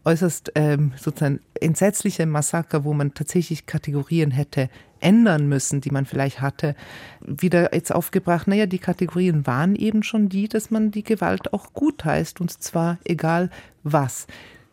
äußerst 0.04 0.52
ähm, 0.54 0.92
sozusagen 0.96 1.40
entsetzliche 1.60 2.26
Massaker, 2.26 2.84
wo 2.84 2.94
man 2.94 3.14
tatsächlich 3.14 3.66
Kategorien 3.66 4.30
hätte 4.30 4.70
ändern 5.00 5.48
müssen, 5.48 5.80
die 5.80 5.90
man 5.90 6.06
vielleicht 6.06 6.40
hatte, 6.40 6.74
wieder 7.20 7.74
jetzt 7.74 7.94
aufgebracht. 7.94 8.48
Naja, 8.48 8.66
die 8.66 8.78
Kategorien 8.78 9.46
waren 9.46 9.74
eben 9.76 10.02
schon 10.02 10.28
die, 10.28 10.48
dass 10.48 10.70
man 10.70 10.90
die 10.90 11.04
Gewalt 11.04 11.52
auch 11.52 11.72
gut 11.72 12.04
heißt 12.04 12.40
und 12.40 12.50
zwar 12.62 12.98
egal 13.04 13.50
was. 13.82 14.26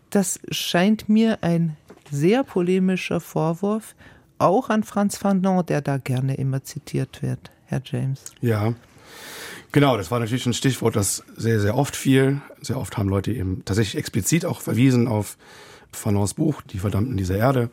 Das 0.10 0.40
scheint 0.50 1.10
mir 1.10 1.40
ein 1.42 1.76
sehr 2.12 2.44
polemischer 2.44 3.20
Vorwurf, 3.20 3.96
auch 4.38 4.70
an 4.70 4.84
Franz 4.84 5.18
Fanon, 5.18 5.66
der 5.66 5.82
da 5.82 5.98
gerne 5.98 6.36
immer 6.36 6.64
zitiert 6.64 7.22
wird, 7.22 7.52
Herr 7.66 7.82
James. 7.84 8.26
Ja, 8.42 8.74
Genau, 9.74 9.98
das 9.98 10.12
war 10.12 10.20
natürlich 10.20 10.46
ein 10.46 10.54
Stichwort, 10.54 10.96
das 10.96 11.24
sehr, 11.36 11.60
sehr 11.60 11.76
oft 11.76 11.96
fiel. 11.96 12.42
Sehr 12.62 12.78
oft 12.78 12.96
haben 12.96 13.10
Leute 13.10 13.32
eben 13.32 13.64
tatsächlich 13.66 13.98
explizit 13.98 14.46
auch 14.46 14.62
verwiesen 14.62 15.08
auf 15.08 15.36
Fanons 15.92 16.36
Buch, 16.36 16.62
Die 16.62 16.78
Verdammten 16.78 17.18
dieser 17.18 17.38
Erde, 17.38 17.72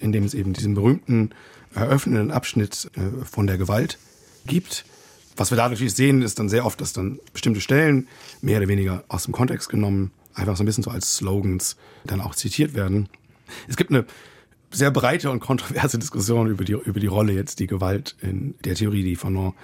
in 0.00 0.12
dem 0.12 0.24
es 0.24 0.32
eben 0.32 0.54
diesen 0.54 0.72
berühmten 0.72 1.30
eröffnenden 1.74 2.30
Abschnitt 2.30 2.90
äh, 2.94 3.24
von 3.24 3.46
der 3.46 3.58
Gewalt 3.58 3.98
gibt. 4.46 4.84
Was 5.36 5.50
wir 5.50 5.56
da 5.56 5.68
natürlich 5.68 5.94
sehen, 5.94 6.22
ist 6.22 6.38
dann 6.38 6.48
sehr 6.48 6.66
oft, 6.66 6.80
dass 6.80 6.92
dann 6.92 7.18
bestimmte 7.32 7.60
Stellen 7.60 8.08
mehr 8.40 8.58
oder 8.58 8.68
weniger 8.68 9.04
aus 9.08 9.24
dem 9.24 9.32
Kontext 9.32 9.68
genommen, 9.68 10.10
einfach 10.34 10.56
so 10.56 10.62
ein 10.62 10.66
bisschen 10.66 10.84
so 10.84 10.90
als 10.90 11.16
Slogans 11.16 11.76
dann 12.04 12.20
auch 12.20 12.34
zitiert 12.34 12.74
werden. 12.74 13.08
Es 13.68 13.76
gibt 13.76 13.90
eine 13.90 14.04
sehr 14.70 14.90
breite 14.90 15.30
und 15.30 15.40
kontroverse 15.40 15.98
Diskussion 15.98 16.48
über 16.48 16.64
die, 16.64 16.72
über 16.72 17.00
die 17.00 17.06
Rolle 17.06 17.32
jetzt 17.32 17.60
die 17.60 17.66
Gewalt 17.66 18.16
in 18.20 18.54
der 18.64 18.74
Theorie, 18.74 19.02
die 19.02 19.16
Fanon 19.16 19.54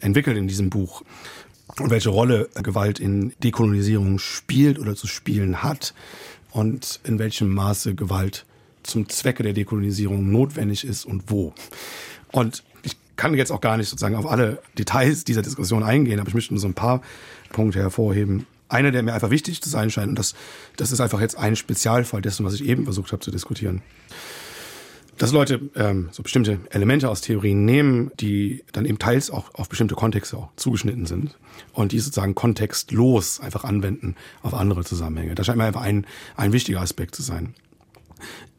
entwickelt 0.00 0.36
in 0.36 0.48
diesem 0.48 0.70
Buch 0.70 1.02
und 1.78 1.90
welche 1.90 2.10
Rolle 2.10 2.48
Gewalt 2.62 3.00
in 3.00 3.32
Dekolonisierung 3.42 4.18
spielt 4.18 4.78
oder 4.78 4.94
zu 4.94 5.06
spielen 5.06 5.62
hat 5.62 5.94
und 6.50 7.00
in 7.04 7.18
welchem 7.18 7.52
Maße 7.52 7.94
Gewalt 7.94 8.45
zum 8.86 9.08
Zwecke 9.08 9.42
der 9.42 9.52
Dekolonisierung 9.52 10.30
notwendig 10.30 10.84
ist 10.84 11.04
und 11.04 11.30
wo. 11.30 11.52
Und 12.32 12.62
ich 12.82 12.96
kann 13.16 13.34
jetzt 13.34 13.52
auch 13.52 13.60
gar 13.60 13.76
nicht 13.76 13.88
sozusagen 13.88 14.16
auf 14.16 14.26
alle 14.26 14.60
Details 14.78 15.24
dieser 15.24 15.42
Diskussion 15.42 15.82
eingehen, 15.82 16.20
aber 16.20 16.28
ich 16.28 16.34
möchte 16.34 16.54
nur 16.54 16.60
so 16.60 16.68
ein 16.68 16.74
paar 16.74 17.02
Punkte 17.52 17.78
hervorheben. 17.80 18.46
Einer, 18.68 18.90
der 18.90 19.02
mir 19.02 19.14
einfach 19.14 19.30
wichtig 19.30 19.62
zu 19.62 19.68
sein 19.68 19.90
scheint, 19.90 20.08
und 20.08 20.18
das, 20.18 20.34
das 20.76 20.90
ist 20.90 21.00
einfach 21.00 21.20
jetzt 21.20 21.38
ein 21.38 21.54
Spezialfall 21.54 22.20
dessen, 22.20 22.44
was 22.44 22.54
ich 22.54 22.64
eben 22.64 22.84
versucht 22.84 23.12
habe 23.12 23.20
zu 23.20 23.30
diskutieren 23.30 23.82
dass 25.18 25.32
Leute 25.32 25.60
ähm, 25.74 26.08
so 26.12 26.22
bestimmte 26.22 26.60
Elemente 26.70 27.08
aus 27.08 27.20
Theorien 27.20 27.64
nehmen, 27.64 28.10
die 28.20 28.62
dann 28.72 28.84
eben 28.84 28.98
teils 28.98 29.30
auch 29.30 29.54
auf 29.54 29.68
bestimmte 29.68 29.94
Kontexte 29.94 30.36
auch 30.36 30.48
zugeschnitten 30.56 31.06
sind 31.06 31.38
und 31.72 31.92
die 31.92 31.98
sozusagen 31.98 32.34
kontextlos 32.34 33.40
einfach 33.40 33.64
anwenden 33.64 34.14
auf 34.42 34.54
andere 34.54 34.84
Zusammenhänge. 34.84 35.34
Das 35.34 35.46
scheint 35.46 35.58
mir 35.58 35.64
einfach 35.64 35.82
ein, 35.82 36.06
ein 36.36 36.52
wichtiger 36.52 36.80
Aspekt 36.80 37.14
zu 37.14 37.22
sein. 37.22 37.54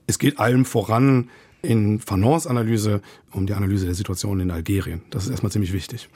Es 0.08 0.20
geht 0.20 0.40
allem 0.40 0.66
voran 0.66 1.30
in 1.62 2.00
Fanons 2.00 2.48
Analyse 2.48 3.02
um 3.32 3.46
die 3.46 3.54
Analyse 3.54 3.86
der 3.86 3.96
Situation 3.96 4.40
in 4.40 4.52
Algerien. 4.52 5.02
Das 5.10 5.26
ist 5.26 5.32
erstmal 5.32 5.52
ziemlich 5.52 5.74
wichtig. 5.74 6.10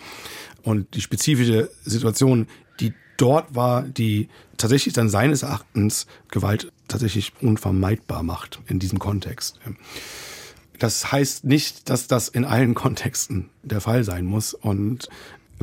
Und 0.64 0.96
die 0.96 1.02
spezifische 1.02 1.70
Situation, 1.84 2.48
die 2.80 2.94
dort 3.18 3.54
war, 3.54 3.84
die 3.84 4.30
tatsächlich 4.58 4.94
dann 4.94 5.10
seines 5.10 5.44
Erachtens 5.44 6.08
Gewalt 6.30 6.72
tatsächlich 6.88 7.34
unvermeidbar 7.42 8.24
macht 8.24 8.60
in 8.68 8.80
diesem 8.80 9.00
Kontext. 9.00 9.60
Das 10.80 11.12
heißt 11.12 11.44
nicht, 11.44 11.89
dass 11.89 12.08
das 12.08 12.28
in 12.28 12.46
allen 12.46 12.74
Kontexten 12.76 13.50
der 13.64 13.82
Fall 13.82 14.04
sein 14.04 14.26
muss. 14.26 14.54
Und 14.54 15.10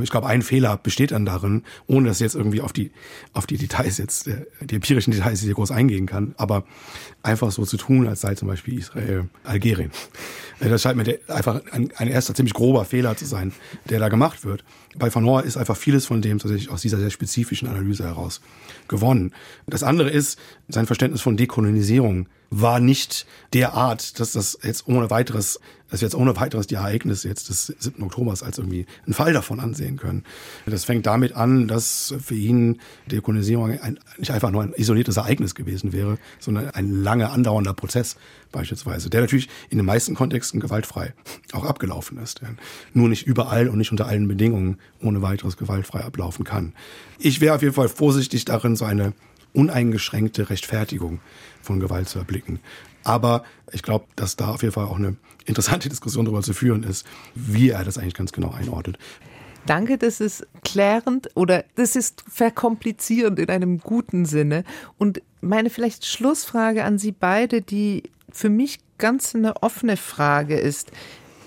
ich 0.03 0.11
glaube, 0.11 0.27
ein 0.27 0.43
Fehler 0.43 0.77
besteht 0.77 1.13
dann 1.13 1.25
darin, 1.25 1.63
ohne 1.87 2.09
dass 2.09 2.21
jetzt 2.21 2.35
irgendwie 2.35 2.61
auf 2.61 2.73
die, 2.73 2.91
auf 3.33 3.47
die 3.47 3.59
Details 3.59 3.99
jetzt, 3.99 4.27
äh, 4.29 4.47
die 4.61 4.77
empirischen 4.77 5.13
Details 5.13 5.41
hier 5.41 5.55
groß 5.55 5.71
eingehen 5.71 6.07
kann, 6.07 6.35
aber 6.37 6.65
einfach 7.23 7.51
so 7.51 7.65
zu 7.65 7.77
tun, 7.77 8.07
als 8.07 8.21
sei 8.21 8.35
zum 8.35 8.49
Beispiel 8.49 8.79
Israel 8.79 9.29
Algerien. 9.45 9.91
Äh, 10.61 10.69
das 10.69 10.83
scheint 10.83 10.97
mir 10.97 11.19
einfach 11.29 11.61
ein, 11.73 11.93
ein 11.97 12.09
erster 12.09 12.35
ziemlich 12.35 12.55
grober 12.55 12.85
Fehler 12.85 13.17
zu 13.17 13.25
sein, 13.25 13.53
der 13.89 13.99
da 13.99 14.09
gemacht 14.09 14.45
wird. 14.45 14.65
Bei 14.97 15.15
Van 15.15 15.27
ist 15.45 15.57
einfach 15.57 15.77
vieles 15.77 16.07
von 16.07 16.23
dem 16.23 16.39
tatsächlich 16.39 16.71
aus 16.71 16.83
dieser 16.83 16.99
sehr 16.99 17.11
spezifischen 17.11 17.69
Analyse 17.69 18.05
heraus 18.05 18.41
gewonnen. 18.89 19.33
Das 19.67 19.83
andere 19.83 20.11
ist 20.11 20.39
sein 20.69 20.87
Verständnis 20.87 21.21
von 21.21 21.37
Dekolonisierung 21.37 22.29
war 22.51 22.81
nicht 22.81 23.27
der 23.53 23.75
Art, 23.75 24.21
dass 24.21 24.33
das 24.33 24.59
jetzt 24.63 24.89
ohne 24.89 25.11
weiteres, 25.11 25.61
dass 25.91 26.01
wir 26.01 26.07
jetzt 26.07 26.15
ohne 26.15 26.37
weiteres 26.37 26.67
die 26.67 26.77
Ereignisse 26.77 27.29
jetzt 27.29 27.49
des 27.49 27.67
7. 27.67 28.03
Oktobers 28.03 28.43
als 28.43 28.59
irgendwie 28.59 28.87
einen 29.05 29.15
Fall 29.15 29.33
davon 29.33 29.61
ansehen 29.61 29.97
können. 29.97 30.25
Das 30.67 30.85
fängt 30.85 31.07
damit 31.07 31.35
an, 31.35 31.69
dass 31.69 32.15
für 32.23 32.35
ihn 32.35 32.81
Dekolonisierung 33.07 33.79
ein, 33.81 33.99
nicht 34.19 34.31
einfach 34.31 34.51
nur 34.51 34.63
ein 34.63 34.73
isoliertes 34.73 35.17
Ereignis 35.19 35.55
gewesen 35.55 35.93
wäre, 35.93 36.19
sondern 36.41 36.71
ein 36.71 37.03
lange 37.03 37.31
andauernder 37.31 37.75
Prozess 37.75 38.17
beispielsweise, 38.51 39.11
der 39.11 39.23
natürlich 39.23 39.49
in 39.69 39.77
den 39.77 39.87
meisten 39.87 40.15
Kontexten 40.15 40.61
gewaltfrei 40.61 41.13
auch 41.53 41.65
abgelaufen 41.65 42.19
ist. 42.19 42.41
Nur 42.95 43.09
nicht 43.09 43.27
überall 43.27 43.69
und 43.69 43.79
nicht 43.79 43.91
unter 43.91 44.07
allen 44.07 44.27
Bedingungen 44.27 44.79
ohne 45.03 45.21
weiteres 45.21 45.57
gewaltfrei 45.57 46.01
ablaufen 46.01 46.45
kann. 46.45 46.73
Ich 47.19 47.41
wäre 47.41 47.55
auf 47.55 47.63
jeden 47.63 47.75
Fall 47.75 47.89
vorsichtig 47.89 48.45
darin, 48.47 48.77
so 48.77 48.85
eine 48.87 49.13
uneingeschränkte 49.59 50.51
Rechtfertigung 50.51 51.21
von 51.61 51.81
Gewalt 51.81 52.09
zu 52.09 52.19
erblicken. 52.19 52.61
Aber 53.05 53.43
ich 53.73 53.83
glaube, 53.83 54.07
dass 54.17 54.37
da 54.37 54.51
auf 54.51 54.63
jeden 54.63 54.73
Fall 54.73 54.87
auch 54.87 54.97
eine 54.97 55.17
interessante 55.45 55.89
Diskussion 55.91 56.25
darüber 56.25 56.43
zu 56.43 56.55
führen 56.55 56.85
ist, 56.85 57.07
wie 57.35 57.71
er 57.71 57.85
das 57.85 57.99
eigentlich 57.99 58.15
ganz 58.15 58.33
genau 58.33 58.53
einordnet. 58.53 58.99
Danke, 59.67 59.99
das 59.99 60.21
ist 60.21 60.47
klärend 60.65 61.29
oder 61.35 61.65
das 61.75 61.97
ist 61.97 62.25
verkomplizierend 62.27 63.39
in 63.39 63.51
einem 63.51 63.81
guten 63.81 64.25
Sinne. 64.25 64.65
Und 64.97 65.21
meine 65.41 65.69
vielleicht 65.69 66.07
Schlussfrage 66.07 66.85
an 66.85 66.99
Sie 66.99 67.13
beide, 67.13 67.61
die 67.61 68.05
für 68.31 68.49
mich 68.49 68.79
ganz 68.99 69.35
eine 69.35 69.63
offene 69.63 69.97
Frage 69.97 70.57
ist. 70.57 70.93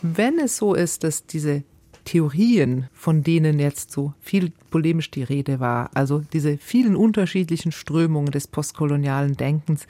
Wenn 0.02 0.40
es 0.40 0.58
so 0.58 0.74
ist, 0.74 1.04
dass 1.04 1.26
diese 1.26 1.64
Theorien, 2.12 2.90
von 2.94 3.24
denen 3.24 3.58
jetzt 3.58 3.90
so 3.90 4.14
viel 4.20 4.52
polemisch 4.70 5.12
die 5.12 5.24
Rede 5.24 5.62
war, 5.62 5.90
also 5.94 6.22
diese 6.34 6.58
vielen 6.58 6.98
unterschiedlichen 6.98 7.72
Strömungen 7.72 8.34
des 8.34 8.48
postkolonialen 8.48 9.38
Denkens, 9.38 9.88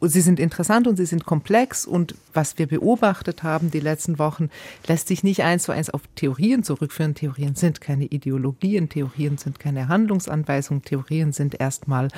sie 0.00 0.22
sind 0.22 0.40
interessant 0.40 0.88
und 0.88 0.96
sie 0.96 1.06
sind 1.06 1.24
komplex 1.24 1.86
und 1.86 2.16
was 2.34 2.58
wir 2.58 2.66
beobachtet 2.66 3.44
haben 3.44 3.70
die 3.70 3.78
letzten 3.78 4.18
Wochen, 4.18 4.50
lässt 4.88 5.06
sich 5.06 5.22
nicht 5.22 5.44
eins 5.44 5.62
zu 5.62 5.70
eins 5.70 5.88
auf 5.88 6.00
Theorien 6.16 6.64
zurückführen. 6.64 7.14
Theorien 7.14 7.54
sind 7.54 7.80
keine 7.80 8.06
Ideologien, 8.06 8.88
Theorien 8.88 9.38
sind 9.38 9.60
keine 9.60 9.86
Handlungsanweisungen, 9.86 10.82
Theorien 10.82 11.30
sind 11.30 11.60
erstmal 11.60 12.08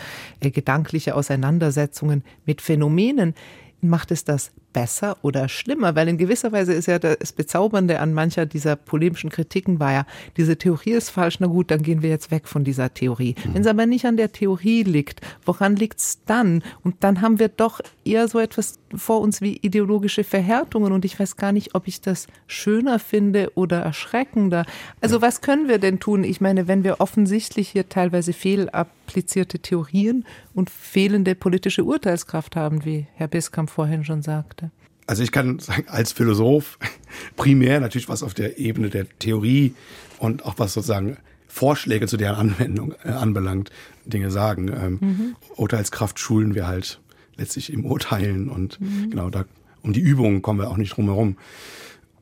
äh, 0.40 0.50
gedankliche 0.52 1.14
Auseinandersetzungen 1.14 2.24
mit 2.46 2.62
Phänomenen. 2.62 3.34
Macht 3.82 4.10
es 4.10 4.24
das 4.24 4.52
besser 4.74 5.16
oder 5.22 5.48
schlimmer? 5.48 5.96
Weil 5.96 6.08
in 6.08 6.18
gewisser 6.18 6.52
Weise 6.52 6.74
ist 6.74 6.86
ja 6.86 6.98
das 6.98 7.32
Bezaubernde 7.32 8.00
an 8.00 8.12
mancher 8.12 8.44
dieser 8.44 8.76
polemischen 8.76 9.30
Kritiken 9.30 9.80
war 9.80 9.92
ja, 9.92 10.06
diese 10.36 10.58
Theorie 10.58 10.90
ist 10.90 11.08
falsch, 11.08 11.40
na 11.40 11.46
gut, 11.46 11.70
dann 11.70 11.82
gehen 11.82 12.02
wir 12.02 12.10
jetzt 12.10 12.30
weg 12.30 12.46
von 12.46 12.64
dieser 12.64 12.92
Theorie. 12.92 13.34
Mhm. 13.38 13.54
Wenn 13.54 13.62
es 13.62 13.68
aber 13.68 13.86
nicht 13.86 14.04
an 14.04 14.18
der 14.18 14.32
Theorie 14.32 14.82
liegt, 14.82 15.22
woran 15.46 15.76
liegt 15.76 16.00
es 16.00 16.18
dann? 16.26 16.62
Und 16.82 16.96
dann 17.00 17.22
haben 17.22 17.38
wir 17.38 17.48
doch 17.48 17.80
eher 18.04 18.28
so 18.28 18.38
etwas 18.38 18.78
vor 18.94 19.20
uns 19.20 19.40
wie 19.40 19.56
ideologische 19.56 20.24
Verhärtungen 20.24 20.92
und 20.92 21.04
ich 21.04 21.18
weiß 21.18 21.36
gar 21.36 21.52
nicht, 21.52 21.74
ob 21.74 21.88
ich 21.88 22.00
das 22.00 22.26
schöner 22.46 22.98
finde 22.98 23.52
oder 23.54 23.80
erschreckender. 23.80 24.66
Also 25.00 25.16
ja. 25.16 25.22
was 25.22 25.40
können 25.40 25.68
wir 25.68 25.78
denn 25.78 26.00
tun? 26.00 26.24
Ich 26.24 26.40
meine, 26.40 26.68
wenn 26.68 26.84
wir 26.84 27.00
offensichtlich 27.00 27.68
hier 27.70 27.88
teilweise 27.88 28.32
fehlapplizierte 28.32 29.60
Theorien 29.60 30.24
und 30.54 30.70
fehlende 30.70 31.34
politische 31.34 31.84
Urteilskraft 31.84 32.56
haben, 32.56 32.84
wie 32.84 33.06
Herr 33.14 33.28
Biskamp 33.28 33.70
vorhin 33.70 34.04
schon 34.04 34.22
sagte. 34.22 34.63
Also 35.06 35.22
ich 35.22 35.32
kann 35.32 35.58
sagen, 35.58 35.84
als 35.88 36.12
Philosoph 36.12 36.78
primär 37.36 37.80
natürlich 37.80 38.08
was 38.08 38.22
auf 38.22 38.34
der 38.34 38.58
Ebene 38.58 38.90
der 38.90 39.06
Theorie 39.18 39.74
und 40.18 40.44
auch 40.44 40.54
was 40.58 40.72
sozusagen 40.72 41.18
Vorschläge 41.46 42.06
zu 42.06 42.16
deren 42.16 42.50
Anwendung 42.50 42.94
äh, 43.04 43.10
anbelangt, 43.10 43.70
Dinge 44.04 44.30
sagen. 44.30 44.68
Ähm, 44.68 44.98
mhm. 45.00 45.36
Urteilskraft 45.56 46.18
schulen 46.18 46.54
wir 46.54 46.66
halt 46.66 47.00
letztlich 47.36 47.72
im 47.72 47.84
Urteilen 47.84 48.48
und 48.48 48.80
mhm. 48.80 49.10
genau 49.10 49.30
da 49.30 49.44
um 49.82 49.92
die 49.92 50.00
Übungen 50.00 50.40
kommen 50.40 50.58
wir 50.60 50.70
auch 50.70 50.78
nicht 50.78 50.96
drum 50.96 51.06
herum. 51.06 51.36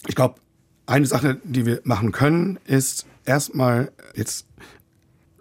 Ich 0.08 0.16
glaube, 0.16 0.34
eine 0.86 1.06
Sache, 1.06 1.40
die 1.44 1.64
wir 1.64 1.80
machen 1.84 2.10
können, 2.10 2.58
ist 2.66 3.06
erstmal 3.24 3.92
jetzt 4.16 4.46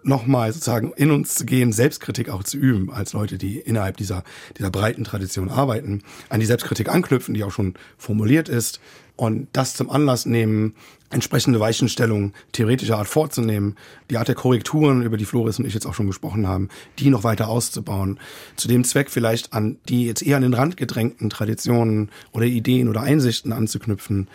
nochmal 0.04 0.52
sozusagen 0.52 0.92
in 0.96 1.10
uns 1.10 1.34
zu 1.34 1.44
gehen, 1.44 1.72
Selbstkritik 1.72 2.28
auch 2.28 2.42
zu 2.42 2.56
üben, 2.56 2.92
als 2.92 3.12
Leute, 3.12 3.38
die 3.38 3.58
innerhalb 3.58 3.96
dieser, 3.96 4.24
dieser 4.58 4.70
breiten 4.70 5.04
Tradition 5.04 5.48
arbeiten, 5.48 6.02
an 6.28 6.40
die 6.40 6.46
Selbstkritik 6.46 6.88
anknüpfen, 6.88 7.34
die 7.34 7.44
auch 7.44 7.52
schon 7.52 7.74
formuliert 7.98 8.48
ist 8.48 8.80
und 9.16 9.48
das 9.52 9.74
zum 9.74 9.90
Anlass 9.90 10.26
nehmen, 10.26 10.74
entsprechende 11.10 11.60
Weichenstellungen 11.60 12.32
theoretischer 12.52 12.96
Art 12.96 13.06
vorzunehmen, 13.06 13.76
die 14.10 14.16
Art 14.16 14.28
der 14.28 14.34
Korrekturen, 14.34 15.02
über 15.02 15.16
die 15.16 15.26
Floris 15.26 15.58
und 15.58 15.66
ich 15.66 15.74
jetzt 15.74 15.86
auch 15.86 15.94
schon 15.94 16.06
gesprochen 16.06 16.48
haben, 16.48 16.70
die 16.98 17.10
noch 17.10 17.22
weiter 17.22 17.48
auszubauen. 17.48 18.18
Zu 18.56 18.68
dem 18.68 18.82
Zweck 18.84 19.10
vielleicht 19.10 19.52
an 19.52 19.76
die 19.88 20.06
jetzt 20.06 20.22
eher 20.22 20.36
an 20.36 20.42
den 20.42 20.54
Rand 20.54 20.76
gedrängten 20.76 21.28
Traditionen 21.30 22.10
oder 22.32 22.46
Ideen 22.46 22.88
oder 22.88 23.02
Einsichten 23.02 23.52
anzuknüpfen, 23.52 24.28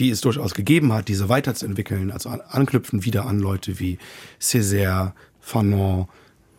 die 0.00 0.10
es 0.10 0.22
durchaus 0.22 0.54
gegeben 0.54 0.92
hat, 0.92 1.08
diese 1.08 1.28
weiterzuentwickeln, 1.28 2.10
also 2.10 2.30
anknüpfen 2.30 3.04
wieder 3.04 3.26
an 3.26 3.38
Leute 3.38 3.78
wie 3.78 3.98
Césaire, 4.40 5.12
Fanon, 5.40 6.08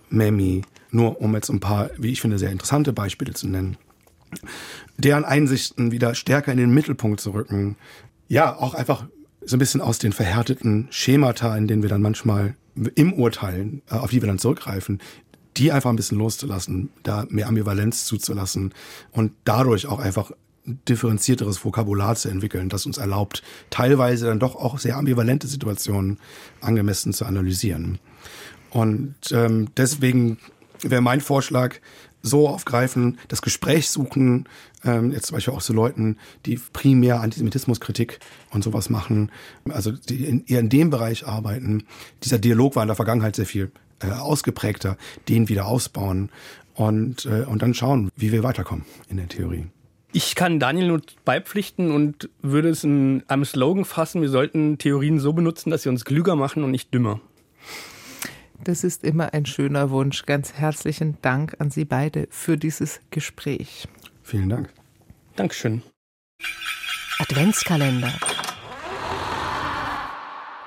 Memmi, 0.09 0.61
nur 0.91 1.21
um 1.21 1.33
jetzt 1.33 1.49
ein 1.49 1.59
paar, 1.59 1.89
wie 1.97 2.11
ich 2.11 2.21
finde, 2.21 2.37
sehr 2.37 2.51
interessante 2.51 2.93
Beispiele 2.93 3.33
zu 3.33 3.47
nennen. 3.47 3.77
Deren 4.97 5.25
Einsichten 5.25 5.91
wieder 5.91 6.15
stärker 6.15 6.51
in 6.51 6.57
den 6.57 6.73
Mittelpunkt 6.73 7.19
zu 7.19 7.31
rücken. 7.31 7.75
Ja, 8.27 8.55
auch 8.55 8.75
einfach 8.75 9.05
so 9.43 9.55
ein 9.55 9.59
bisschen 9.59 9.81
aus 9.81 9.97
den 9.97 10.13
verhärteten 10.13 10.87
Schemata, 10.91 11.57
in 11.57 11.67
denen 11.67 11.81
wir 11.81 11.89
dann 11.89 12.01
manchmal 12.01 12.55
im 12.95 13.13
Urteilen, 13.13 13.81
äh, 13.89 13.95
auf 13.95 14.11
die 14.11 14.21
wir 14.21 14.27
dann 14.27 14.39
zurückgreifen, 14.39 15.01
die 15.57 15.71
einfach 15.71 15.89
ein 15.89 15.95
bisschen 15.95 16.17
loszulassen, 16.17 16.89
da 17.03 17.25
mehr 17.29 17.47
Ambivalenz 17.47 18.05
zuzulassen 18.05 18.73
und 19.11 19.33
dadurch 19.43 19.87
auch 19.87 19.99
einfach 19.99 20.31
differenzierteres 20.65 21.63
Vokabular 21.63 22.15
zu 22.15 22.29
entwickeln, 22.29 22.69
das 22.69 22.85
uns 22.85 22.97
erlaubt, 22.97 23.41
teilweise 23.69 24.27
dann 24.27 24.39
doch 24.39 24.55
auch 24.55 24.79
sehr 24.79 24.97
ambivalente 24.97 25.47
Situationen 25.47 26.19
angemessen 26.61 27.13
zu 27.13 27.25
analysieren. 27.25 27.99
Und 28.69 29.15
ähm, 29.31 29.69
deswegen 29.75 30.37
wäre 30.81 31.01
mein 31.01 31.21
Vorschlag, 31.21 31.75
so 32.23 32.47
aufgreifen, 32.47 33.17
das 33.27 33.41
Gespräch 33.41 33.89
suchen, 33.89 34.47
ähm, 34.83 35.11
jetzt 35.11 35.27
zum 35.27 35.35
Beispiel 35.35 35.53
auch 35.53 35.61
zu 35.61 35.73
Leuten, 35.73 36.17
die 36.45 36.59
primär 36.73 37.19
Antisemitismuskritik 37.21 38.19
und 38.51 38.63
sowas 38.63 38.89
machen, 38.89 39.31
also 39.69 39.91
die 39.91 40.25
in, 40.25 40.45
eher 40.45 40.59
in 40.59 40.69
dem 40.69 40.89
Bereich 40.89 41.25
arbeiten. 41.25 41.85
Dieser 42.23 42.39
Dialog 42.39 42.75
war 42.75 42.83
in 42.83 42.87
der 42.87 42.95
Vergangenheit 42.95 43.35
sehr 43.35 43.45
viel 43.45 43.71
äh, 44.01 44.11
ausgeprägter, 44.11 44.97
den 45.29 45.49
wieder 45.49 45.65
ausbauen 45.65 46.29
und, 46.75 47.25
äh, 47.25 47.43
und 47.45 47.61
dann 47.61 47.73
schauen, 47.73 48.11
wie 48.15 48.31
wir 48.31 48.43
weiterkommen 48.43 48.85
in 49.09 49.17
der 49.17 49.27
Theorie. 49.27 49.67
Ich 50.13 50.35
kann 50.35 50.59
Daniel 50.59 50.87
nur 50.87 51.01
beipflichten 51.23 51.91
und 51.91 52.29
würde 52.41 52.69
es 52.69 52.83
in 52.83 53.23
einem 53.29 53.45
Slogan 53.45 53.85
fassen, 53.85 54.21
wir 54.21 54.29
sollten 54.29 54.77
Theorien 54.77 55.19
so 55.19 55.31
benutzen, 55.31 55.69
dass 55.69 55.83
sie 55.83 55.89
uns 55.89 56.03
klüger 56.03 56.35
machen 56.35 56.63
und 56.63 56.71
nicht 56.71 56.93
dümmer. 56.93 57.21
Das 58.63 58.83
ist 58.83 59.05
immer 59.05 59.33
ein 59.33 59.45
schöner 59.45 59.89
Wunsch. 59.89 60.25
Ganz 60.25 60.53
herzlichen 60.53 61.17
Dank 61.21 61.55
an 61.59 61.71
Sie 61.71 61.85
beide 61.85 62.27
für 62.29 62.57
dieses 62.57 62.99
Gespräch. 63.09 63.87
Vielen 64.21 64.49
Dank. 64.49 64.69
Dankeschön. 65.35 65.81
Adventskalender. 67.17 68.13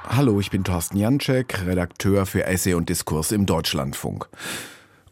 Hallo, 0.08 0.40
ich 0.40 0.50
bin 0.50 0.64
Thorsten 0.64 0.96
Janczek, 0.96 1.66
Redakteur 1.66 2.24
für 2.24 2.46
Essay 2.46 2.74
und 2.74 2.88
Diskurs 2.88 3.30
im 3.30 3.46
Deutschlandfunk. 3.46 4.28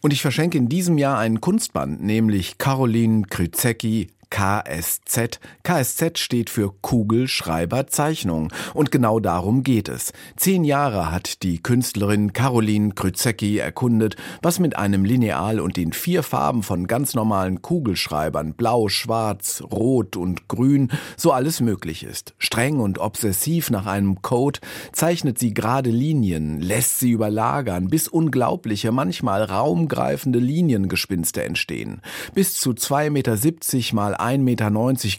Und 0.01 0.11
ich 0.11 0.21
verschenke 0.21 0.57
in 0.57 0.67
diesem 0.67 0.97
Jahr 0.97 1.19
einen 1.19 1.39
Kunstband, 1.39 2.03
nämlich 2.03 2.57
Caroline 2.57 3.23
Kryzecki 3.29 4.09
KSZ. 4.33 5.39
KSZ 5.61 6.17
steht 6.17 6.49
für 6.49 6.73
Kugelschreiberzeichnung. 6.81 8.51
Und 8.73 8.89
genau 8.89 9.19
darum 9.19 9.61
geht 9.61 9.89
es. 9.89 10.11
Zehn 10.37 10.63
Jahre 10.63 11.11
hat 11.11 11.43
die 11.43 11.61
Künstlerin 11.61 12.33
Caroline 12.33 12.95
Krüzecki 12.95 13.59
erkundet, 13.59 14.15
was 14.41 14.57
mit 14.57 14.75
einem 14.75 15.05
Lineal 15.05 15.59
und 15.59 15.77
den 15.77 15.93
vier 15.93 16.23
Farben 16.23 16.63
von 16.63 16.87
ganz 16.87 17.13
normalen 17.13 17.61
Kugelschreibern, 17.61 18.55
blau, 18.55 18.87
schwarz, 18.87 19.61
rot 19.71 20.17
und 20.17 20.47
grün, 20.47 20.89
so 21.15 21.31
alles 21.31 21.61
möglich 21.61 22.03
ist. 22.03 22.33
Streng 22.39 22.79
und 22.79 22.97
obsessiv 22.97 23.69
nach 23.69 23.85
einem 23.85 24.23
Code 24.23 24.61
zeichnet 24.93 25.37
sie 25.37 25.53
gerade 25.53 25.91
Linien, 25.91 26.59
lässt 26.59 26.99
sie 26.99 27.11
überlagern, 27.11 27.87
bis 27.87 28.07
unglaubliche, 28.07 28.91
manchmal 28.91 29.43
raumgreifende 29.43 30.39
Liniengespinste 30.39 31.43
entstehen. 31.43 32.01
Bis 32.33 32.55
zu 32.55 32.71
2,70 32.71 33.11
Meter 33.11 33.93
mal 33.93 34.22
1,90 34.23 34.37
Meter 34.39 34.71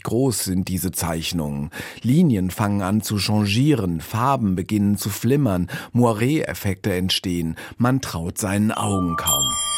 groß 0.03 0.43
sind 0.45 0.67
diese 0.67 0.91
Zeichnungen. 0.91 1.69
Linien 2.01 2.49
fangen 2.49 2.81
an 2.81 3.01
zu 3.01 3.17
changieren, 3.19 4.01
Farben 4.01 4.55
beginnen 4.55 4.97
zu 4.97 5.09
flimmern, 5.09 5.67
Moiré-Effekte 5.93 6.93
entstehen. 6.93 7.55
Man 7.77 8.01
traut 8.01 8.37
seinen 8.37 8.71
Augen 8.71 9.15
kaum. 9.15 9.74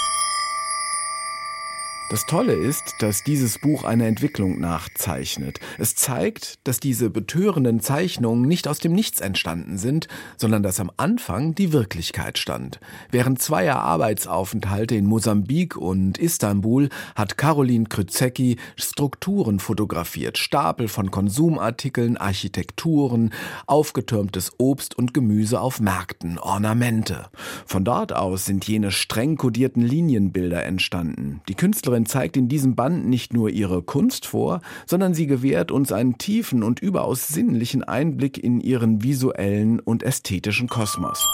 Das 2.09 2.25
Tolle 2.25 2.53
ist, 2.53 2.95
dass 2.99 3.25
dieses 3.25 3.59
Buch 3.59 3.83
eine 3.83 4.07
Entwicklung 4.07 4.61
nachzeichnet. 4.61 5.59
Es 5.77 5.93
zeigt, 5.95 6.65
dass 6.65 6.79
diese 6.79 7.09
betörenden 7.09 7.81
Zeichnungen 7.81 8.47
nicht 8.47 8.69
aus 8.69 8.79
dem 8.79 8.93
Nichts 8.93 9.19
entstanden 9.19 9.77
sind, 9.77 10.07
sondern 10.37 10.63
dass 10.63 10.79
am 10.79 10.89
Anfang 10.95 11.53
die 11.53 11.73
Wirklichkeit 11.73 12.37
stand. 12.37 12.79
Während 13.11 13.41
zweier 13.41 13.81
Arbeitsaufenthalte 13.81 14.95
in 14.95 15.05
Mosambik 15.05 15.75
und 15.75 16.17
Istanbul 16.17 16.87
hat 17.13 17.37
Caroline 17.37 17.87
Krüzecki 17.89 18.55
Strukturen 18.77 19.59
fotografiert, 19.59 20.37
Stapel 20.37 20.87
von 20.87 21.11
Konsumartikeln, 21.11 22.15
Architekturen, 22.15 23.33
aufgetürmtes 23.65 24.53
Obst 24.59 24.97
und 24.97 25.13
Gemüse 25.13 25.59
auf 25.59 25.81
Märkten, 25.81 26.39
Ornamente. 26.39 27.25
Von 27.65 27.83
dort 27.83 28.13
aus 28.13 28.45
sind 28.45 28.65
jene 28.65 28.91
streng 28.91 29.35
kodierten 29.35 29.81
Linienbilder 29.81 30.63
entstanden. 30.63 31.41
Die 31.49 31.55
Künstlerin 31.55 31.96
Künstlerin 31.97 32.05
zeigt 32.05 32.37
in 32.37 32.47
diesem 32.47 32.75
Band 32.75 33.07
nicht 33.07 33.33
nur 33.33 33.49
ihre 33.49 33.81
Kunst 33.81 34.27
vor, 34.27 34.61
sondern 34.85 35.13
sie 35.13 35.25
gewährt 35.25 35.71
uns 35.71 35.91
einen 35.91 36.17
tiefen 36.17 36.61
und 36.63 36.79
überaus 36.79 37.27
sinnlichen 37.27 37.83
Einblick 37.83 38.37
in 38.37 38.61
ihren 38.61 39.03
visuellen 39.03 39.79
und 39.79 40.03
ästhetischen 40.03 40.67
Kosmos. 40.67 41.25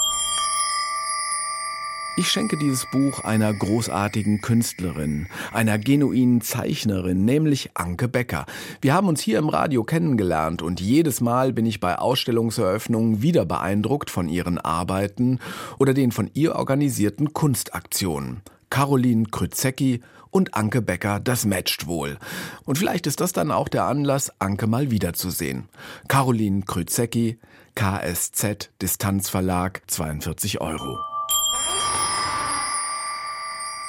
Ich 2.16 2.28
schenke 2.28 2.56
dieses 2.56 2.86
Buch 2.92 3.24
einer 3.24 3.52
großartigen 3.52 4.40
Künstlerin, 4.40 5.26
einer 5.52 5.78
genuinen 5.78 6.40
Zeichnerin, 6.40 7.24
nämlich 7.24 7.70
Anke 7.74 8.08
Becker. 8.08 8.46
Wir 8.80 8.94
haben 8.94 9.08
uns 9.08 9.20
hier 9.20 9.38
im 9.38 9.48
Radio 9.48 9.82
kennengelernt 9.82 10.62
und 10.62 10.80
jedes 10.80 11.20
Mal 11.20 11.52
bin 11.52 11.66
ich 11.66 11.80
bei 11.80 11.98
Ausstellungseröffnungen 11.98 13.20
wieder 13.20 13.44
beeindruckt 13.44 14.10
von 14.10 14.28
ihren 14.28 14.58
Arbeiten 14.58 15.40
oder 15.78 15.92
den 15.92 16.12
von 16.12 16.30
ihr 16.34 16.54
organisierten 16.54 17.34
Kunstaktionen. 17.34 18.42
Caroline 18.70 19.26
Krüzecki 19.30 20.00
und 20.34 20.54
Anke 20.54 20.82
Becker, 20.82 21.20
das 21.20 21.44
matcht 21.46 21.86
wohl. 21.86 22.18
Und 22.64 22.76
vielleicht 22.76 23.06
ist 23.06 23.20
das 23.20 23.32
dann 23.32 23.52
auch 23.52 23.68
der 23.68 23.84
Anlass, 23.84 24.32
Anke 24.40 24.66
mal 24.66 24.90
wiederzusehen. 24.90 25.68
Caroline 26.08 26.62
Krüzecki, 26.62 27.38
KSZ, 27.76 28.70
Distanzverlag, 28.82 29.82
42 29.86 30.60
Euro. 30.60 30.98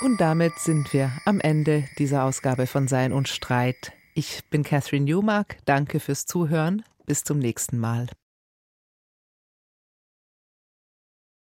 Und 0.01 0.21
damit 0.21 0.59
sind 0.59 0.93
wir 0.93 1.11
am 1.25 1.39
Ende 1.39 1.85
dieser 1.97 2.23
Ausgabe 2.23 2.67
von 2.67 2.87
Sein 2.87 3.11
und 3.11 3.27
Streit. 3.27 3.93
Ich 4.13 4.43
bin 4.51 4.61
Catherine 4.61 5.05
Newmark. 5.05 5.57
Danke 5.65 5.99
fürs 5.99 6.27
Zuhören. 6.27 6.83
Bis 7.07 7.23
zum 7.23 7.39
nächsten 7.39 7.79
Mal. 7.79 8.07